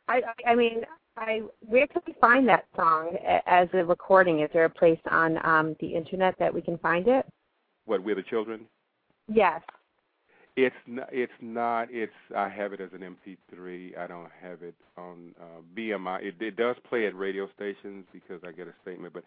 I 0.07 0.21
I 0.47 0.55
mean, 0.55 0.83
I 1.17 1.41
where 1.59 1.87
can 1.87 2.01
we 2.07 2.15
find 2.21 2.47
that 2.47 2.65
song 2.77 3.17
as 3.45 3.67
a 3.73 3.83
recording? 3.83 4.39
Is 4.39 4.49
there 4.53 4.65
a 4.65 4.69
place 4.69 4.99
on 5.11 5.45
um 5.45 5.75
the 5.81 5.87
internet 5.87 6.35
that 6.39 6.53
we 6.53 6.61
can 6.61 6.77
find 6.77 7.07
it? 7.07 7.25
what 7.85 8.03
we're 8.03 8.15
the 8.15 8.23
children? 8.23 8.61
Yes. 9.27 9.61
It's 10.57 10.75
not. 10.87 11.09
It's 11.11 11.33
not. 11.41 11.87
It's. 11.91 12.13
I 12.35 12.47
have 12.47 12.71
it 12.71 12.79
as 12.79 12.89
an 12.93 13.01
MP3. 13.01 13.97
I 13.97 14.07
don't 14.07 14.29
have 14.41 14.63
it 14.63 14.75
on 14.97 15.35
uh, 15.39 15.61
BMI. 15.77 16.23
It, 16.23 16.35
it 16.39 16.55
does 16.55 16.77
play 16.87 17.05
at 17.07 17.15
radio 17.15 17.49
stations 17.55 18.05
because 18.13 18.39
I 18.47 18.51
get 18.51 18.67
a 18.67 18.73
statement, 18.81 19.13
but 19.13 19.23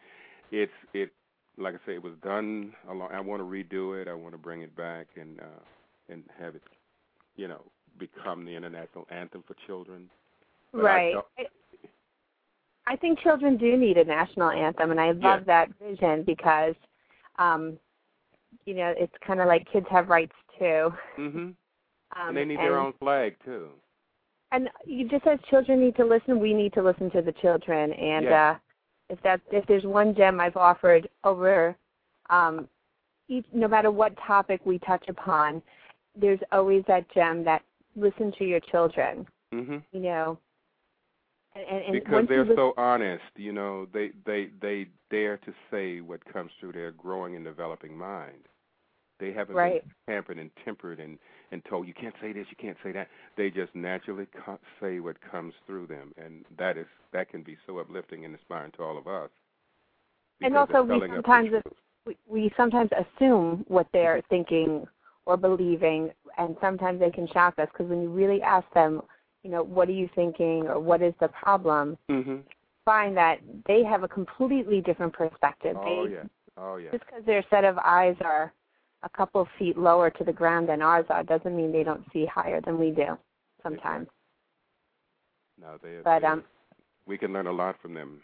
it's 0.51 0.73
it. 0.95 1.11
Like 1.59 1.75
I 1.75 1.79
say, 1.87 1.95
it 1.95 2.03
was 2.03 2.15
done. 2.23 2.73
Along, 2.89 3.11
I 3.13 3.21
want 3.21 3.43
to 3.43 3.45
redo 3.45 4.01
it. 4.01 4.09
I 4.09 4.15
want 4.15 4.33
to 4.33 4.39
bring 4.39 4.63
it 4.63 4.75
back 4.75 5.09
and 5.21 5.39
uh, 5.41 5.61
and 6.09 6.23
have 6.39 6.55
it, 6.55 6.63
you 7.37 7.47
know, 7.47 7.61
become 7.99 8.47
the 8.47 8.53
international 8.55 9.07
anthem 9.11 9.45
for 9.47 9.55
children. 9.67 10.09
But 10.73 10.83
right. 10.83 11.15
I, 11.39 11.45
I 12.87 12.97
think 12.97 13.21
children 13.21 13.59
do 13.59 13.77
need 13.77 13.99
a 13.99 14.05
national 14.05 14.51
anthem, 14.51 14.91
and 14.91 15.01
I 15.01 15.11
love 15.11 15.41
Yes. 15.41 15.47
that 15.47 15.69
vision 15.79 16.23
because, 16.25 16.75
um, 17.39 17.79
you 18.65 18.75
know, 18.75 18.95
it's 18.97 19.13
kind 19.27 19.41
of 19.41 19.47
like 19.47 19.71
kids 19.71 19.87
have 19.91 20.09
rights 20.09 20.33
too. 20.59 20.93
Mhm. 21.19 21.55
Um, 22.17 22.29
and 22.29 22.37
they 22.37 22.45
need 22.47 22.59
their 22.59 22.79
own 22.79 22.95
flag 22.95 23.37
too. 23.45 23.69
And 24.51 24.71
you 24.87 25.07
just 25.09 25.27
as 25.27 25.39
children 25.51 25.79
need 25.81 25.95
to 25.97 26.05
listen, 26.07 26.41
we 26.41 26.55
need 26.55 26.73
to 26.73 26.83
listen 26.83 27.11
to 27.11 27.21
the 27.21 27.33
children. 27.33 27.93
And 27.93 28.25
Yeah. 28.25 28.51
uh, 28.53 28.59
if 29.11 29.21
that 29.23 29.41
if 29.53 29.67
there's 29.67 29.85
one 29.85 30.15
gem 30.15 30.41
I've 30.41 30.57
offered 30.57 31.09
over, 31.25 31.77
um, 32.31 32.67
each, 33.29 33.45
no 33.53 33.69
matter 33.69 33.91
what 33.91 34.17
topic 34.27 34.63
we 34.65 34.79
touch 34.79 35.07
upon, 35.09 35.63
there's 36.17 36.41
always 36.51 36.83
that 36.87 37.09
gem 37.11 37.45
that 37.45 37.63
listen 37.95 38.33
to 38.39 38.45
your 38.45 38.61
children. 38.61 39.27
Mhm. 39.53 39.83
You 39.93 40.01
know. 40.01 40.39
And, 41.55 41.65
and, 41.67 41.85
and 41.85 41.93
because 41.93 42.27
they're 42.29 42.41
listen- 42.45 42.57
so 42.57 42.73
honest 42.77 43.25
you 43.37 43.53
know 43.53 43.87
they 43.93 44.13
they 44.25 44.47
they 44.61 44.87
dare 45.11 45.39
to 45.39 45.53
say 45.71 46.01
what 46.01 46.25
comes 46.25 46.53
through 46.61 46.73
their 46.73 46.93
growing 46.93 47.35
and 47.37 47.45
developing 47.45 47.97
mind 47.97 48.47
they 49.21 49.33
haven't 49.33 49.57
Right. 49.57 49.83
been 49.83 49.93
pampered 50.07 50.39
and 50.39 50.51
tempered 50.65 51.01
and 51.01 51.19
and 51.53 51.65
told 51.65 51.87
you 51.87 51.95
can't 51.95 52.15
say 52.21 52.33
this 52.33 52.47
you 52.51 52.57
can't 52.59 52.77
say 52.83 52.93
that 52.93 53.09
they 53.37 53.51
just 53.51 53.75
naturally 53.75 54.27
co- 54.45 54.59
say 54.81 55.01
what 55.01 55.17
comes 55.21 55.55
through 55.67 55.87
them 55.87 56.13
and 56.17 56.45
that 56.59 56.77
is 56.77 56.87
that 57.13 57.29
can 57.29 57.43
be 57.43 57.57
so 57.67 57.79
uplifting 57.79 58.25
and 58.25 58.35
inspiring 58.35 58.73
to 58.73 58.83
all 58.83 58.99
of 58.99 59.07
us 59.07 59.31
And 60.41 60.57
also 60.57 60.83
we 60.83 60.89
telling 60.89 61.13
us 61.13 61.17
the 61.17 61.23
sometimes 61.23 61.65
we, 62.07 62.17
we 62.27 62.53
sometimes 62.57 62.91
assume 62.93 63.65
what 63.69 63.87
they're 63.93 64.23
thinking 64.31 64.87
or 65.27 65.37
believing, 65.37 66.11
and 66.39 66.57
sometimes 66.61 67.01
they 67.01 67.11
can 67.11 67.29
shock 67.29 67.59
us 67.59 67.69
because 67.73 67.89
when 67.91 68.01
you 68.01 68.09
really 68.09 68.41
ask 68.41 68.67
them, 68.73 69.03
you 69.43 69.51
know, 69.51 69.63
what 69.63 69.89
are 69.89 69.93
you 69.93 70.09
thinking 70.15 70.67
or 70.67 70.81
what 70.81 71.03
is 71.03 71.13
the 71.21 71.29
problem, 71.29 71.99
Mhm. 72.11 72.43
find 72.85 73.15
that 73.17 73.41
they 73.67 73.85
have 73.85 74.03
a 74.05 74.09
completely 74.09 74.81
different 74.81 75.13
perspective. 75.13 75.77
oh 75.79 76.07
they, 76.07 76.15
yeah 76.15 76.25
oh 76.57 76.77
yeah 76.77 76.91
Just 76.93 77.05
because 77.05 77.25
their 77.27 77.45
set 77.51 77.65
of 77.65 77.77
eyes 77.79 78.17
are 78.23 78.53
a 79.03 79.09
couple 79.11 79.41
of 79.41 79.49
feet 79.59 79.77
lower 79.79 80.11
to 80.11 80.25
the 80.25 80.33
ground 80.33 80.69
than 80.69 80.83
ours 80.83 81.07
are 81.11 81.23
doesn't 81.23 81.57
mean 81.57 81.73
they 81.73 81.85
don't 81.85 82.05
see 82.13 82.27
higher 82.27 82.61
than 82.61 82.79
we 82.79 82.91
do 82.91 83.17
sometimes. 83.63 84.09
no 85.61 85.79
they 85.83 85.99
But 86.05 86.23
they- 86.23 86.29
um, 86.29 86.45
we 87.07 87.17
can 87.19 87.33
learn 87.33 87.47
a 87.47 87.53
lot 87.53 87.81
from 87.81 87.95
them 87.95 88.23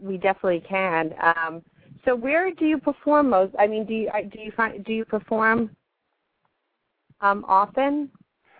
we 0.00 0.16
definitely 0.18 0.60
can. 0.68 1.14
Um, 1.22 1.62
so 2.04 2.14
where 2.14 2.52
do 2.52 2.66
you 2.66 2.78
perform 2.78 3.30
most? 3.30 3.54
I 3.58 3.66
mean, 3.66 3.86
do 3.86 3.94
you 3.94 4.10
do 4.30 4.40
you 4.40 4.52
find 4.56 4.84
do 4.84 4.92
you 4.92 5.04
perform 5.04 5.70
um, 7.20 7.44
often? 7.48 8.10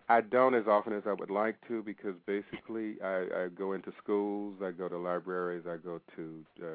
I 0.08 0.20
don't 0.20 0.54
as 0.54 0.66
often 0.66 0.92
as 0.92 1.04
I 1.06 1.14
would 1.14 1.30
like 1.30 1.56
to 1.68 1.82
because 1.82 2.14
basically 2.26 3.00
I, 3.02 3.44
I 3.44 3.48
go 3.56 3.72
into 3.72 3.90
schools, 4.02 4.60
I 4.62 4.70
go 4.70 4.88
to 4.88 4.98
libraries, 4.98 5.64
I 5.66 5.76
go 5.78 6.00
to 6.16 6.44
uh, 6.62 6.66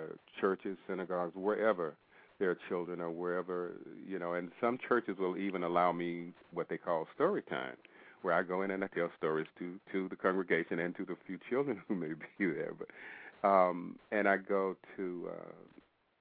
churches, 0.41 0.77
synagogues, 0.87 1.35
wherever 1.35 1.95
there 2.39 2.51
are 2.51 2.57
children 2.69 3.01
or 3.01 3.09
wherever 3.11 3.73
you 4.07 4.19
know. 4.19 4.33
And 4.33 4.51
some 4.61 4.77
churches 4.87 5.17
will 5.19 5.37
even 5.37 5.63
allow 5.63 5.91
me 5.91 6.33
what 6.51 6.69
they 6.69 6.77
call 6.77 7.07
story 7.15 7.43
time, 7.43 7.75
where 8.21 8.33
I 8.33 8.43
go 8.43 8.61
in 8.63 8.71
and 8.71 8.83
I 8.83 8.87
tell 8.87 9.09
stories 9.17 9.47
to 9.59 9.79
to 9.91 10.07
the 10.09 10.15
congregation 10.15 10.79
and 10.79 10.95
to 10.97 11.05
the 11.05 11.15
few 11.27 11.37
children 11.49 11.81
who 11.87 11.95
may 11.95 12.13
be 12.37 12.45
there. 12.47 12.73
But 12.77 13.47
um, 13.47 13.97
and 14.11 14.27
I 14.27 14.37
go 14.37 14.75
to 14.97 15.29
uh, 15.31 15.53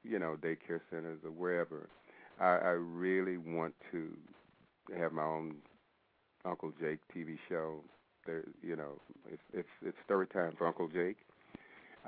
you 0.04 0.18
know 0.18 0.36
daycare 0.42 0.80
centers 0.90 1.18
or 1.24 1.30
wherever. 1.30 1.88
I, 2.40 2.56
I 2.56 2.70
really 2.70 3.36
want 3.36 3.74
to 3.92 4.10
have 4.96 5.12
my 5.12 5.24
own 5.24 5.56
Uncle 6.44 6.72
Jake 6.80 7.00
TV 7.14 7.38
show. 7.48 7.80
There, 8.26 8.44
you 8.62 8.76
know, 8.76 9.00
it's 9.30 9.42
it's 9.52 9.68
it's 9.84 9.96
story 10.04 10.26
time 10.26 10.52
for 10.56 10.66
Uncle 10.66 10.88
Jake. 10.88 11.16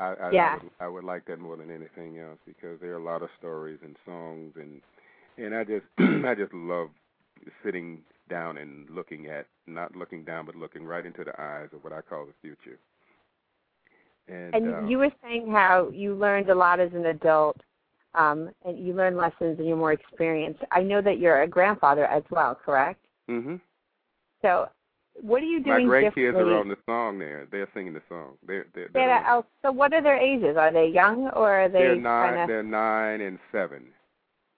I 0.00 0.14
I, 0.14 0.30
Yeah. 0.32 0.50
I, 0.50 0.54
would, 0.54 0.70
I 0.80 0.88
would 0.88 1.04
like 1.04 1.26
that 1.26 1.40
more 1.40 1.56
than 1.56 1.70
anything 1.70 2.18
else 2.18 2.38
because 2.46 2.80
there 2.80 2.92
are 2.92 2.98
a 2.98 3.04
lot 3.04 3.22
of 3.22 3.30
stories 3.38 3.80
and 3.84 3.96
songs 4.06 4.54
and 4.56 4.82
and 5.38 5.54
I 5.54 5.64
just 5.64 5.86
I 5.98 6.34
just 6.34 6.54
love 6.54 6.90
sitting 7.64 8.02
down 8.30 8.58
and 8.58 8.88
looking 8.90 9.26
at 9.28 9.46
not 9.66 9.96
looking 9.96 10.24
down 10.24 10.46
but 10.46 10.56
looking 10.56 10.84
right 10.84 11.06
into 11.06 11.24
the 11.24 11.40
eyes 11.40 11.68
of 11.72 11.84
what 11.84 11.92
I 11.92 12.02
call 12.02 12.26
the 12.26 12.34
future. 12.42 12.78
And, 14.28 14.54
And 14.54 14.64
um, 14.66 14.90
you 14.90 14.98
were 14.98 15.12
saying 15.22 15.50
how 15.50 15.90
you 15.92 16.14
learned 16.14 16.50
a 16.50 16.54
lot 16.54 16.80
as 16.80 16.92
an 16.94 17.06
adult, 17.06 17.60
um, 18.14 18.50
and 18.64 18.78
you 18.78 18.94
learn 18.94 19.16
lessons 19.16 19.58
and 19.58 19.66
you're 19.68 19.76
more 19.76 19.92
experienced. 19.92 20.60
I 20.72 20.82
know 20.82 21.00
that 21.02 21.18
you're 21.18 21.42
a 21.42 21.48
grandfather 21.48 22.06
as 22.06 22.22
well, 22.30 22.54
correct? 22.54 23.00
mhm. 23.28 23.60
So, 24.42 24.68
what 25.20 25.42
are 25.42 25.46
you 25.46 25.62
doing? 25.62 25.86
My 25.86 25.94
grandkids 25.94 26.34
are 26.34 26.58
on 26.58 26.68
the 26.68 26.76
song 26.86 27.18
there. 27.18 27.46
They're 27.50 27.68
singing 27.74 27.92
the 27.94 28.02
song. 28.08 28.34
They're 28.46 28.66
they're, 28.74 28.88
they're, 28.92 29.24
oh, 29.28 29.44
so 29.62 29.72
what 29.72 29.92
are 29.92 30.02
their 30.02 30.16
ages? 30.16 30.56
Are 30.58 30.72
they 30.72 30.88
young 30.88 31.30
or 31.34 31.64
are 31.64 31.68
they 31.68 31.78
they're 31.78 31.96
nine. 31.96 32.28
kind 32.28 32.40
of 32.42 32.48
They're 32.48 32.62
nine 32.62 33.20
and 33.20 33.38
seven. 33.52 33.84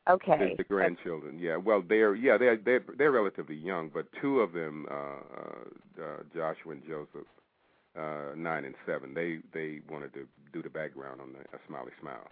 okay? 0.09 0.55
the, 0.57 0.63
the 0.63 0.65
grandchildren. 0.65 1.39
Yeah, 1.39 1.57
well, 1.57 1.83
they're 1.87 2.15
yeah 2.15 2.39
they're 2.39 2.57
they're 2.57 2.85
they're 2.97 3.13
relatively 3.13 3.57
young, 3.57 3.91
but 3.93 4.07
two 4.21 4.41
of 4.41 4.53
them, 4.53 4.87
uh, 4.91 4.95
uh, 4.95 6.05
uh, 6.05 6.17
Joshua 6.35 6.73
and 6.73 6.83
Joseph, 6.87 7.29
uh, 7.99 8.35
nine 8.37 8.65
and 8.65 8.75
seven, 8.87 9.15
they 9.15 9.39
they 9.53 9.81
wanted 9.91 10.13
to 10.15 10.27
do 10.53 10.63
the 10.63 10.71
background 10.71 11.21
on 11.21 11.33
the 11.33 11.41
a 11.57 11.61
Smiley 11.67 11.93
Smile. 12.01 12.29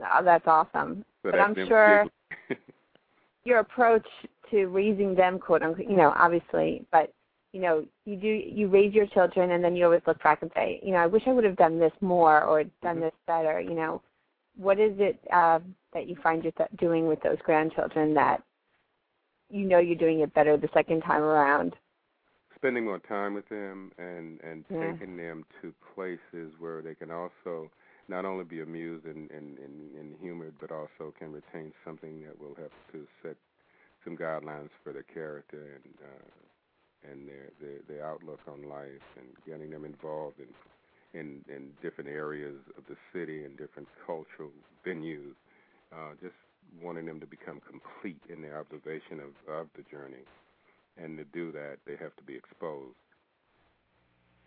Oh, 0.00 0.24
that's 0.24 0.46
awesome. 0.46 1.04
So 1.22 1.30
but 1.30 1.32
that's 1.32 1.48
I'm 1.48 1.54
them 1.54 1.68
sure 1.68 2.06
your 3.44 3.58
approach 3.58 4.06
to 4.50 4.66
raising 4.66 5.14
them, 5.14 5.38
quote 5.38 5.62
unquote, 5.62 5.88
you 5.88 5.96
know, 5.96 6.12
obviously, 6.16 6.84
but 6.90 7.12
you 7.52 7.60
know, 7.60 7.84
you 8.04 8.16
do 8.16 8.26
you 8.28 8.68
raise 8.68 8.94
your 8.94 9.06
children 9.06 9.52
and 9.52 9.62
then 9.64 9.76
you 9.76 9.84
always 9.84 10.02
look 10.06 10.22
back 10.22 10.42
and 10.42 10.50
say, 10.54 10.80
you 10.82 10.92
know, 10.92 10.98
I 10.98 11.06
wish 11.06 11.22
I 11.26 11.32
would 11.32 11.44
have 11.44 11.56
done 11.56 11.78
this 11.78 11.92
more 12.00 12.42
or 12.44 12.64
done 12.82 12.98
Mhm. 12.98 13.00
this 13.00 13.12
better. 13.26 13.60
You 13.60 13.74
know, 13.74 14.02
what 14.56 14.78
is 14.78 14.92
it 14.98 15.18
uh, 15.32 15.60
that 15.92 16.06
you 16.08 16.16
find 16.22 16.44
yourself 16.44 16.68
doing 16.78 17.06
with 17.06 17.20
those 17.22 17.38
grandchildren 17.42 18.14
that 18.14 18.42
you 19.50 19.64
know 19.66 19.78
you're 19.78 19.96
doing 19.96 20.20
it 20.20 20.32
better 20.34 20.56
the 20.56 20.68
second 20.72 21.02
time 21.02 21.22
around? 21.22 21.74
spending 22.56 22.84
more 22.84 22.98
time 22.98 23.34
with 23.34 23.48
them 23.48 23.90
and 23.98 24.38
and 24.42 24.64
Yeah. 24.68 24.92
taking 24.92 25.16
them 25.16 25.44
to 25.62 25.72
places 25.94 26.52
where 26.58 26.82
they 26.82 26.94
can 26.94 27.10
also 27.10 27.70
not 28.08 28.24
only 28.24 28.44
be 28.44 28.60
amused 28.60 29.06
and, 29.06 29.30
and, 29.30 29.56
and, 29.58 29.94
and 29.96 30.14
humored, 30.20 30.52
but 30.60 30.72
also 30.72 31.14
can 31.16 31.32
retain 31.32 31.72
something 31.84 32.20
that 32.24 32.38
will 32.40 32.54
help 32.56 32.72
to 32.92 33.06
set 33.22 33.36
some 34.04 34.16
guidelines 34.16 34.68
for 34.82 34.92
their 34.92 35.04
character 35.04 35.78
and 35.84 35.94
uh, 36.02 36.26
and 37.08 37.28
their, 37.28 37.50
their 37.60 37.78
their 37.88 38.06
outlook 38.06 38.40
on 38.48 38.68
life, 38.68 39.06
and 39.16 39.28
getting 39.46 39.70
them 39.70 39.84
involved 39.84 40.38
in 40.38 40.50
in 41.18 41.44
in 41.54 41.70
different 41.82 42.10
areas 42.10 42.56
of 42.76 42.84
the 42.88 42.96
city 43.12 43.44
and 43.44 43.56
different 43.56 43.88
cultural 44.06 44.50
venues. 44.84 45.34
Uh, 45.92 46.14
just 46.22 46.34
wanting 46.80 47.06
them 47.06 47.18
to 47.18 47.26
become 47.26 47.60
complete 47.68 48.22
in 48.28 48.40
their 48.40 48.58
observation 48.60 49.18
of, 49.18 49.32
of 49.52 49.66
the 49.76 49.82
journey. 49.90 50.22
And 50.96 51.18
to 51.18 51.24
do 51.24 51.50
that, 51.50 51.78
they 51.84 51.96
have 51.96 52.14
to 52.16 52.22
be 52.22 52.36
exposed. 52.36 52.94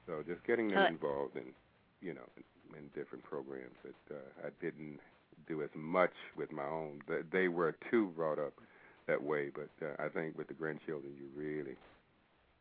So 0.08 0.24
just 0.26 0.43
getting 0.45 0.70
them 0.70 0.84
Uh, 0.84 0.88
involved 0.88 1.36
in, 1.36 1.54
you 2.01 2.14
know, 2.14 2.28
in, 2.38 2.43
in 2.78 2.84
different 2.95 3.24
programs 3.24 3.76
that 3.84 4.16
uh, 4.16 4.47
I 4.47 4.49
didn't 4.62 4.99
do 5.47 5.64
as 5.64 5.70
much 5.76 6.14
with 6.38 6.51
my 6.51 6.66
own. 6.66 7.01
They, 7.08 7.22
they 7.32 7.47
were 7.49 7.76
too 7.91 8.08
brought 8.16 8.39
up 8.39 8.54
that 9.08 9.22
way, 9.22 9.49
but 9.54 9.86
uh, 9.86 10.01
I 10.06 10.08
think 10.08 10.38
with 10.38 10.47
the 10.47 10.54
grandchildren, 10.54 11.14
you 11.18 11.28
really 11.36 11.76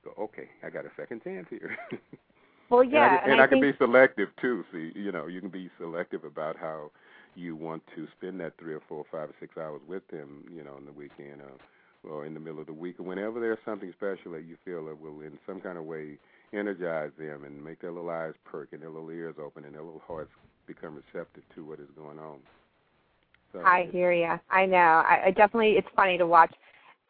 go, 0.04 0.12
okay, 0.18 0.48
I 0.64 0.70
got 0.70 0.84
a 0.84 0.90
second 0.96 1.22
chance 1.22 1.46
here. 1.50 1.76
Well, 2.72 2.80
And 2.80 2.96
I 2.96 3.00
yeah, 3.00 3.20
and, 3.24 3.40
I, 3.40 3.44
I, 3.44 3.46
can 3.48 3.60
think 3.60 3.78
be 3.78 3.84
selective 3.84 4.30
too. 4.40 4.64
See, 4.72 4.92
you 4.98 5.12
know, 5.12 5.26
you 5.26 5.40
can 5.40 5.50
be 5.50 5.68
selective 5.78 6.24
about 6.24 6.56
how 6.56 6.90
you 7.34 7.54
want 7.54 7.82
to 7.94 8.08
spend 8.16 8.40
that 8.40 8.54
three 8.58 8.72
or 8.72 8.80
four, 8.88 9.04
five 9.12 9.28
or 9.28 9.34
six 9.38 9.58
hours 9.58 9.82
with 9.86 10.06
them. 10.08 10.44
You 10.50 10.64
know, 10.64 10.72
on 10.76 10.86
the 10.86 10.92
weekend 10.92 11.42
or, 11.42 12.10
or 12.10 12.24
in 12.24 12.32
the 12.32 12.40
middle 12.40 12.60
of 12.60 12.66
the 12.66 12.72
week, 12.72 12.98
or 12.98 13.02
whenever 13.02 13.40
there's 13.40 13.58
something 13.66 13.92
special 13.92 14.32
that 14.32 14.44
you 14.44 14.56
feel 14.64 14.86
that 14.86 14.98
will, 14.98 15.20
in 15.20 15.38
some 15.46 15.60
kind 15.60 15.76
of 15.76 15.84
way, 15.84 16.16
energize 16.54 17.10
them 17.18 17.44
and 17.44 17.62
make 17.62 17.78
their 17.82 17.92
little 17.92 18.08
eyes 18.08 18.32
perk 18.46 18.68
and 18.72 18.80
their 18.80 18.88
little 18.88 19.10
ears 19.10 19.34
open 19.38 19.66
and 19.66 19.74
their 19.74 19.82
little 19.82 20.02
hearts 20.06 20.30
become 20.66 20.94
receptive 20.96 21.42
to 21.54 21.66
what 21.66 21.78
is 21.78 21.88
going 21.94 22.18
on. 22.18 22.38
So 23.52 23.60
I 23.60 23.88
hear 23.92 24.12
you. 24.12 24.40
I 24.50 24.64
know. 24.64 24.78
I, 24.78 25.24
I 25.26 25.30
definitely. 25.30 25.72
It's 25.72 25.88
funny 25.94 26.16
to 26.16 26.26
watch 26.26 26.54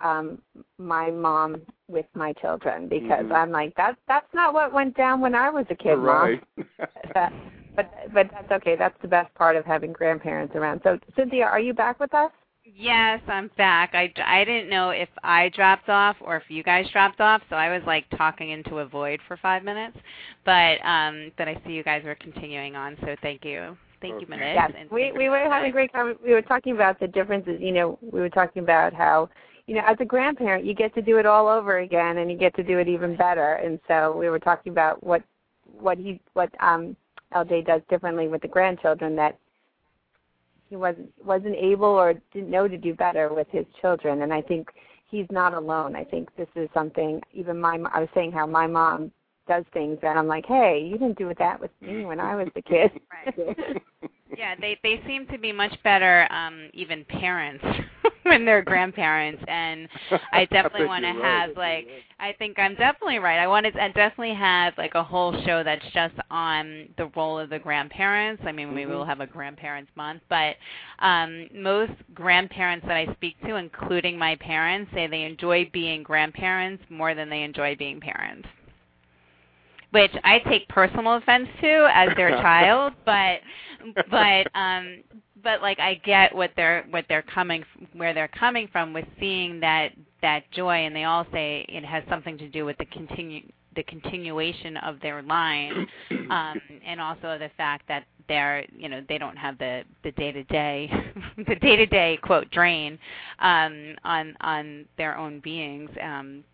um 0.02 0.40
my 0.78 1.10
mom 1.10 1.62
with 1.88 2.06
my 2.14 2.32
children 2.34 2.88
because 2.88 3.26
Mhm. 3.26 3.34
I'm 3.34 3.50
like 3.50 3.74
that. 3.76 3.96
That's 4.08 4.32
not 4.34 4.54
what 4.54 4.72
went 4.72 4.96
down 4.96 5.20
when 5.20 5.34
I 5.34 5.50
was 5.50 5.66
a 5.70 5.74
kid, 5.74 5.96
right. 5.96 6.42
mom. 6.56 6.66
But 7.74 8.12
but 8.12 8.30
that's 8.30 8.50
okay. 8.52 8.76
That's 8.76 9.00
the 9.00 9.08
best 9.08 9.34
part 9.34 9.56
of 9.56 9.64
having 9.64 9.92
grandparents 9.94 10.54
around. 10.54 10.82
So 10.84 10.98
Cynthia, 11.16 11.46
are 11.46 11.58
you 11.60 11.72
back 11.72 11.98
with 12.00 12.12
us? 12.12 12.30
Yes, 12.64 13.20
I'm 13.26 13.50
back. 13.56 13.90
I, 13.94 14.12
I 14.24 14.44
didn't 14.44 14.70
know 14.70 14.90
if 14.90 15.08
I 15.24 15.48
dropped 15.48 15.88
off 15.88 16.16
or 16.20 16.36
if 16.36 16.44
you 16.48 16.62
guys 16.62 16.86
dropped 16.92 17.20
off, 17.20 17.42
so 17.50 17.56
I 17.56 17.76
was 17.76 17.82
like 17.86 18.04
talking 18.16 18.50
into 18.50 18.78
a 18.78 18.86
void 18.86 19.20
for 19.26 19.36
five 19.38 19.64
minutes. 19.64 19.96
But 20.44 20.84
um, 20.84 21.32
but 21.36 21.48
I 21.48 21.60
see 21.66 21.72
you 21.72 21.82
guys 21.82 22.04
are 22.04 22.14
continuing 22.14 22.76
on, 22.76 22.96
so 23.00 23.16
thank 23.20 23.44
you, 23.44 23.76
thank 24.00 24.20
you, 24.20 24.26
Okay. 24.28 24.36
Manoj. 24.36 24.54
Yes, 24.54 24.72
we 24.92 25.12
we 25.12 25.28
were 25.28 25.38
having 25.38 25.70
a 25.70 25.72
great 25.72 25.92
conver 25.92 26.16
We 26.24 26.32
were 26.32 26.42
talking 26.42 26.72
about 26.74 27.00
the 27.00 27.08
differences. 27.08 27.60
You 27.60 27.72
know, 27.72 27.98
we 28.00 28.20
were 28.20 28.30
talking 28.30 28.62
about 28.62 28.92
how 28.92 29.28
you 29.72 29.78
know 29.78 29.84
as 29.86 29.96
a 30.00 30.04
grandparent 30.04 30.66
you 30.66 30.74
get 30.74 30.94
to 30.94 31.00
do 31.00 31.16
it 31.16 31.24
all 31.24 31.48
over 31.48 31.78
again, 31.78 32.18
and 32.18 32.30
you 32.30 32.36
get 32.36 32.54
to 32.56 32.62
do 32.62 32.78
it 32.78 32.88
even 32.88 33.16
better. 33.16 33.54
And 33.54 33.80
so 33.88 34.14
we 34.14 34.28
were 34.28 34.38
talking 34.38 34.70
about 34.70 35.02
what 35.02 35.22
what 35.64 35.96
he 35.96 36.20
what 36.34 36.50
um 36.60 36.94
LJ 37.34 37.64
does 37.64 37.80
differently 37.88 38.28
with 38.28 38.42
the 38.42 38.48
grandchildren 38.48 39.16
that 39.16 39.38
he 40.68 40.76
wasn't 40.76 41.10
wasn't 41.24 41.56
able 41.56 41.86
or 41.86 42.12
didn't 42.34 42.50
know 42.50 42.68
to 42.68 42.76
do 42.76 42.92
better 42.92 43.32
with 43.32 43.46
his 43.50 43.64
children. 43.80 44.20
And 44.20 44.34
I 44.34 44.42
think 44.42 44.68
he's 45.10 45.24
not 45.30 45.54
alone. 45.54 45.96
I 45.96 46.04
think 46.04 46.28
this 46.36 46.48
is 46.54 46.68
something 46.74 47.22
even 47.32 47.58
my 47.58 47.78
I 47.94 48.00
was 48.00 48.10
saying 48.14 48.32
how 48.32 48.46
my 48.46 48.66
mom 48.66 49.10
does 49.46 49.64
things 49.72 49.98
and 50.02 50.18
I'm 50.18 50.26
like, 50.28 50.46
hey, 50.46 50.82
you 50.84 50.98
didn't 50.98 51.18
do 51.18 51.32
that 51.38 51.60
with 51.60 51.70
me 51.80 52.04
when 52.04 52.20
I 52.20 52.34
was 52.36 52.48
a 52.56 52.62
kid. 52.62 52.90
Right. 53.36 53.82
Yeah, 54.36 54.54
they 54.58 54.78
they 54.82 55.00
seem 55.06 55.26
to 55.26 55.38
be 55.38 55.52
much 55.52 55.74
better, 55.84 56.26
um, 56.32 56.70
even 56.72 57.04
parents 57.04 57.62
when 58.22 58.44
they're 58.46 58.62
grandparents, 58.62 59.42
and 59.46 59.88
I 60.32 60.44
definitely 60.50 60.80
think 60.80 60.88
want 60.88 61.04
to 61.04 61.12
you're 61.12 61.22
right. 61.22 61.48
have 61.48 61.56
like 61.56 61.86
I 62.18 62.32
think 62.38 62.58
I'm 62.58 62.74
definitely 62.74 63.18
right. 63.18 63.38
I 63.38 63.46
want 63.46 63.66
to 63.66 63.82
I 63.82 63.88
definitely 63.88 64.34
have 64.34 64.72
like 64.78 64.94
a 64.94 65.02
whole 65.04 65.32
show 65.44 65.62
that's 65.62 65.84
just 65.92 66.14
on 66.30 66.88
the 66.96 67.10
role 67.14 67.38
of 67.38 67.50
the 67.50 67.58
grandparents. 67.58 68.42
I 68.46 68.52
mean, 68.52 68.74
maybe 68.74 68.86
Mhm. 68.90 68.94
we'll 68.94 69.04
have 69.04 69.20
a 69.20 69.26
grandparents 69.26 69.90
month, 69.96 70.22
but 70.30 70.56
um, 71.00 71.48
most 71.54 71.92
grandparents 72.14 72.86
that 72.86 72.96
I 72.96 73.12
speak 73.12 73.38
to, 73.42 73.56
including 73.56 74.16
my 74.16 74.36
parents, 74.36 74.90
say 74.94 75.06
they 75.06 75.24
enjoy 75.24 75.68
being 75.72 76.02
grandparents 76.02 76.82
more 76.88 77.14
than 77.14 77.28
they 77.28 77.42
enjoy 77.42 77.76
being 77.76 78.00
parents. 78.00 78.48
Which 79.92 80.12
I 80.24 80.38
take 80.40 80.68
personal 80.68 81.16
offense 81.16 81.48
to 81.60 81.88
as 81.92 82.08
their 82.16 82.30
child, 82.42 82.94
but 83.04 83.40
but 84.10 84.46
um 84.54 85.02
but 85.42 85.60
like 85.60 85.78
I 85.80 85.94
get 86.04 86.34
what 86.34 86.50
they're 86.56 86.86
what 86.90 87.04
they're 87.08 87.22
coming 87.22 87.64
where 87.94 88.14
they're 88.14 88.28
coming 88.28 88.68
from 88.70 88.92
with 88.92 89.06
seeing 89.18 89.60
that 89.60 89.90
that 90.22 90.50
joy 90.52 90.86
and 90.86 90.94
they 90.94 91.04
all 91.04 91.26
say 91.32 91.66
it 91.68 91.84
has 91.84 92.02
something 92.08 92.38
to 92.38 92.48
do 92.48 92.64
with 92.64 92.78
the 92.78 92.86
continue 92.86 93.42
the 93.74 93.82
continuation 93.84 94.76
of 94.78 95.00
their 95.00 95.22
line 95.22 95.86
um 96.30 96.60
and 96.86 97.00
also 97.00 97.38
the 97.38 97.50
fact 97.56 97.86
that 97.88 98.04
they're 98.28 98.64
you 98.76 98.88
know 98.88 99.02
they 99.08 99.18
don't 99.18 99.36
have 99.36 99.58
the 99.58 99.82
the 100.04 100.12
day 100.12 100.30
to 100.30 100.44
day 100.44 100.90
the 101.48 101.56
day 101.56 101.76
to 101.76 101.86
day 101.86 102.18
quote 102.22 102.48
drain 102.50 102.98
um 103.40 103.94
on 104.04 104.34
on 104.40 104.84
their 104.96 105.16
own 105.16 105.40
beings 105.40 105.90
um 106.02 106.44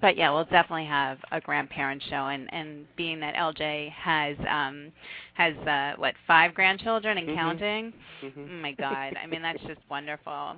but 0.00 0.16
yeah, 0.16 0.30
we'll 0.30 0.44
definitely 0.44 0.86
have 0.86 1.18
a 1.30 1.40
grandparent 1.40 2.02
show, 2.08 2.26
and 2.28 2.52
and 2.52 2.86
being 2.96 3.20
that 3.20 3.34
LJ 3.34 3.90
has 3.92 4.36
um 4.48 4.92
has 5.34 5.54
uh 5.66 5.92
what 5.96 6.14
five 6.26 6.54
grandchildren 6.54 7.18
and 7.18 7.28
Mhm. 7.28 7.34
counting. 7.34 7.92
Mhm. 8.22 8.48
Oh 8.48 8.62
my 8.62 8.72
God! 8.78 9.16
I 9.22 9.26
mean, 9.26 9.42
that's 9.42 9.62
just 9.62 9.80
wonderful. 9.88 10.56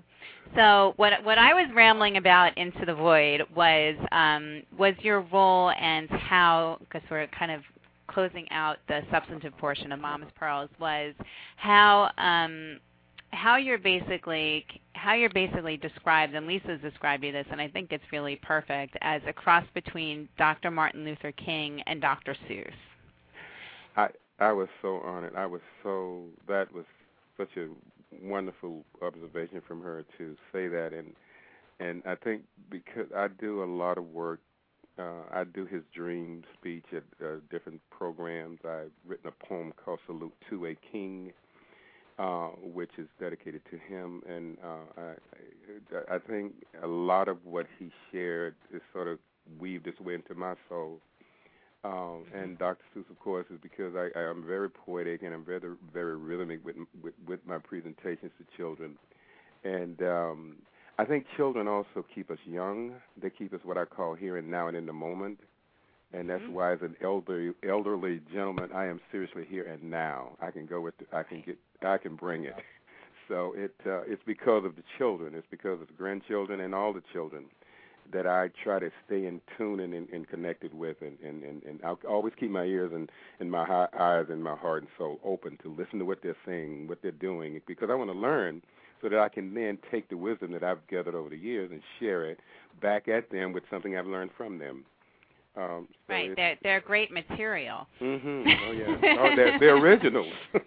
So 0.55 0.95
what 0.97 1.23
what 1.25 1.39
I 1.39 1.53
was 1.53 1.71
rambling 1.75 2.17
about 2.17 2.57
into 2.57 2.85
the 2.87 2.95
void 2.95 3.43
was 3.55 3.97
um 4.13 4.63
was 4.79 4.95
your 5.01 5.21
role 5.21 5.71
and 5.71 6.09
how 6.11 6.79
because 6.81 7.03
we're 7.11 7.27
kind 7.29 7.51
of 7.51 7.63
closing 8.07 8.47
out 8.51 8.77
the 8.87 9.01
substantive 9.11 9.57
portion 9.59 9.91
of 9.91 9.99
Mama's 9.99 10.31
Pearls 10.39 10.71
was 10.79 11.15
how 11.57 12.11
um 12.19 12.79
how 13.35 13.57
you're 13.57 13.79
basically 13.79 14.65
how 14.95 15.15
you're 15.15 15.31
basically 15.31 15.77
described 15.77 16.35
and 16.35 16.47
Lisa's 16.47 16.81
described 16.81 17.25
you 17.25 17.33
this 17.33 17.47
and 17.51 17.61
I 17.61 17.69
think 17.69 17.93
it's 17.93 18.05
really 18.13 18.37
perfect 18.37 18.97
as 19.01 19.21
a 19.27 19.33
cross 19.33 19.65
between 19.75 20.29
Dr. 20.39 20.71
Martin 20.71 21.05
Luther 21.05 21.33
King 21.33 21.83
and 21.87 22.01
Dr. 22.01 22.37
Seuss. 22.49 22.73
I 23.97 24.09
I 24.39 24.53
was 24.53 24.69
so 24.83 25.01
honored. 25.01 25.35
I 25.37 25.47
was 25.47 25.61
so 25.83 26.25
that 26.49 26.73
was 26.73 26.85
such 27.37 27.51
a 27.57 27.69
wonderful 28.23 28.85
observation 29.03 29.61
from 29.67 29.83
her 29.83 30.05
to 30.19 30.37
say 30.53 30.69
that 30.69 30.93
and 30.93 31.15
and 31.81 32.03
I 32.07 32.15
think 32.15 32.43
because 32.71 33.07
I 33.15 33.29
do 33.29 33.63
a 33.63 33.67
lot 33.67 33.99
of 33.99 34.07
work 34.07 34.41
uh, 34.99 35.23
I 35.33 35.43
do 35.43 35.67
his 35.67 35.83
dream 35.93 36.45
speech 36.57 36.85
at 36.93 37.03
uh, 37.21 37.37
different 37.51 37.81
programs. 37.91 38.61
I've 38.65 38.93
written 39.05 39.29
a 39.29 39.45
poem 39.45 39.73
called 39.85 39.99
"Salute 40.07 40.35
to 40.51 40.67
a 40.67 40.77
King," 40.93 41.33
uh, 42.19 42.49
which 42.63 42.91
is 42.99 43.09
dedicated 43.19 43.63
to 43.71 43.77
him. 43.77 44.23
And 44.29 44.57
uh, 44.63 45.13
I, 46.11 46.15
I, 46.15 46.19
think 46.19 46.53
a 46.83 46.87
lot 46.87 47.29
of 47.29 47.45
what 47.45 47.67
he 47.79 47.91
shared 48.13 48.55
is 48.73 48.81
sort 48.93 49.09
of 49.09 49.19
weaved 49.59 49.87
its 49.87 50.01
way 50.01 50.15
into 50.15 50.35
my 50.35 50.55
soul. 50.69 51.01
Um, 51.85 52.25
and 52.35 52.59
Dr. 52.59 52.83
Seuss, 52.95 53.11
of 53.11 53.19
course, 53.21 53.47
is 53.51 53.59
because 53.63 53.95
I, 53.95 54.09
I 54.19 54.23
am 54.31 54.45
very 54.47 54.71
poetic 54.71 55.23
and 55.23 55.35
I'm 55.35 55.45
very, 55.45 55.61
very 55.93 56.17
rhythmic 56.17 56.65
with, 56.65 56.77
with 57.03 57.13
with 57.27 57.41
my 57.47 57.59
presentations 57.59 58.33
to 58.39 58.57
children. 58.57 58.97
And 59.65 60.01
um, 60.03 60.57
I 60.99 61.05
think 61.05 61.27
children 61.37 61.69
also 61.69 62.05
keep 62.15 62.31
us 62.31 62.39
young. 62.47 62.95
They 63.21 63.29
keep 63.29 63.53
us 63.53 63.61
what 63.65 63.77
I 63.77 63.85
call 63.85 64.15
here 64.15 64.37
and 64.39 64.51
now 64.51 64.69
and 64.69 64.77
in 64.77 64.87
the 64.87 64.93
moment. 64.95 65.41
And 66.15 66.31
that's 66.31 66.43
Mhm. 66.45 66.53
why, 66.53 66.73
as 66.73 66.81
an 66.81 66.97
elderly 67.01 67.55
elderly 67.65 68.21
gentleman, 68.33 68.71
I 68.73 68.87
am 68.87 69.01
seriously 69.11 69.45
here 69.45 69.65
and 69.65 69.83
now. 69.91 70.37
I 70.41 70.53
can 70.53 70.65
go 70.65 70.81
with, 70.81 70.97
the, 70.99 71.07
I 71.13 71.25
can 71.25 71.43
get, 71.43 71.59
I 71.85 71.99
can 71.99 72.17
bring 72.17 72.45
it. 72.45 72.55
So 73.29 73.55
it 73.57 73.75
uh, 73.87 74.03
it's 74.03 74.23
because 74.27 74.65
of 74.65 74.77
the 74.77 74.83
children. 74.99 75.35
It's 75.35 75.47
because 75.51 75.81
of 75.81 75.87
the 75.87 75.95
grandchildren 75.95 76.61
and 76.61 76.75
all 76.75 76.93
the 76.93 77.03
children 77.13 77.45
that 78.13 78.27
I 78.27 78.51
try 78.63 78.79
to 78.79 78.91
stay 79.07 79.27
in 79.27 79.41
tune 79.57 79.81
and, 79.81 79.95
and, 79.95 80.09
and 80.11 80.29
connected 80.29 80.75
with, 80.75 80.99
and 81.01 81.19
and 81.21 81.43
and, 81.43 81.63
and 81.63 81.81
I'll 81.85 81.99
always 82.09 82.35
keep 82.39 82.51
my 82.51 82.65
ears 82.65 82.93
and 82.95 83.11
and 83.41 83.51
my 83.51 83.65
hi- 83.65 83.89
eyes 83.99 84.27
and 84.29 84.43
my 84.43 84.55
heart 84.55 84.83
and 84.83 84.91
soul 84.99 85.21
open 85.25 85.59
to 85.63 85.75
listen 85.75 85.99
to 86.01 86.05
what 86.05 86.19
they're 86.23 86.37
saying, 86.47 86.89
what 86.89 86.99
they're 87.03 87.13
doing, 87.13 87.61
because 87.67 87.89
I 87.91 87.95
want 87.95 88.11
to 88.11 88.19
learn, 88.19 88.63
so 89.01 89.09
that 89.09 89.19
I 89.19 89.29
can 89.29 89.55
then 89.55 89.79
take 89.91 90.09
the 90.09 90.17
wisdom 90.17 90.53
that 90.53 90.63
I've 90.63 90.87
gathered 90.89 91.15
over 91.15 91.31
the 91.31 91.39
years 91.39 91.71
and 91.73 91.81
share 91.99 92.27
it 92.27 92.41
back 92.83 93.09
at 93.09 93.31
them 93.31 93.53
with 93.53 93.65
something 93.71 93.97
I've 93.97 94.07
learned 94.07 94.31
from 94.37 94.59
them. 94.59 94.85
Um, 95.57 95.89
so 96.07 96.15
Right, 96.15 96.33
they're 96.37 96.59
they're 96.63 96.81
great 96.81 97.11
material. 97.11 97.87
Mm-hmm. 98.01 98.49
Oh 98.69 98.73
yeah. 98.73 99.17
Oh, 99.21 99.37
they're, 99.37 99.59
they're 99.59 99.77
originals. 99.77 100.33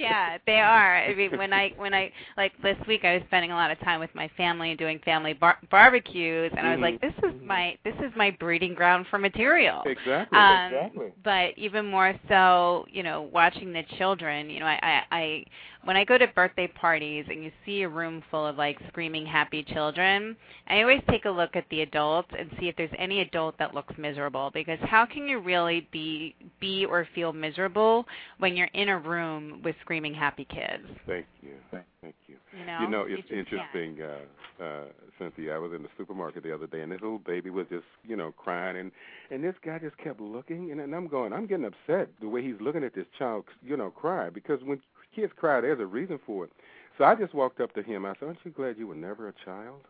yeah, 0.00 0.38
they 0.46 0.60
are. 0.60 0.96
I 0.96 1.14
mean, 1.14 1.36
when 1.36 1.52
I 1.52 1.72
when 1.76 1.94
I 1.94 2.12
like 2.36 2.52
this 2.62 2.76
week, 2.88 3.04
I 3.04 3.14
was 3.14 3.22
spending 3.26 3.52
a 3.52 3.54
lot 3.54 3.70
of 3.70 3.78
time 3.80 4.00
with 4.00 4.14
my 4.14 4.28
family 4.36 4.70
and 4.70 4.78
doing 4.78 4.98
family 5.04 5.34
bar- 5.34 5.58
barbecues, 5.70 6.52
and 6.56 6.66
I 6.66 6.72
was 6.72 6.80
like, 6.80 6.96
Mhm. 6.96 7.00
this 7.00 7.14
is 7.30 7.40
my 7.42 7.76
this 7.84 7.94
is 8.00 8.12
my 8.16 8.30
breeding 8.30 8.74
ground 8.74 9.06
for 9.08 9.18
material. 9.18 9.82
Exactly. 9.86 10.38
Um, 10.38 10.72
exactly. 10.74 11.12
But 11.22 11.56
even 11.58 11.86
more 11.86 12.14
so, 12.28 12.86
you 12.90 13.02
know, 13.02 13.22
watching 13.22 13.72
the 13.72 13.82
children. 13.98 14.50
You 14.50 14.60
know, 14.60 14.66
I 14.66 14.78
I, 14.82 15.02
I 15.16 15.44
when 15.84 15.96
I 15.96 16.04
go 16.04 16.18
to 16.18 16.26
birthday 16.28 16.66
parties 16.66 17.24
and 17.28 17.42
you 17.42 17.50
see 17.64 17.82
a 17.82 17.88
room 17.88 18.22
full 18.30 18.46
of 18.46 18.56
like 18.56 18.78
screaming 18.88 19.24
happy 19.24 19.62
children, 19.62 20.36
I 20.68 20.80
always 20.82 21.00
take 21.08 21.24
a 21.24 21.30
look 21.30 21.56
at 21.56 21.64
the 21.70 21.82
adults 21.82 22.28
and 22.38 22.50
see 22.58 22.68
if 22.68 22.76
there's 22.76 22.90
any 22.98 23.20
adult 23.20 23.56
that 23.58 23.74
looks 23.74 23.94
miserable 23.96 24.50
because 24.52 24.78
how 24.82 25.06
can 25.06 25.26
you 25.26 25.40
really 25.40 25.88
be 25.92 26.34
be 26.60 26.84
or 26.84 27.08
feel 27.14 27.32
miserable 27.32 28.06
when 28.38 28.56
you're 28.56 28.70
in 28.74 28.90
a 28.90 28.98
room 28.98 29.60
with 29.64 29.74
screaming 29.80 30.14
happy 30.14 30.44
kids? 30.44 30.84
Thank 31.06 31.26
you. 31.42 31.52
Thank 31.70 31.84
you. 32.26 32.36
You 32.58 32.66
know, 32.66 32.80
You 32.80 32.88
know, 32.88 33.06
You 33.06 33.16
it's 33.16 33.28
just 33.28 33.32
interesting, 33.32 33.98
uh, 34.02 34.62
uh, 34.62 34.84
Cynthia. 35.18 35.54
I 35.54 35.58
was 35.58 35.72
in 35.72 35.82
the 35.82 35.88
supermarket 35.96 36.42
the 36.42 36.54
other 36.54 36.66
day, 36.66 36.80
and 36.80 36.90
this 36.90 37.00
little 37.00 37.18
baby 37.18 37.50
was 37.50 37.66
just, 37.70 37.84
you 38.06 38.16
know, 38.16 38.32
crying, 38.32 38.76
and 38.76 38.90
and 39.30 39.44
this 39.44 39.54
guy 39.64 39.78
just 39.78 39.96
kept 39.98 40.20
looking, 40.20 40.72
and, 40.72 40.80
and 40.80 40.94
I'm 40.94 41.06
going, 41.06 41.32
I'm 41.32 41.46
getting 41.46 41.66
upset 41.66 42.08
the 42.20 42.28
way 42.28 42.42
he's 42.42 42.60
looking 42.60 42.82
at 42.82 42.94
this 42.94 43.06
child, 43.18 43.44
you 43.62 43.76
know, 43.76 43.90
cry 43.90 44.30
because 44.30 44.60
when 44.64 44.80
kids 45.14 45.32
cry, 45.36 45.60
there's 45.60 45.80
a 45.80 45.86
reason 45.86 46.18
for 46.26 46.44
it. 46.44 46.52
So 46.98 47.04
I 47.04 47.14
just 47.14 47.34
walked 47.34 47.60
up 47.60 47.74
to 47.74 47.82
him. 47.82 48.04
I 48.04 48.14
said, 48.18 48.26
"Aren't 48.26 48.38
you 48.44 48.50
glad 48.50 48.78
you 48.78 48.86
were 48.86 48.94
never 48.94 49.28
a 49.28 49.32
child?" 49.44 49.82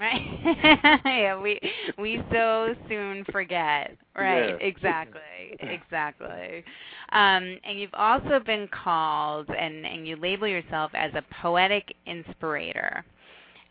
Right. 0.00 1.00
yeah, 1.04 1.40
we 1.40 1.58
we 1.98 2.22
so 2.30 2.74
soon 2.88 3.24
forget. 3.32 3.96
Right. 4.16 4.56
Exactly. 4.60 5.20
Exactly. 5.60 6.62
Um, 7.12 7.58
and 7.64 7.80
you've 7.80 7.94
also 7.94 8.38
been 8.44 8.68
called, 8.68 9.48
and 9.48 9.84
and 9.86 10.06
you 10.06 10.16
label 10.16 10.46
yourself 10.46 10.90
as 10.94 11.12
a 11.14 11.22
poetic 11.42 11.94
inspirator. 12.06 13.04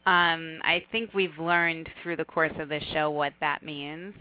Um, 0.08 0.60
I 0.64 0.86
think 0.90 1.14
we've 1.14 1.38
learned 1.38 1.90
through 2.02 2.16
the 2.16 2.24
course 2.24 2.54
of 2.60 2.70
the 2.70 2.80
show 2.94 3.12
what 3.12 3.34
that 3.42 3.62
means, 3.62 4.14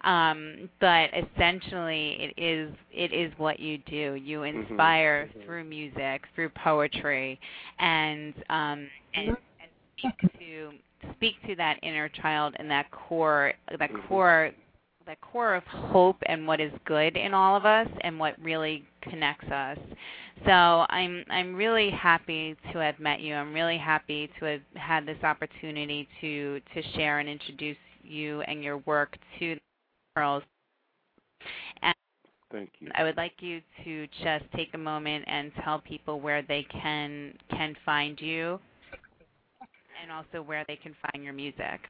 um, 0.00 0.70
but 0.80 1.10
essentially, 1.12 2.16
it 2.18 2.42
is 2.42 2.74
it 2.90 3.12
is 3.12 3.30
what 3.36 3.60
you 3.60 3.76
do. 3.86 4.14
You 4.14 4.44
inspire 4.44 5.28
through 5.44 5.64
music, 5.64 6.22
through 6.34 6.48
poetry, 6.48 7.38
and 7.78 8.32
um, 8.48 8.88
and, 9.14 9.28
and 9.28 9.36
speak 9.98 10.32
to 10.38 10.70
speak 11.14 11.34
to 11.46 11.54
that 11.56 11.78
inner 11.82 12.08
child 12.08 12.54
and 12.58 12.70
that 12.70 12.90
core 12.90 13.52
that 13.78 13.90
core 14.08 14.50
that 15.06 15.20
core 15.20 15.54
of 15.54 15.64
hope 15.64 16.16
and 16.26 16.46
what 16.46 16.60
is 16.60 16.72
good 16.84 17.16
in 17.16 17.34
all 17.34 17.56
of 17.56 17.64
us 17.64 17.88
and 18.02 18.18
what 18.18 18.34
really 18.42 18.84
connects 19.02 19.50
us. 19.50 19.78
So 20.44 20.50
I'm 20.50 21.24
I'm 21.30 21.54
really 21.54 21.90
happy 21.90 22.56
to 22.72 22.78
have 22.78 22.98
met 22.98 23.20
you. 23.20 23.34
I'm 23.34 23.52
really 23.52 23.78
happy 23.78 24.30
to 24.38 24.44
have 24.46 24.60
had 24.74 25.06
this 25.06 25.22
opportunity 25.22 26.08
to 26.20 26.60
to 26.74 26.82
share 26.94 27.18
and 27.18 27.28
introduce 27.28 27.76
you 28.02 28.40
and 28.42 28.62
your 28.62 28.78
work 28.78 29.16
to 29.38 29.54
the 29.54 29.60
girls. 30.16 30.42
And 31.82 31.94
Thank 32.50 32.70
you. 32.80 32.88
I 32.94 33.02
would 33.02 33.16
like 33.16 33.34
you 33.40 33.60
to 33.84 34.06
just 34.22 34.44
take 34.54 34.74
a 34.74 34.78
moment 34.78 35.24
and 35.26 35.50
tell 35.64 35.80
people 35.80 36.20
where 36.20 36.42
they 36.42 36.66
can 36.70 37.34
can 37.50 37.74
find 37.84 38.20
you 38.20 38.58
and 40.02 40.12
also 40.12 40.42
where 40.42 40.64
they 40.68 40.76
can 40.76 40.94
find 41.02 41.24
your 41.24 41.32
music. 41.32 41.80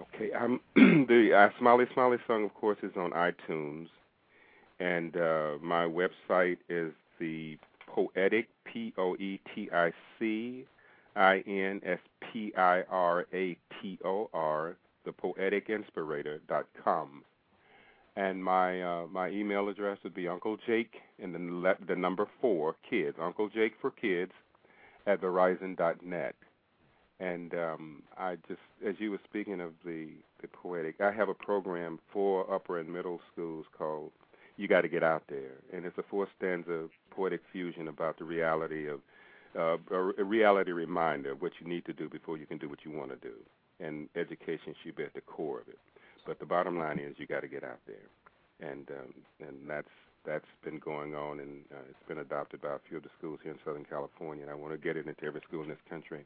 Okay. 0.00 0.32
Um, 0.32 0.60
the 0.74 1.30
uh, 1.34 1.58
Smiley 1.58 1.86
Smiley 1.92 2.18
song, 2.26 2.44
of 2.44 2.54
course, 2.54 2.78
is 2.82 2.92
on 2.96 3.10
iTunes, 3.12 3.88
and 4.80 5.16
uh, 5.16 5.52
my 5.60 5.84
website 5.84 6.58
is 6.68 6.92
the 7.18 7.58
Poetic 7.86 8.48
P 8.64 8.92
O 8.96 9.14
E 9.16 9.40
T 9.54 9.68
I 9.72 9.92
C 10.18 10.64
I 11.14 11.40
N 11.46 11.80
S 11.84 11.98
P 12.32 12.52
I 12.56 12.82
R 12.90 13.26
A 13.32 13.56
T 13.80 13.98
O 14.04 14.30
R, 14.32 14.76
the 15.04 15.12
Poeticinspirator 15.12 16.40
dot 16.48 16.66
com. 16.82 17.22
And 18.16 18.42
my 18.42 18.82
uh, 18.82 19.06
my 19.10 19.28
email 19.30 19.68
address 19.68 19.98
would 20.04 20.14
be 20.14 20.28
Uncle 20.28 20.58
Jake 20.66 20.94
and 21.22 21.34
then 21.34 21.62
le- 21.62 21.76
the 21.86 21.96
number 21.96 22.26
four 22.40 22.76
kids, 22.88 23.16
Uncle 23.20 23.48
Jake 23.48 23.74
for 23.80 23.90
kids 23.90 24.32
at 25.06 25.20
Verizon 25.20 25.76
dot 25.76 26.04
net. 26.04 26.34
And 27.22 27.54
um, 27.54 28.02
I 28.18 28.34
just, 28.48 28.60
as 28.84 28.96
you 28.98 29.12
were 29.12 29.20
speaking 29.30 29.60
of 29.60 29.70
the 29.84 30.08
the 30.40 30.48
poetic, 30.48 31.00
I 31.00 31.12
have 31.12 31.28
a 31.28 31.34
program 31.34 32.00
for 32.12 32.52
upper 32.52 32.80
and 32.80 32.92
middle 32.92 33.20
schools 33.32 33.64
called 33.78 34.10
"You 34.56 34.66
Got 34.66 34.80
to 34.80 34.88
Get 34.88 35.04
Out 35.04 35.22
There," 35.28 35.54
and 35.72 35.86
it's 35.86 35.96
a 35.98 36.02
four 36.10 36.26
stanza 36.36 36.88
poetic 37.12 37.40
fusion 37.52 37.86
about 37.86 38.18
the 38.18 38.24
reality 38.24 38.88
of 38.88 38.98
uh, 39.56 39.76
a, 39.94 40.24
reality 40.24 40.72
reminder 40.72 41.30
of 41.30 41.42
what 41.42 41.52
you 41.60 41.68
need 41.68 41.84
to 41.84 41.92
do 41.92 42.08
before 42.08 42.38
you 42.38 42.46
can 42.46 42.58
do 42.58 42.68
what 42.68 42.80
you 42.84 42.90
want 42.90 43.10
to 43.10 43.28
do, 43.28 43.34
and 43.78 44.08
education 44.16 44.74
should 44.82 44.96
be 44.96 45.04
at 45.04 45.14
the 45.14 45.20
core 45.20 45.60
of 45.60 45.68
it. 45.68 45.78
But 46.26 46.40
the 46.40 46.46
bottom 46.46 46.76
line 46.76 46.98
is 46.98 47.14
you 47.18 47.28
got 47.28 47.42
to 47.42 47.48
get 47.48 47.62
out 47.62 47.78
there, 47.86 48.68
and 48.68 48.90
um, 48.90 49.14
and 49.46 49.70
that's 49.70 49.94
that's 50.26 50.50
been 50.64 50.80
going 50.80 51.14
on, 51.14 51.38
and 51.38 51.62
uh, 51.72 51.84
it's 51.88 52.08
been 52.08 52.18
adopted 52.18 52.62
by 52.62 52.74
a 52.74 52.80
few 52.88 52.96
of 52.96 53.04
the 53.04 53.10
schools 53.16 53.38
here 53.44 53.52
in 53.52 53.58
Southern 53.64 53.84
California, 53.84 54.42
and 54.42 54.50
I 54.50 54.54
want 54.56 54.72
to 54.72 54.78
get 54.78 54.96
it 54.96 55.06
into 55.06 55.24
every 55.24 55.40
school 55.46 55.62
in 55.62 55.68
this 55.68 55.86
country. 55.88 56.24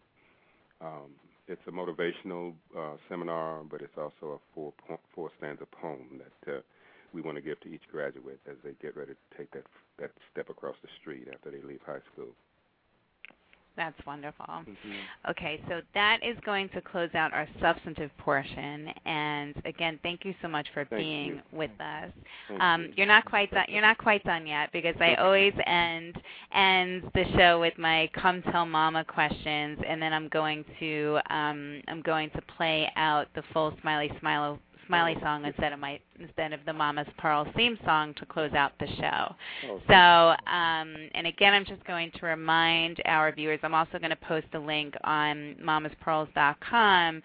Um, 0.83 1.13
it's 1.49 1.63
a 1.69 1.73
motivational 1.73 2.55
uh, 2.77 2.97
seminar, 3.09 3.63
but 3.71 3.83
it's 3.83 3.97
also 3.99 4.35
a 4.35 4.39
four 4.55 4.73
po- 4.89 5.01
four 5.15 5.31
stanza 5.39 5.67
poem 5.81 6.21
that 6.21 6.57
uh, 6.57 6.61
we 7.15 7.23
want 7.23 7.37
to 7.37 7.43
give 7.43 7.61
to 7.61 7.69
each 7.69 7.87
graduate 7.93 8.41
as 8.51 8.57
they 8.65 8.73
get 8.83 8.97
ready 8.97 9.15
to 9.15 9.39
take 9.39 9.51
that 9.53 9.65
that 9.99 10.13
step 10.33 10.51
across 10.51 10.77
the 10.83 10.89
street 11.01 11.29
after 11.33 11.51
they 11.51 11.63
leave 11.63 11.81
high 11.87 12.03
school. 12.13 12.29
That's 13.77 14.07
wonderful. 14.07 14.47
Mm-hmm. 14.49 15.31
Okay, 15.31 15.61
so 15.69 15.83
that 15.93 16.21
is 16.27 16.37
going 16.47 16.71
to 16.71 16.81
close 16.81 17.11
out 17.15 17.33
our 17.35 17.47
substantive 17.61 18.11
portion. 18.19 18.89
And 19.05 19.55
again, 19.67 19.99
thank 20.03 20.25
you 20.25 20.35
so 20.41 20.49
much 20.49 20.67
for 20.73 20.87
Thank 20.87 21.03
being 21.03 21.27
you. 21.27 21.41
with 21.53 21.71
us. 21.79 22.11
Um, 22.59 22.85
you. 22.85 22.93
you're 22.97 23.07
not 23.07 23.27
quite 23.27 23.51
done. 23.51 23.67
You're 23.69 23.83
not 23.83 23.99
quite 23.99 24.25
done 24.25 24.47
yet 24.47 24.71
because 24.73 24.95
I 24.99 25.15
always 25.17 25.53
end 25.67 26.17
end 26.55 27.03
the 27.15 27.25
show 27.37 27.61
with 27.61 27.77
my 27.77 28.09
"Come 28.15 28.43
Tell 28.51 28.65
Mama" 28.65 29.05
questions, 29.05 29.79
and 29.87 30.01
then 30.01 30.13
I'm 30.13 30.29
going 30.29 30.65
to 30.81 31.19
um, 31.29 31.83
I'm 31.89 32.01
going 32.01 32.31
to 32.31 32.43
play 32.57 32.91
out 32.97 33.29
the 33.35 33.43
full 33.53 33.77
Smiley 33.83 34.11
Smile 34.21 34.59
Smiley 34.87 35.17
song 35.23 35.45
instead 35.45 35.73
of 35.73 35.79
my 35.79 35.99
instead 36.21 36.53
of 36.53 36.61
the 36.67 36.73
Mama's 36.73 37.07
Pearl 37.19 37.47
theme 37.57 37.79
song 37.85 38.15
to 38.15 38.27
close 38.27 38.53
out 38.53 38.73
the 38.79 38.87
show. 38.97 39.35
Oh, 39.69 39.81
So, 39.89 40.51
um, 40.51 40.95
and 41.15 41.27
again, 41.27 41.53
I'm 41.53 41.65
just 41.65 41.85
going 41.85 42.11
to 42.19 42.27
remind 42.27 43.01
our 43.05 43.33
viewers. 43.33 43.61
I'm 43.63 43.75
also 43.75 43.99
going 43.99 44.11
to 44.11 44.17
post 44.17 44.47
a 44.55 44.59
link 44.59 44.95
on 45.05 45.57
mamaspearls.com 45.63 47.23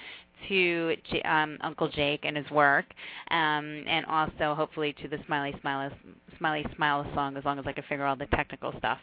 to 0.50 0.96
um, 1.26 1.58
Uncle 1.62 1.88
Jake 1.90 2.22
and 2.24 2.36
his 2.36 2.50
work, 2.50 2.86
um, 3.30 3.84
and 3.88 4.06
also 4.08 4.56
hopefully 4.56 4.96
to 5.02 5.08
the 5.08 5.18
Smiley 5.28 5.56
Smile 5.62 5.92
Smiley 6.42 6.66
Smile 6.76 7.06
song, 7.14 7.38
as 7.38 7.46
long 7.46 7.60
as 7.60 7.68
I 7.68 7.72
can 7.72 7.84
figure 7.88 8.04
all 8.08 8.16
the 8.16 8.26
technical 8.28 8.74
stuff 8.80 8.98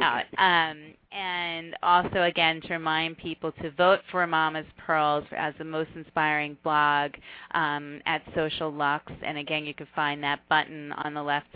out. 0.00 0.22
Um, 0.38 0.94
and 1.10 1.76
also, 1.82 2.22
again, 2.22 2.60
to 2.62 2.74
remind 2.74 3.18
people 3.18 3.50
to 3.60 3.72
vote 3.72 3.98
for 4.12 4.24
Mama's 4.24 4.66
Pearls 4.78 5.24
as 5.36 5.52
the 5.58 5.64
most 5.64 5.90
inspiring 5.96 6.56
blog 6.62 7.10
um, 7.54 8.00
at 8.06 8.22
Social 8.36 8.72
Lux. 8.72 9.12
And 9.24 9.36
again, 9.36 9.64
you 9.64 9.74
can 9.74 9.88
find 9.96 10.22
that 10.22 10.40
button 10.48 10.92
on 10.92 11.12
the 11.12 11.22
left 11.22 11.48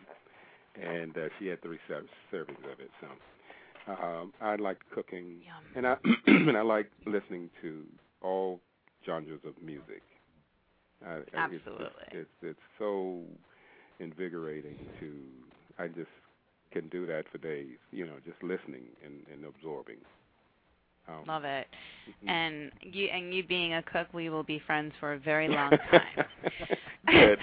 and 0.81 1.15
uh, 1.17 1.29
she 1.39 1.47
had 1.47 1.61
three 1.61 1.79
ser- 1.87 2.03
servings 2.31 2.71
of 2.71 2.79
it. 2.79 2.89
So 2.99 3.93
um, 3.93 4.33
I 4.41 4.55
like 4.55 4.77
cooking, 4.93 5.37
Yum. 5.43 5.63
and 5.75 5.87
I 5.87 5.95
and 6.27 6.57
I 6.57 6.61
like 6.61 6.91
listening 7.05 7.49
to 7.61 7.83
all 8.21 8.59
genres 9.05 9.39
of 9.45 9.53
music. 9.63 10.01
I, 11.05 11.15
I- 11.15 11.21
Absolutely. 11.35 11.85
It's, 12.11 12.13
it's 12.13 12.29
it's 12.41 12.59
so 12.79 13.21
invigorating 13.99 14.77
to. 14.99 15.11
I 15.77 15.87
just 15.87 16.09
can 16.71 16.87
do 16.89 17.05
that 17.07 17.23
for 17.31 17.37
days. 17.37 17.77
You 17.91 18.05
know, 18.05 18.15
just 18.25 18.41
listening 18.43 18.83
and, 19.05 19.15
and 19.31 19.45
absorbing. 19.45 19.97
Um, 21.07 21.23
Love 21.27 21.43
it. 21.43 21.67
mhm. 22.25 22.29
And 22.29 22.71
you 22.81 23.07
and 23.07 23.33
you 23.33 23.43
being 23.43 23.75
a 23.75 23.83
cook, 23.83 24.07
we 24.13 24.29
will 24.29 24.43
be 24.43 24.59
friends 24.65 24.93
for 24.99 25.13
a 25.13 25.19
very 25.19 25.47
long 25.49 25.71
time. 25.91 26.25
Good. 27.07 27.39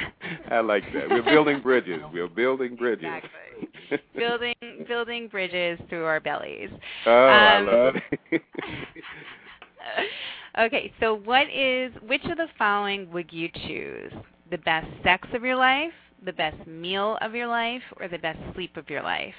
I 0.51 0.61
like 0.61 0.83
that. 0.95 1.09
We're 1.09 1.23
building 1.23 1.61
bridges. 1.61 2.01
We're 2.13 2.27
building 2.29 2.75
bridges. 2.75 3.05
Exactly. 3.05 4.01
building 4.17 4.55
building 4.89 5.29
bridges 5.29 5.79
through 5.89 6.05
our 6.05 6.19
bellies. 6.21 6.71
oh, 7.07 7.11
I 7.27 7.57
Um, 7.59 7.67
love 7.67 7.95
it. 8.33 8.43
okay, 10.59 10.93
so 11.01 11.15
what 11.15 11.49
is 11.51 11.93
which 12.07 12.25
of 12.25 12.37
the 12.39 12.49
following 12.59 13.11
would 13.13 13.33
you 13.33 13.49
choose? 13.67 14.13
The 14.51 14.59
best 14.59 14.87
sex 15.05 15.29
of 15.35 15.45
your 15.45 15.57
life, 15.57 15.93
the 16.25 16.33
best 16.33 16.67
meal 16.67 17.19
of 17.21 17.35
your 17.35 17.47
life, 17.49 17.83
or 17.99 18.09
the 18.09 18.19
best 18.19 18.39
sleep 18.55 18.77
of 18.77 18.89
your 18.91 19.03
life? 19.03 19.35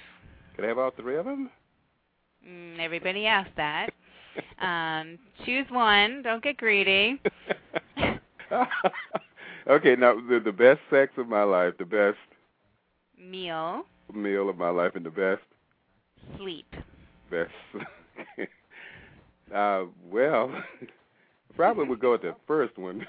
Can 0.55 0.65
I 0.65 0.67
have 0.69 0.77
all 0.77 0.91
three 0.91 1.17
of 1.17 1.25
them? 1.25 1.49
Mm, 2.47 2.79
everybody 2.79 3.25
asked 3.25 3.55
that. 3.57 3.89
Um, 4.59 5.19
choose 5.45 5.65
one. 5.69 6.21
Don't 6.23 6.43
get 6.43 6.57
greedy. 6.57 7.19
okay, 9.67 9.95
now 9.95 10.15
the 10.15 10.39
the 10.43 10.51
best 10.51 10.79
sex 10.89 11.11
of 11.17 11.27
my 11.27 11.43
life, 11.43 11.73
the 11.77 11.85
best 11.85 12.17
Meal, 13.17 13.85
meal 14.13 14.49
of 14.49 14.57
my 14.57 14.69
life, 14.69 14.95
and 14.95 15.05
the 15.05 15.09
best 15.09 15.41
sleep. 16.37 16.75
best. 17.29 17.51
uh, 19.55 19.85
well, 20.09 20.51
probably 21.55 21.85
would 21.85 21.99
go 21.99 22.11
with 22.11 22.21
the 22.21 22.35
first 22.47 22.77
one. 22.77 23.05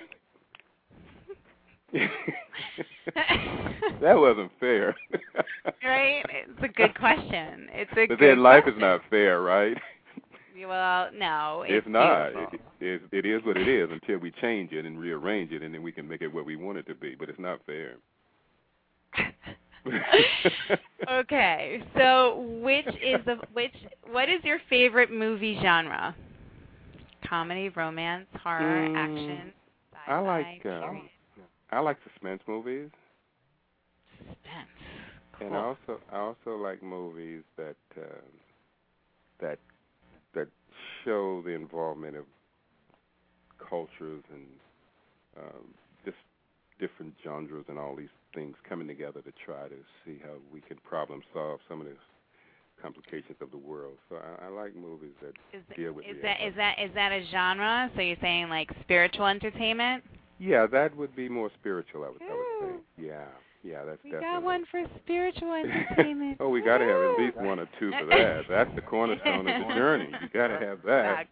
That 4.01 4.17
wasn't 4.17 4.51
fair. 4.59 4.97
right? 5.85 6.25
It's 6.31 6.63
a 6.63 6.69
good 6.69 6.97
question. 6.99 7.69
It's 7.73 7.91
a 7.97 8.07
But 8.07 8.19
then 8.21 8.43
life 8.43 8.65
is 8.67 8.75
not 8.79 9.01
fair, 9.11 9.41
right? 9.41 9.77
Well, 10.67 11.11
no. 11.15 11.65
It's 11.67 11.87
It's 11.87 11.93
not. 11.93 12.29
It, 12.53 12.61
it, 12.81 13.03
it 13.13 13.27
is 13.27 13.45
what 13.45 13.57
it 13.57 13.69
is 13.69 13.91
until 13.91 14.19
we 14.19 14.31
change 14.31 14.73
it 14.73 14.87
and 14.87 14.99
rearrange 14.99 15.53
it, 15.53 15.63
and 15.63 15.75
then 15.75 15.83
we 15.83 15.93
can 15.93 16.09
make 16.09 16.23
it 16.23 16.33
what 16.33 16.47
we 16.47 16.57
want 16.57 16.79
it 16.79 16.87
to 16.87 16.95
be. 16.95 17.15
But 17.15 17.29
it's 17.29 17.41
not 17.41 17.61
fair. 17.67 17.97
okay, 21.11 21.83
so 21.97 22.41
which 22.63 22.87
is 22.87 23.25
the 23.27 23.37
which? 23.53 23.75
What 24.11 24.29
is 24.29 24.43
your 24.45 24.59
favorite 24.71 25.11
movie 25.11 25.59
genre? 25.61 26.15
Comedy, 27.29 27.69
romance, 27.71 28.27
horror, 28.43 28.89
Mm, 28.89 28.97
action. 28.97 29.53
I 30.07 30.19
like 30.21 30.67
um? 30.67 31.09
I 31.71 31.81
like 31.81 31.97
suspense 32.12 32.43
movies, 32.47 32.91
suspense. 34.19 34.69
Cool. 35.39 35.49
and 35.49 35.57
I 35.57 35.61
also 35.61 36.01
I 36.12 36.19
also 36.19 36.57
like 36.57 36.83
movies 36.83 37.43
that 37.57 37.77
uh, 37.97 38.21
that 39.41 39.59
that 40.35 40.49
show 41.05 41.43
the 41.43 41.51
involvement 41.51 42.17
of 42.17 42.25
cultures 43.69 44.23
and 44.33 44.47
um, 45.37 45.75
just 46.05 46.17
different 46.79 47.15
genres 47.25 47.65
and 47.69 47.79
all 47.79 47.97
these 47.97 48.09
things 48.35 48.57
coming 48.69 48.87
together 48.87 49.21
to 49.23 49.33
try 49.45 49.69
to 49.69 49.77
see 50.05 50.19
how 50.23 50.35
we 50.53 50.61
can 50.61 50.77
problem 50.79 51.23
solve 51.33 51.61
some 51.69 51.81
of 51.81 51.87
the 51.87 51.95
complications 52.83 53.37
of 53.41 53.51
the 53.51 53.57
world. 53.57 53.97
So 54.09 54.17
I, 54.17 54.47
I 54.47 54.49
like 54.49 54.75
movies 54.77 55.15
that 55.23 55.35
Is, 55.57 55.65
deal 55.77 55.93
with 55.93 56.05
is 56.07 56.17
that 56.23 56.41
is 56.43 56.55
that 56.57 56.79
is 56.79 56.91
that 56.95 57.12
a 57.12 57.25
genre? 57.31 57.91
So 57.95 58.03
you're 58.03 58.17
saying 58.21 58.49
like 58.49 58.71
spiritual 58.83 59.27
entertainment? 59.27 60.05
Yeah, 60.45 60.66
that 60.66 60.95
would 60.97 61.16
be 61.16 61.28
more 61.28 61.51
spiritual. 61.59 62.05
I 62.05 62.09
would, 62.11 62.20
I 62.22 62.34
would 62.34 62.47
say. 62.99 63.07
Yeah, 63.07 63.24
yeah, 63.62 63.84
that's 63.84 64.03
We 64.05 64.11
definitely. 64.11 64.34
got 64.34 64.42
one 64.42 64.64
for 64.70 64.82
spiritual 65.03 65.53
entertainment. 65.55 66.36
oh, 66.40 66.51
we 66.51 66.61
got 66.61 66.78
to 66.78 66.84
have 66.84 67.01
at 67.01 67.18
least 67.18 67.36
one 67.38 67.59
or 67.61 67.68
two 67.80 67.90
for 67.99 68.07
that. 68.07 68.42
That's 68.49 68.74
the 68.74 68.82
cornerstone 68.82 69.47
of 69.49 69.66
the 69.68 69.74
journey. 69.74 70.11
You 70.20 70.28
got 70.34 70.49
to 70.49 70.59
have 70.59 70.82
that. 70.84 71.26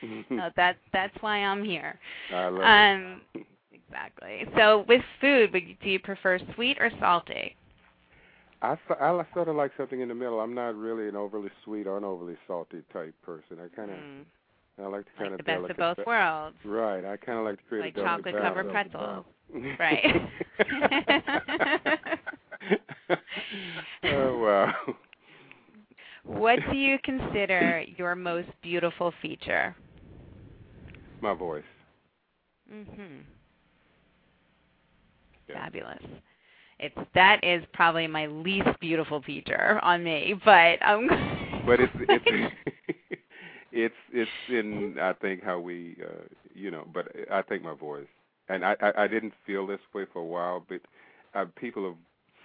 Exactly. 0.00 0.26
No, 0.36 0.50
that 0.56 0.76
that's 0.92 1.14
why 1.20 1.36
I'm 1.38 1.64
here. 1.64 1.98
I 2.32 2.48
love 2.48 2.62
Um, 2.62 3.20
it. 3.34 3.46
exactly. 3.72 4.44
So 4.56 4.84
with 4.88 5.02
food, 5.20 5.52
would 5.52 5.62
you- 5.66 5.76
do 5.82 5.88
you 5.90 6.00
prefer 6.00 6.38
sweet 6.54 6.78
or 6.80 6.90
salty? 6.98 7.54
I, 8.60 8.76
I 9.00 9.24
sort 9.34 9.46
of 9.46 9.54
like 9.54 9.70
something 9.76 10.00
in 10.00 10.08
the 10.08 10.14
middle. 10.16 10.40
I'm 10.40 10.52
not 10.54 10.74
really 10.74 11.06
an 11.08 11.14
overly 11.14 11.50
sweet 11.64 11.86
or 11.86 11.96
an 11.96 12.02
overly 12.02 12.36
salty 12.48 12.82
type 12.92 13.14
person. 13.22 13.58
I 13.64 13.68
kind 13.76 13.90
of 13.92 13.96
Mm, 13.98 14.24
I 14.80 14.86
like 14.86 15.04
to 15.04 15.10
kind 15.18 15.32
like 15.32 15.40
of 15.40 15.44
the 15.44 15.44
best 15.44 15.70
of 15.70 15.76
both 15.76 15.98
worlds. 16.06 16.56
Right. 16.64 17.04
I 17.04 17.16
kind 17.16 17.38
of 17.38 17.44
like 17.44 17.58
to 17.58 17.64
create 17.68 17.84
Like 17.84 17.96
a 17.96 18.02
chocolate 18.02 18.36
covered 18.36 18.70
pretzels. 18.70 19.24
Right. 19.78 20.04
oh 24.04 24.38
wow. 24.38 24.72
What 26.24 26.58
do 26.70 26.76
you 26.76 26.98
consider 27.04 27.84
your 27.96 28.14
most 28.14 28.48
beautiful 28.62 29.12
feature? 29.22 29.74
My 31.20 31.34
voice. 31.34 31.64
Mhm. 32.72 33.22
Yeah. 35.48 35.64
Fabulous. 35.64 36.02
It's 36.78 36.94
that 37.14 37.40
is 37.42 37.64
probably 37.72 38.06
my 38.06 38.26
least 38.26 38.68
beautiful 38.80 39.22
feature 39.22 39.80
on 39.82 40.04
me, 40.04 40.34
but 40.44 40.78
um 40.86 41.08
but 41.66 41.80
it's 41.80 41.92
it's 42.08 42.54
it's 43.78 43.94
it's 44.12 44.30
in 44.48 44.96
I 45.00 45.12
think 45.12 45.42
how 45.42 45.58
we 45.60 45.96
uh 46.02 46.22
you 46.54 46.70
know, 46.70 46.84
but 46.92 47.08
I 47.32 47.42
think 47.42 47.62
my 47.62 47.74
voice. 47.74 48.06
And 48.48 48.64
I 48.64 48.76
I, 48.80 49.04
I 49.04 49.06
didn't 49.08 49.34
feel 49.46 49.66
this 49.66 49.80
way 49.94 50.04
for 50.12 50.20
a 50.20 50.24
while, 50.24 50.64
but 50.68 50.80
uh, 51.34 51.46
people 51.56 51.84
have 51.84 51.96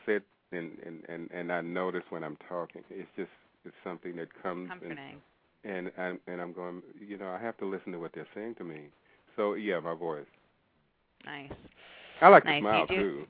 said 0.05 0.21
and 0.51 0.77
and 0.85 1.03
and 1.09 1.29
and 1.33 1.51
I 1.51 1.61
notice 1.61 2.03
when 2.09 2.23
I'm 2.23 2.37
talking, 2.47 2.83
it's 2.89 3.09
just 3.15 3.31
it's 3.65 3.75
something 3.83 4.15
that 4.17 4.29
comes 4.41 4.69
and 4.71 4.81
comforting. 4.81 5.21
and 5.63 5.91
and 5.97 6.19
and 6.27 6.41
I'm 6.41 6.53
going, 6.53 6.81
you 6.99 7.17
know, 7.17 7.29
I 7.29 7.39
have 7.39 7.57
to 7.57 7.65
listen 7.65 7.91
to 7.93 7.99
what 7.99 8.11
they're 8.13 8.27
saying 8.35 8.55
to 8.55 8.63
me. 8.63 8.81
So 9.35 9.53
yeah, 9.55 9.79
my 9.79 9.95
voice. 9.95 10.25
Nice. 11.25 11.51
I 12.21 12.27
like 12.29 12.45
Nice, 12.45 12.57
to 12.57 12.61
smile 12.61 12.87
too. 12.87 13.25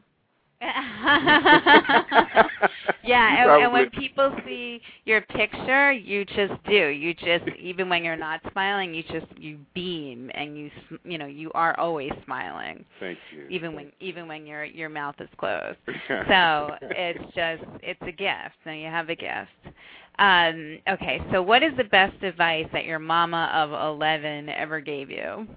yeah, 3.04 3.44
and, 3.44 3.64
and 3.64 3.74
when 3.74 3.90
people 3.90 4.34
see 4.46 4.82
your 5.06 5.22
picture, 5.22 5.92
you 5.92 6.26
just 6.26 6.54
do. 6.66 6.88
You 6.88 7.14
just 7.14 7.46
even 7.60 7.90
when 7.90 8.04
you're 8.04 8.16
not 8.16 8.42
smiling, 8.52 8.94
you 8.94 9.04
just 9.04 9.26
you 9.38 9.60
beam 9.74 10.30
and 10.34 10.58
you 10.58 10.70
you 11.04 11.18
know 11.18 11.26
you 11.26 11.52
are 11.54 11.78
always 11.80 12.12
smiling, 12.26 12.86
Thank 13.00 13.18
you. 13.32 13.46
even 13.50 13.76
when 13.76 13.92
even 14.00 14.28
when 14.28 14.46
your 14.46 14.64
your 14.64 14.90
mouth 14.90 15.16
is 15.20 15.30
closed. 15.38 15.78
So 16.28 16.76
it's 16.82 17.20
just 17.36 17.64
it's 17.82 18.02
a 18.02 18.12
gift. 18.12 18.56
So 18.64 18.72
you 18.72 18.88
have 18.88 19.10
a 19.10 19.16
gift. 19.16 19.76
Um, 20.20 20.78
okay, 20.90 21.20
so 21.32 21.42
what 21.42 21.64
is 21.64 21.72
the 21.78 21.84
best 21.86 22.22
advice 22.24 22.68
that 22.72 22.86
your 22.86 23.00
mama 23.00 23.50
of 23.54 23.72
eleven 23.72 24.50
ever 24.50 24.80
gave 24.80 25.10
you? 25.10 25.48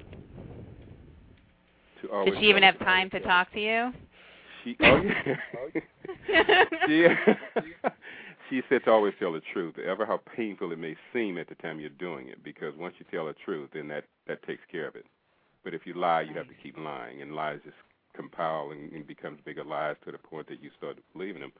To 2.02 2.24
Did 2.24 2.34
she 2.40 2.46
even 2.46 2.62
have 2.62 2.78
time 2.78 3.10
to 3.10 3.20
talk 3.20 3.52
to 3.52 3.60
you? 3.60 3.92
She 4.66 4.76
oh 4.82 5.00
yeah. 6.28 6.64
she 6.86 7.06
she 8.50 8.62
said 8.68 8.84
to 8.84 8.90
always 8.90 9.14
tell 9.20 9.32
the 9.32 9.42
truth, 9.52 9.76
ever 9.78 10.04
how 10.04 10.20
painful 10.34 10.72
it 10.72 10.78
may 10.78 10.96
seem 11.12 11.38
at 11.38 11.48
the 11.48 11.54
time 11.56 11.78
you're 11.78 11.88
doing 11.90 12.28
it, 12.28 12.42
because 12.42 12.74
once 12.76 12.94
you 12.98 13.06
tell 13.08 13.26
the 13.26 13.34
truth, 13.44 13.70
then 13.74 13.86
that 13.88 14.04
that 14.26 14.42
takes 14.42 14.62
care 14.70 14.88
of 14.88 14.96
it. 14.96 15.06
But 15.62 15.72
if 15.72 15.82
you 15.86 15.94
lie, 15.94 16.22
you 16.22 16.34
have 16.34 16.48
to 16.48 16.54
keep 16.60 16.76
lying, 16.76 17.22
and 17.22 17.32
lies 17.32 17.60
just 17.64 17.76
compile 18.16 18.70
and, 18.72 18.92
and 18.92 19.06
becomes 19.06 19.38
bigger 19.44 19.64
lies 19.64 19.94
to 20.04 20.10
the 20.10 20.18
point 20.18 20.48
that 20.48 20.60
you 20.60 20.70
start 20.76 20.98
believing 21.12 21.42
them, 21.42 21.52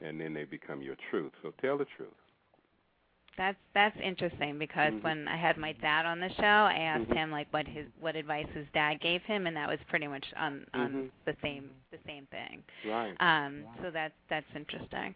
and 0.00 0.20
then 0.20 0.32
they 0.32 0.44
become 0.44 0.80
your 0.80 0.96
truth. 1.10 1.32
So 1.42 1.52
tell 1.60 1.76
the 1.76 1.86
truth. 1.96 2.14
That's 3.36 3.56
that's 3.74 3.96
interesting 4.00 4.58
because 4.58 4.92
Mhm. 4.92 5.02
when 5.02 5.28
I 5.28 5.36
had 5.36 5.56
my 5.56 5.72
dad 5.72 6.06
on 6.06 6.20
the 6.20 6.28
show, 6.34 6.42
I 6.42 6.74
asked 6.74 7.10
Mhm. 7.10 7.14
him 7.16 7.30
like 7.32 7.48
what 7.52 7.66
his 7.66 7.86
what 7.98 8.14
advice 8.14 8.46
his 8.50 8.66
dad 8.72 9.00
gave 9.00 9.22
him, 9.24 9.46
and 9.48 9.56
that 9.56 9.68
was 9.68 9.80
pretty 9.88 10.06
much 10.06 10.24
on 10.36 10.64
on 10.72 10.90
Mhm. 10.92 11.10
the 11.24 11.36
same 11.42 11.70
the 11.90 11.98
same 12.06 12.26
thing. 12.26 12.62
Right. 12.84 13.16
Um, 13.20 13.64
so 13.82 13.90
that's 13.90 14.14
that's 14.28 14.46
interesting. 14.54 15.14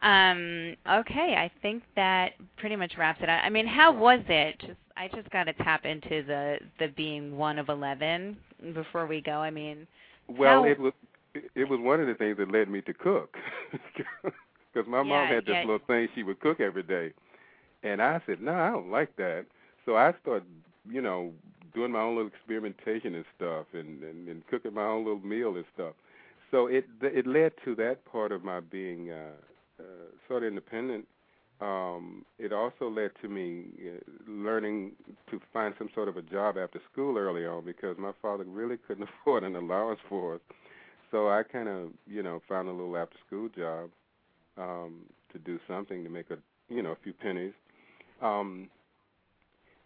Um, 0.00 0.76
okay, 0.86 1.36
I 1.36 1.48
think 1.60 1.82
that 1.94 2.34
pretty 2.56 2.76
much 2.76 2.96
wraps 2.96 3.20
it 3.22 3.28
up. 3.28 3.44
I 3.44 3.50
mean, 3.50 3.66
how 3.66 3.92
was 3.92 4.20
it? 4.28 4.58
Just 4.60 4.80
I 4.96 5.08
just 5.08 5.28
got 5.30 5.44
to 5.44 5.52
tap 5.52 5.84
into 5.84 6.22
the 6.22 6.60
the 6.78 6.88
being 6.88 7.36
one 7.36 7.58
of 7.58 7.68
eleven 7.68 8.38
before 8.72 9.06
we 9.06 9.20
go. 9.20 9.40
I 9.40 9.50
mean, 9.50 9.86
Well, 10.26 10.62
how- 10.62 10.68
it 10.68 10.78
was 10.78 10.94
it 11.54 11.68
was 11.68 11.78
one 11.80 12.00
of 12.00 12.06
the 12.06 12.14
things 12.14 12.38
that 12.38 12.50
led 12.50 12.68
me 12.70 12.80
to 12.82 12.94
cook, 12.94 13.36
because 13.94 14.86
my 14.88 15.02
mom 15.02 15.26
had 15.28 15.44
this 15.44 15.52
yeah. 15.54 15.60
little 15.60 15.78
thing 15.86 16.08
she 16.14 16.22
would 16.22 16.40
cook 16.40 16.60
every 16.60 16.82
day, 16.82 17.12
and 17.82 18.02
I 18.02 18.20
said, 18.26 18.40
no, 18.40 18.52
I 18.54 18.70
don't 18.70 18.90
like 18.90 19.16
that. 19.16 19.46
So 19.84 19.96
I 19.96 20.12
started, 20.22 20.46
you 20.90 21.00
know, 21.00 21.32
doing 21.74 21.92
my 21.92 22.00
own 22.00 22.16
little 22.16 22.30
experimentation 22.30 23.14
and 23.14 23.24
stuff, 23.36 23.66
and 23.72 24.02
and, 24.02 24.28
and 24.28 24.46
cooking 24.48 24.74
my 24.74 24.84
own 24.84 25.04
little 25.04 25.20
meal 25.26 25.56
and 25.56 25.64
stuff. 25.74 25.94
So 26.50 26.66
it 26.66 26.86
it 27.02 27.26
led 27.26 27.52
to 27.64 27.74
that 27.76 28.04
part 28.04 28.32
of 28.32 28.44
my 28.44 28.60
being 28.60 29.10
uh, 29.10 29.32
uh, 29.80 29.84
sort 30.28 30.42
of 30.42 30.48
independent. 30.48 31.06
Um, 31.60 32.24
it 32.38 32.52
also 32.52 32.88
led 32.88 33.10
to 33.22 33.28
me 33.28 33.66
uh, 33.84 34.00
learning 34.30 34.92
to 35.30 35.40
find 35.52 35.74
some 35.78 35.88
sort 35.94 36.08
of 36.08 36.16
a 36.16 36.22
job 36.22 36.56
after 36.56 36.80
school 36.92 37.18
early 37.18 37.46
on 37.46 37.64
because 37.64 37.96
my 37.98 38.12
father 38.22 38.44
really 38.44 38.76
couldn't 38.76 39.08
afford 39.22 39.44
an 39.44 39.56
allowance 39.56 40.00
for 40.08 40.36
us. 40.36 40.40
So 41.10 41.28
I 41.28 41.42
kind 41.42 41.68
of, 41.68 41.90
you 42.06 42.22
know, 42.22 42.42
found 42.48 42.68
a 42.68 42.72
little 42.72 42.96
after 42.96 43.16
school 43.26 43.48
job 43.56 43.90
um 44.58 45.02
to 45.32 45.38
do 45.38 45.58
something 45.68 46.04
to 46.04 46.10
make 46.10 46.30
a, 46.30 46.38
you 46.68 46.82
know, 46.82 46.92
a 46.92 46.96
few 47.02 47.12
pennies. 47.12 47.52
Um 48.22 48.68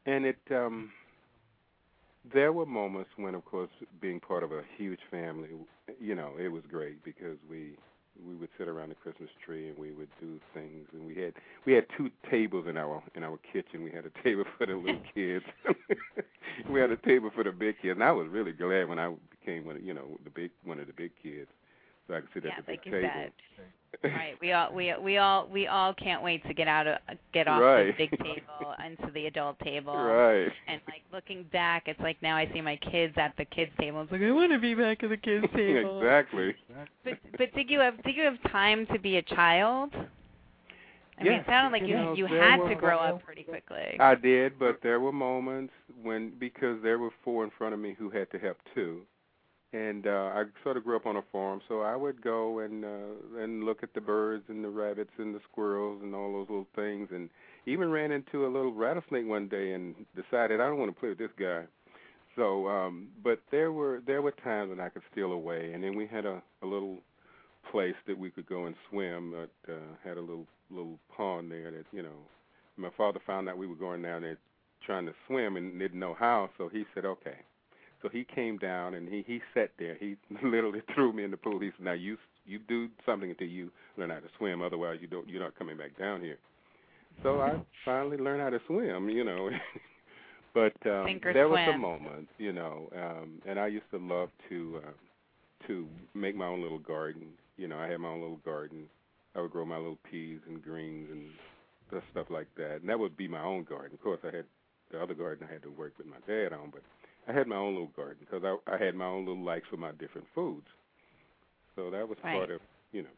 and 0.06 0.24
it 0.24 0.38
um 0.50 0.90
there 2.32 2.52
were 2.52 2.66
moments 2.66 3.10
when 3.16 3.34
of 3.34 3.44
course 3.44 3.70
being 4.00 4.20
part 4.20 4.42
of 4.42 4.52
a 4.52 4.62
huge 4.76 5.00
family, 5.10 5.48
you 6.00 6.14
know, 6.14 6.32
it 6.38 6.48
was 6.48 6.62
great 6.70 7.02
because 7.04 7.38
we 7.50 7.76
we 8.26 8.34
would 8.36 8.50
sit 8.58 8.68
around 8.68 8.90
the 8.90 8.94
Christmas 8.94 9.30
tree 9.44 9.68
and 9.70 9.78
we 9.78 9.90
would 9.92 10.08
do 10.20 10.38
things 10.54 10.86
and 10.92 11.06
we 11.06 11.16
had 11.16 11.34
we 11.66 11.72
had 11.72 11.86
two 11.96 12.10
tables 12.30 12.66
in 12.68 12.76
our 12.76 13.02
in 13.14 13.24
our 13.24 13.38
kitchen. 13.52 13.82
We 13.82 13.90
had 13.90 14.04
a 14.06 14.22
table 14.22 14.44
for 14.58 14.66
the 14.66 14.74
little 14.74 15.00
kids. 15.14 15.44
we 16.70 16.80
had 16.80 16.90
a 16.90 16.96
table 16.98 17.30
for 17.34 17.42
the 17.44 17.52
big 17.52 17.76
kids. 17.82 17.94
And 17.96 18.04
I 18.04 18.12
was 18.12 18.28
really 18.28 18.52
glad 18.52 18.88
when 18.88 18.98
I 18.98 19.12
became 19.30 19.64
one 19.64 19.76
of 19.76 19.82
you 19.82 19.94
know, 19.94 20.18
the 20.24 20.30
big 20.30 20.50
one 20.64 20.78
of 20.78 20.86
the 20.86 20.92
big 20.92 21.12
kids. 21.22 21.48
So 22.08 22.14
I 22.14 22.20
could 22.20 22.28
sit 22.34 22.44
yeah, 22.44 22.50
at 22.58 22.66
the 22.66 22.72
big 22.72 22.82
table. 22.82 23.08
said. 23.14 23.32
right. 24.04 24.34
We 24.40 24.52
all 24.52 24.72
we 24.74 24.92
we 25.02 25.18
all 25.18 25.46
we 25.52 25.66
all 25.66 25.92
can't 25.94 26.22
wait 26.22 26.42
to 26.48 26.54
get 26.54 26.66
out 26.66 26.86
of 26.86 26.96
get 27.34 27.46
off 27.46 27.60
Right. 27.60 27.96
the 27.96 28.06
big 28.08 28.10
table 28.18 28.74
into 28.84 29.12
the 29.12 29.26
adult 29.26 29.58
table. 29.60 29.94
Right. 29.94 30.48
And 30.66 30.80
like 30.88 31.02
looking 31.12 31.44
back, 31.52 31.84
it's 31.86 32.00
like 32.00 32.16
now 32.22 32.36
I 32.36 32.50
see 32.54 32.60
my 32.62 32.76
kids 32.90 33.14
at 33.18 33.34
the 33.36 33.44
kids 33.44 33.70
table. 33.78 34.00
It's 34.02 34.10
like 34.10 34.22
I 34.22 34.30
want 34.32 34.50
to 34.52 34.58
be 34.58 34.74
back 34.74 35.02
at 35.02 35.10
the 35.10 35.16
kids 35.16 35.44
table. 35.54 36.00
exactly. 36.00 36.54
But 37.04 37.18
but 37.38 37.54
did 37.54 37.68
you 37.70 37.80
have 37.80 38.02
did 38.02 38.16
you 38.16 38.22
have 38.24 38.42
time 38.50 38.86
to 38.92 38.98
be 38.98 39.18
a 39.18 39.22
child? 39.22 39.92
I 41.18 41.24
mean, 41.24 41.32
Yes. 41.34 41.44
it 41.46 41.50
sounded 41.50 41.72
like 41.78 41.82
You 41.88 41.88
you 41.88 41.94
know, 42.02 42.14
you 42.14 42.26
had 42.26 42.58
were 42.60 42.68
to 42.70 42.74
grow 42.74 42.96
up 42.98 43.22
pretty 43.22 43.42
quickly. 43.44 43.96
I 44.00 44.14
did, 44.14 44.58
but 44.58 44.78
there 44.82 44.98
were 45.00 45.12
moments 45.12 45.72
when 46.02 46.32
because 46.40 46.82
there 46.82 46.98
were 46.98 47.10
four 47.22 47.44
in 47.44 47.50
front 47.56 47.74
of 47.74 47.80
me 47.80 47.94
who 47.96 48.08
had 48.10 48.30
to 48.32 48.38
help 48.38 48.56
too. 48.74 49.02
And 49.72 50.06
uh 50.06 50.30
I 50.34 50.44
sort 50.62 50.76
of 50.76 50.84
grew 50.84 50.96
up 50.96 51.06
on 51.06 51.16
a 51.16 51.22
farm, 51.32 51.62
so 51.66 51.80
I 51.80 51.96
would 51.96 52.20
go 52.22 52.58
and 52.60 52.84
uh 52.84 53.40
and 53.42 53.64
look 53.64 53.82
at 53.82 53.94
the 53.94 54.00
birds 54.02 54.44
and 54.48 54.62
the 54.62 54.68
rabbits 54.68 55.10
and 55.18 55.34
the 55.34 55.40
squirrels 55.50 56.02
and 56.02 56.14
all 56.14 56.32
those 56.32 56.48
little 56.50 56.68
things 56.76 57.08
and 57.10 57.30
even 57.66 57.90
ran 57.90 58.12
into 58.12 58.44
a 58.46 58.48
little 58.54 58.72
rattlesnake 58.72 59.26
one 59.26 59.48
day 59.48 59.72
and 59.72 59.94
decided 60.14 60.60
I 60.60 60.66
don't 60.66 60.78
want 60.78 60.94
to 60.94 61.00
play 61.00 61.08
with 61.10 61.18
this 61.18 61.30
guy. 61.38 61.64
So 62.36 62.68
um 62.68 63.08
but 63.24 63.40
there 63.50 63.72
were 63.72 64.02
there 64.06 64.20
were 64.20 64.32
times 64.32 64.70
when 64.70 64.80
I 64.80 64.90
could 64.90 65.02
steal 65.10 65.32
away 65.32 65.72
and 65.72 65.82
then 65.82 65.96
we 65.96 66.06
had 66.06 66.26
a 66.26 66.42
a 66.62 66.66
little 66.66 66.98
place 67.70 67.96
that 68.06 68.18
we 68.18 68.30
could 68.30 68.46
go 68.46 68.66
and 68.66 68.74
swim 68.90 69.30
that 69.32 69.72
uh 69.72 69.94
had 70.04 70.18
a 70.18 70.20
little 70.20 70.46
little 70.70 70.98
pond 71.16 71.50
there 71.50 71.70
that, 71.70 71.86
you 71.92 72.02
know, 72.02 72.18
my 72.76 72.90
father 72.96 73.20
found 73.26 73.48
out 73.48 73.56
we 73.58 73.66
were 73.66 73.74
going 73.76 74.02
down 74.02 74.22
there 74.22 74.38
trying 74.84 75.06
to 75.06 75.14
swim 75.26 75.56
and 75.56 75.78
didn't 75.78 76.00
know 76.00 76.14
how, 76.18 76.50
so 76.58 76.68
he 76.68 76.84
said, 76.94 77.04
"Okay." 77.04 77.38
So 78.02 78.08
he 78.08 78.24
came 78.24 78.58
down 78.58 78.94
and 78.94 79.08
he 79.08 79.24
he 79.26 79.40
sat 79.54 79.70
there. 79.78 79.96
He 79.98 80.16
literally 80.42 80.82
threw 80.94 81.12
me 81.12 81.24
in 81.24 81.30
the 81.30 81.36
pool. 81.36 81.60
He 81.60 81.70
said, 81.76 81.84
"Now 81.84 81.92
you 81.92 82.16
you 82.44 82.58
do 82.58 82.88
something 83.06 83.30
until 83.30 83.48
you 83.48 83.70
learn 83.96 84.10
how 84.10 84.16
to 84.16 84.28
swim. 84.38 84.62
Otherwise, 84.62 84.98
you 85.00 85.06
don't 85.06 85.28
you're 85.28 85.42
not 85.42 85.56
coming 85.58 85.76
back 85.76 85.96
down 85.98 86.20
here." 86.20 86.38
So 87.22 87.40
I 87.40 87.54
finally 87.84 88.16
learned 88.16 88.42
how 88.42 88.50
to 88.50 88.60
swim, 88.66 89.08
you 89.08 89.24
know. 89.24 89.50
but 90.54 90.74
um, 90.86 91.20
there 91.22 91.48
swim. 91.48 91.68
some 91.70 91.80
moments, 91.80 92.32
you 92.38 92.52
know, 92.52 92.90
um, 92.96 93.40
and 93.46 93.58
I 93.60 93.68
used 93.68 93.90
to 93.92 93.98
love 93.98 94.30
to 94.48 94.80
uh, 94.84 95.66
to 95.68 95.86
make 96.14 96.34
my 96.34 96.46
own 96.46 96.62
little 96.62 96.80
garden. 96.80 97.28
You 97.56 97.68
know, 97.68 97.78
I 97.78 97.86
had 97.86 97.98
my 97.98 98.08
own 98.08 98.20
little 98.20 98.40
garden. 98.44 98.86
I 99.36 99.40
would 99.40 99.52
grow 99.52 99.64
my 99.64 99.76
little 99.76 99.98
peas 100.10 100.40
and 100.48 100.62
greens 100.62 101.08
and 101.10 101.30
stuff 102.10 102.26
like 102.30 102.48
that. 102.56 102.80
And 102.80 102.88
that 102.88 102.98
would 102.98 103.16
be 103.16 103.28
my 103.28 103.42
own 103.42 103.64
garden. 103.64 103.92
Of 103.92 104.02
course, 104.02 104.20
I 104.24 104.34
had 104.34 104.44
the 104.90 105.02
other 105.02 105.14
garden 105.14 105.46
I 105.48 105.52
had 105.52 105.62
to 105.62 105.70
work 105.70 105.92
with 105.98 106.06
my 106.06 106.20
dad 106.26 106.52
on, 106.52 106.70
but 106.70 106.82
I 107.28 107.32
had 107.32 107.46
my 107.46 107.56
own 107.56 107.74
little 107.74 107.92
garden 107.94 108.18
because 108.20 108.42
I, 108.44 108.56
I 108.74 108.78
had 108.82 108.94
my 108.94 109.06
own 109.06 109.26
little 109.26 109.44
likes 109.44 109.66
for 109.70 109.76
my 109.76 109.92
different 109.92 110.26
foods. 110.34 110.66
So 111.76 111.90
that 111.90 112.08
was 112.08 112.18
Right. 112.24 112.36
part 112.36 112.50
of, 112.50 112.60
you 112.92 113.02
know. 113.02 113.08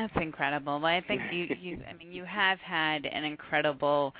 That's 0.00 0.24
incredible. 0.24 0.80
Well, 0.80 0.86
I 0.86 1.02
think 1.02 1.20
you, 1.30 1.46
you, 1.60 1.78
I 1.88 1.92
mean, 1.92 2.10
you 2.10 2.24
have 2.24 2.58
had 2.60 3.04
an 3.04 3.24
incredible 3.24 4.14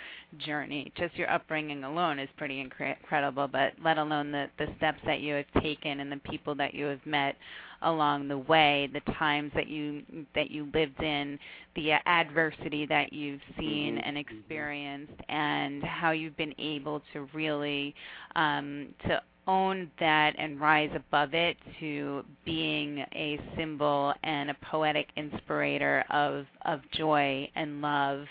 journey. 0.45 0.93
Just 0.95 1.15
your 1.17 1.31
upbringing 1.31 1.85
alone 1.85 2.19
is 2.19 2.29
pretty 2.37 2.63
incre- 2.63 2.99
incredible, 3.01 3.49
but 3.49 3.73
let 3.83 3.97
alone 3.97 4.31
the 4.31 4.47
the 4.59 4.67
steps 4.77 4.99
that 5.07 5.21
you 5.21 5.35
have 5.35 5.63
taken 5.63 6.01
and 6.01 6.13
the 6.13 6.19
people 6.19 6.55
that 6.57 6.75
you 6.75 6.85
have 6.85 7.05
met 7.07 7.37
along 7.83 8.29
the 8.29 8.37
way, 8.37 8.91
the 8.93 9.01
times 9.15 9.53
that 9.55 9.69
you 9.69 10.03
that 10.35 10.51
you 10.51 10.69
lived 10.75 11.01
in, 11.03 11.39
the 11.77 11.93
adversity 12.05 12.85
that 12.87 13.11
you've 13.15 13.41
seen 13.59 13.97
Mhm. 13.97 14.03
and 14.05 14.19
experienced, 14.19 15.13
and 15.31 15.83
how 15.83 16.11
you've 16.11 16.37
been 16.37 16.55
able 16.59 17.01
to 17.15 17.27
really 17.33 17.95
um, 18.37 18.95
to 19.07 19.23
own 19.51 19.91
that 19.99 20.35
and 20.39 20.61
rise 20.61 20.91
above 20.95 21.35
it 21.35 21.57
to 21.81 22.25
being 22.45 22.99
a 23.15 23.39
symbol 23.57 24.15
and 24.23 24.51
a 24.51 24.57
poetic 24.71 25.09
inspirator 25.17 26.05
of 26.11 26.47
of 26.67 26.81
joy 26.93 27.51
and 27.57 27.83
love 27.83 28.25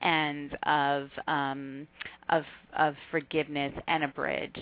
and 0.00 0.58
of 0.64 1.08
um 1.28 1.86
of 2.30 2.42
of 2.76 2.94
forgiveness 3.12 3.72
and 3.86 4.02
a 4.02 4.08
bridge. 4.08 4.56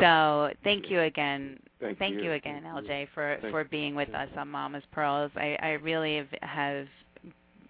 So 0.00 0.50
thank 0.64 0.90
you 0.90 1.00
again. 1.00 1.58
Thank 1.98 2.22
you. 2.22 2.32
again, 2.32 2.62
LJ, 2.64 3.08
for 3.14 3.38
Thank 3.40 3.52
for 3.52 3.64
being 3.64 3.94
with 3.94 4.10
us 4.14 4.28
on 4.36 4.48
Mama's 4.48 4.84
Pearls. 4.92 5.30
I, 5.36 5.56
I 5.60 5.68
really 5.72 6.26
have 6.42 6.86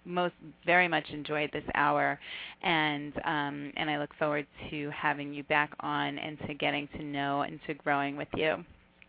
most 0.05 0.35
very 0.65 0.87
much 0.87 1.09
enjoyed 1.11 1.49
this 1.51 1.63
hour 1.73 2.19
and 2.63 3.13
um 3.25 3.73
and 3.75 3.89
I 3.89 3.97
look 3.99 4.13
forward 4.17 4.45
to 4.69 4.89
having 4.91 5.33
you 5.33 5.43
back 5.43 5.71
on 5.79 6.17
and 6.17 6.37
to 6.47 6.53
getting 6.53 6.87
to 6.97 7.03
know 7.03 7.41
and 7.41 7.59
to 7.67 7.73
growing 7.73 8.17
with 8.17 8.27
you. 8.35 8.63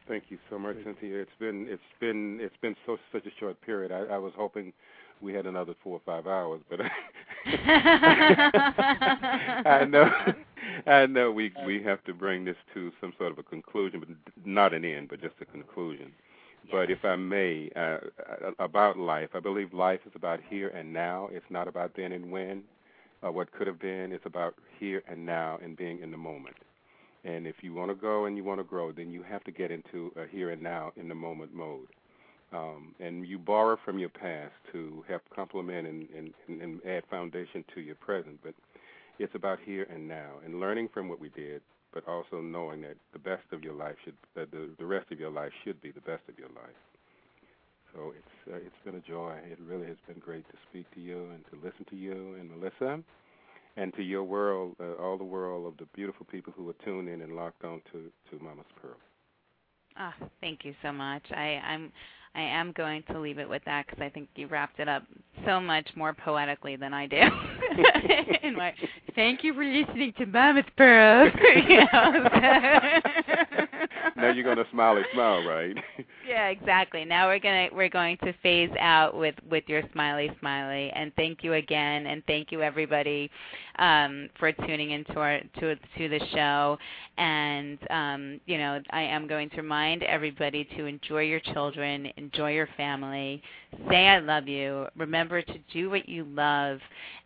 Thank 0.08 0.24
you 0.28 0.38
so 0.48 0.58
much, 0.58 0.76
Cynthia. 0.84 1.20
It's 1.20 1.30
been 1.40 1.66
it's 1.68 1.82
been 2.00 2.38
it's 2.40 2.56
been 2.62 2.76
so 2.86 2.96
such 3.12 3.26
a 3.26 3.30
short 3.40 3.60
period. 3.62 3.90
I, 3.90 4.14
I 4.14 4.18
was 4.18 4.32
hoping 4.36 4.72
we 5.20 5.32
had 5.32 5.46
another 5.46 5.74
four 5.82 5.94
or 5.94 6.02
five 6.04 6.26
hours, 6.26 6.60
but 6.70 6.80
I 9.66 9.84
know 9.88 10.10
I 10.86 11.06
know 11.06 11.32
we 11.32 11.52
we 11.66 11.82
have 11.82 12.04
to 12.04 12.14
bring 12.14 12.44
this 12.44 12.56
to 12.74 12.92
some 13.00 13.12
sort 13.18 13.32
of 13.32 13.38
a 13.38 13.42
conclusion, 13.42 14.00
but 14.00 14.10
not 14.44 14.74
an 14.74 14.84
end, 14.84 15.08
but 15.08 15.20
just 15.20 15.34
a 15.40 15.44
conclusion. 15.44 16.12
But 16.70 16.90
if 16.90 17.04
I 17.04 17.16
may, 17.16 17.70
uh, 17.76 17.98
about 18.58 18.98
life, 18.98 19.30
I 19.34 19.40
believe 19.40 19.72
life 19.72 20.00
is 20.06 20.12
about 20.14 20.40
here 20.48 20.68
and 20.68 20.92
now. 20.92 21.28
It's 21.32 21.44
not 21.50 21.68
about 21.68 21.92
then 21.96 22.12
and 22.12 22.30
when, 22.30 22.62
uh, 23.24 23.30
what 23.30 23.52
could 23.52 23.66
have 23.66 23.78
been. 23.78 24.12
It's 24.12 24.26
about 24.26 24.54
here 24.78 25.02
and 25.08 25.24
now 25.24 25.58
and 25.62 25.76
being 25.76 26.00
in 26.00 26.10
the 26.10 26.16
moment. 26.16 26.56
And 27.24 27.46
if 27.46 27.56
you 27.62 27.74
want 27.74 27.90
to 27.90 27.94
go 27.94 28.24
and 28.26 28.36
you 28.36 28.44
want 28.44 28.60
to 28.60 28.64
grow, 28.64 28.92
then 28.92 29.10
you 29.10 29.22
have 29.22 29.44
to 29.44 29.50
get 29.50 29.70
into 29.70 30.12
a 30.16 30.26
here 30.26 30.50
and 30.50 30.62
now 30.62 30.92
in 30.96 31.08
the 31.08 31.14
moment 31.14 31.54
mode. 31.54 31.88
Um, 32.52 32.94
and 33.00 33.26
you 33.26 33.38
borrow 33.38 33.76
from 33.84 33.98
your 33.98 34.08
past 34.08 34.52
to 34.72 35.04
help 35.08 35.22
complement 35.34 35.86
and, 35.86 36.08
and, 36.16 36.62
and 36.62 36.80
add 36.86 37.02
foundation 37.10 37.64
to 37.74 37.80
your 37.80 37.96
present. 37.96 38.38
But 38.42 38.54
it's 39.18 39.34
about 39.34 39.58
here 39.64 39.86
and 39.92 40.06
now 40.06 40.34
and 40.44 40.60
learning 40.60 40.88
from 40.94 41.08
what 41.08 41.20
we 41.20 41.28
did, 41.30 41.60
but 41.96 42.06
also 42.06 42.42
knowing 42.42 42.82
that 42.82 42.96
the 43.14 43.18
best 43.18 43.44
of 43.52 43.64
your 43.64 43.72
life 43.72 43.94
should, 44.04 44.12
that 44.34 44.50
the, 44.50 44.68
the 44.78 44.84
rest 44.84 45.10
of 45.10 45.18
your 45.18 45.30
life 45.30 45.50
should 45.64 45.80
be 45.80 45.90
the 45.90 46.02
best 46.02 46.20
of 46.28 46.38
your 46.38 46.48
life. 46.48 46.76
So 47.94 48.12
it's 48.14 48.52
uh, 48.52 48.56
it's 48.56 48.76
been 48.84 48.96
a 48.96 49.00
joy. 49.00 49.38
It 49.50 49.58
really 49.66 49.86
has 49.86 49.96
been 50.06 50.18
great 50.18 50.46
to 50.50 50.56
speak 50.68 50.84
to 50.94 51.00
you 51.00 51.30
and 51.32 51.42
to 51.46 51.66
listen 51.66 51.86
to 51.88 51.96
you 51.96 52.36
and 52.38 52.50
Melissa, 52.50 53.02
and 53.78 53.94
to 53.94 54.02
your 54.02 54.24
world, 54.24 54.76
uh, 54.78 55.02
all 55.02 55.16
the 55.16 55.24
world 55.24 55.66
of 55.66 55.78
the 55.78 55.86
beautiful 55.94 56.26
people 56.30 56.52
who 56.54 56.68
are 56.68 56.74
tuned 56.84 57.08
in 57.08 57.22
and 57.22 57.34
locked 57.34 57.64
on 57.64 57.80
to 57.92 58.12
to 58.30 58.44
Mama's 58.44 58.66
Pearl. 58.82 58.98
Ah, 59.96 60.14
thank 60.42 60.66
you 60.66 60.74
so 60.82 60.92
much. 60.92 61.22
I, 61.30 61.58
I'm 61.66 61.90
I 62.36 62.42
am 62.42 62.72
going 62.72 63.02
to 63.10 63.18
leave 63.18 63.38
it 63.38 63.48
with 63.48 63.62
that 63.64 63.86
because 63.86 64.02
I 64.02 64.10
think 64.10 64.28
you 64.36 64.46
wrapped 64.46 64.78
it 64.78 64.88
up 64.88 65.04
so 65.46 65.58
much 65.58 65.88
more 65.96 66.12
poetically 66.12 66.76
than 66.76 66.92
I 66.92 67.06
do. 67.06 67.22
My, 68.56 68.74
thank 69.14 69.42
you 69.42 69.54
for 69.54 69.64
listening 69.64 70.12
to 70.18 70.26
Mama's 70.26 70.66
Pearl. 70.76 71.30
You 71.66 71.78
now 74.16 74.30
you're 74.32 74.44
gonna 74.44 74.64
smiley 74.70 75.02
smile, 75.12 75.44
right? 75.46 75.76
yeah, 76.28 76.48
exactly. 76.48 77.04
Now 77.04 77.28
we're 77.28 77.38
gonna 77.38 77.68
we're 77.72 77.88
going 77.88 78.18
to 78.18 78.32
phase 78.42 78.70
out 78.78 79.16
with 79.16 79.34
with 79.50 79.64
your 79.66 79.82
smiley 79.92 80.30
smiley, 80.40 80.92
and 80.94 81.12
thank 81.16 81.42
you 81.42 81.54
again, 81.54 82.06
and 82.06 82.22
thank 82.26 82.52
you 82.52 82.62
everybody 82.62 83.30
um, 83.78 84.28
for 84.38 84.52
tuning 84.52 84.90
into 84.92 85.14
our 85.14 85.40
to 85.60 85.76
to 85.76 86.08
the 86.08 86.20
show. 86.34 86.78
And 87.18 87.78
um, 87.90 88.40
you 88.46 88.58
know, 88.58 88.80
I 88.90 89.02
am 89.02 89.26
going 89.26 89.50
to 89.50 89.56
remind 89.56 90.02
everybody 90.02 90.68
to 90.76 90.86
enjoy 90.86 91.22
your 91.22 91.40
children, 91.40 92.08
enjoy 92.16 92.52
your 92.52 92.68
family, 92.76 93.42
say 93.88 94.06
I 94.06 94.18
love 94.18 94.48
you. 94.48 94.86
Remember 94.96 95.42
to 95.42 95.58
do 95.72 95.90
what 95.90 96.08
you 96.08 96.24
love, 96.24 96.78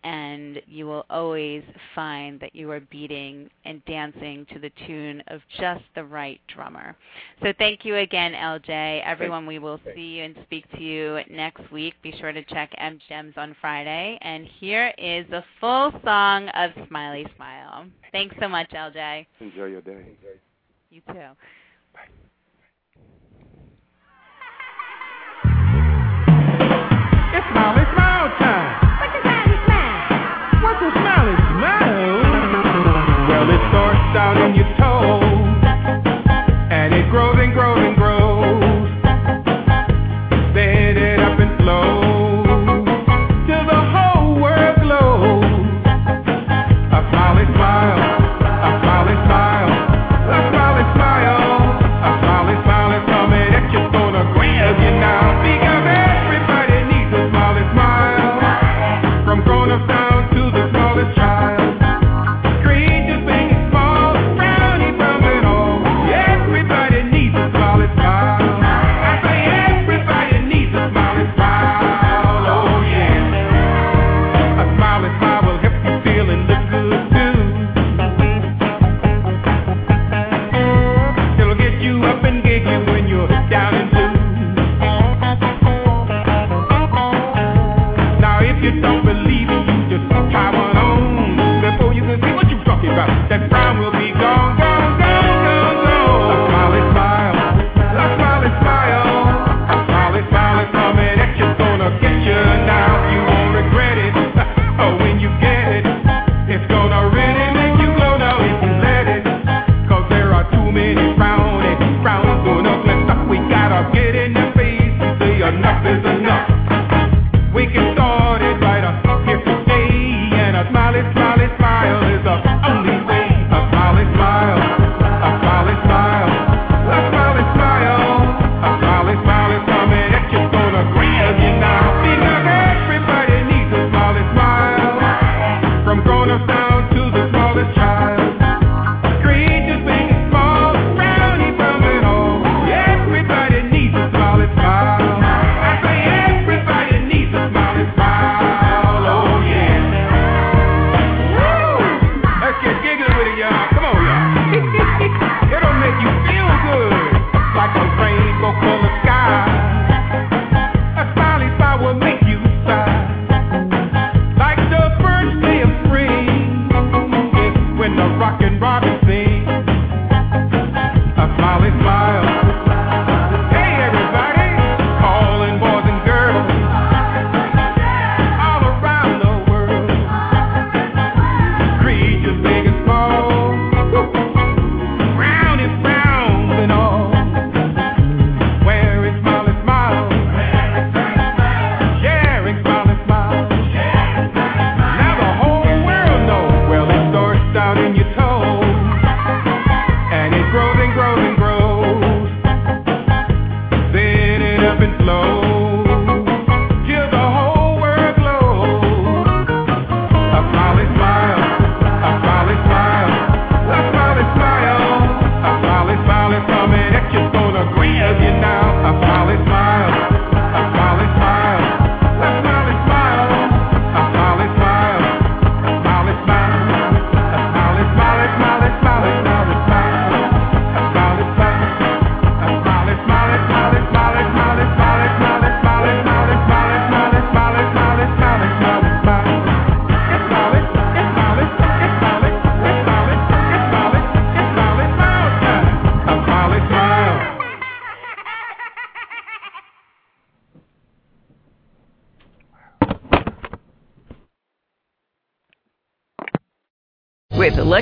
and 0.05 0.61
you 0.67 0.87
will 0.87 1.05
always 1.11 1.63
find 1.95 2.41
that 2.41 2.55
you 2.55 2.71
are 2.71 2.81
beating 2.81 3.51
and 3.65 3.85
dancing 3.85 4.47
to 4.53 4.59
the 4.59 4.71
tune 4.87 5.23
of 5.29 5.41
just 5.59 5.83
the 5.95 6.05
right 6.05 6.41
drummer. 6.55 6.97
So 7.43 7.53
thank 7.59 7.85
you 7.85 7.97
again, 7.97 8.33
LJ. 8.33 9.03
Everyone, 9.05 9.47
we 9.47 9.59
will 9.59 9.81
see 9.95 10.01
you 10.01 10.25
and 10.25 10.37
speak 10.45 10.71
to 10.73 10.81
you 10.81 11.19
next 11.29 11.71
week. 11.71 11.95
Be 12.03 12.15
sure 12.19 12.33
to 12.33 12.43
check 12.45 12.71
M 12.79 12.99
Gems 13.09 13.35
on 13.37 13.57
Friday. 13.61 14.19
And 14.23 14.47
here 14.59 14.93
is 14.99 15.27
the 15.31 15.45
full 15.61 15.93
song 16.05 16.40
of 16.49 16.71
Smiley 16.89 17.27
Smile. 17.37 17.87
Thanks 18.13 18.35
so 18.41 18.49
much, 18.49 18.71
LJ. 18.71 19.27
Enjoy 19.41 19.67
your 19.67 19.81
day. 19.81 20.05
You 20.91 21.01
too. 21.07 21.37
It's 27.33 27.47
Smiley 27.53 27.85
Smile 27.95 28.29
time. 28.39 28.81
What's 29.01 29.15
a 29.15 29.21
smiley 29.23 29.59
smile? 29.67 30.09
What's 30.63 30.83
a 30.83 30.91
smiley 30.93 31.37
smile? 31.51 32.21
Well, 33.29 33.47
it 33.51 33.63
starts 33.71 34.07
down 34.15 34.37
in 34.43 34.55
your 34.57 34.71
toes, 34.77 35.23
and 36.71 36.95
it 36.95 37.11
grows 37.11 37.37
and 37.39 37.53
grows. 37.53 37.80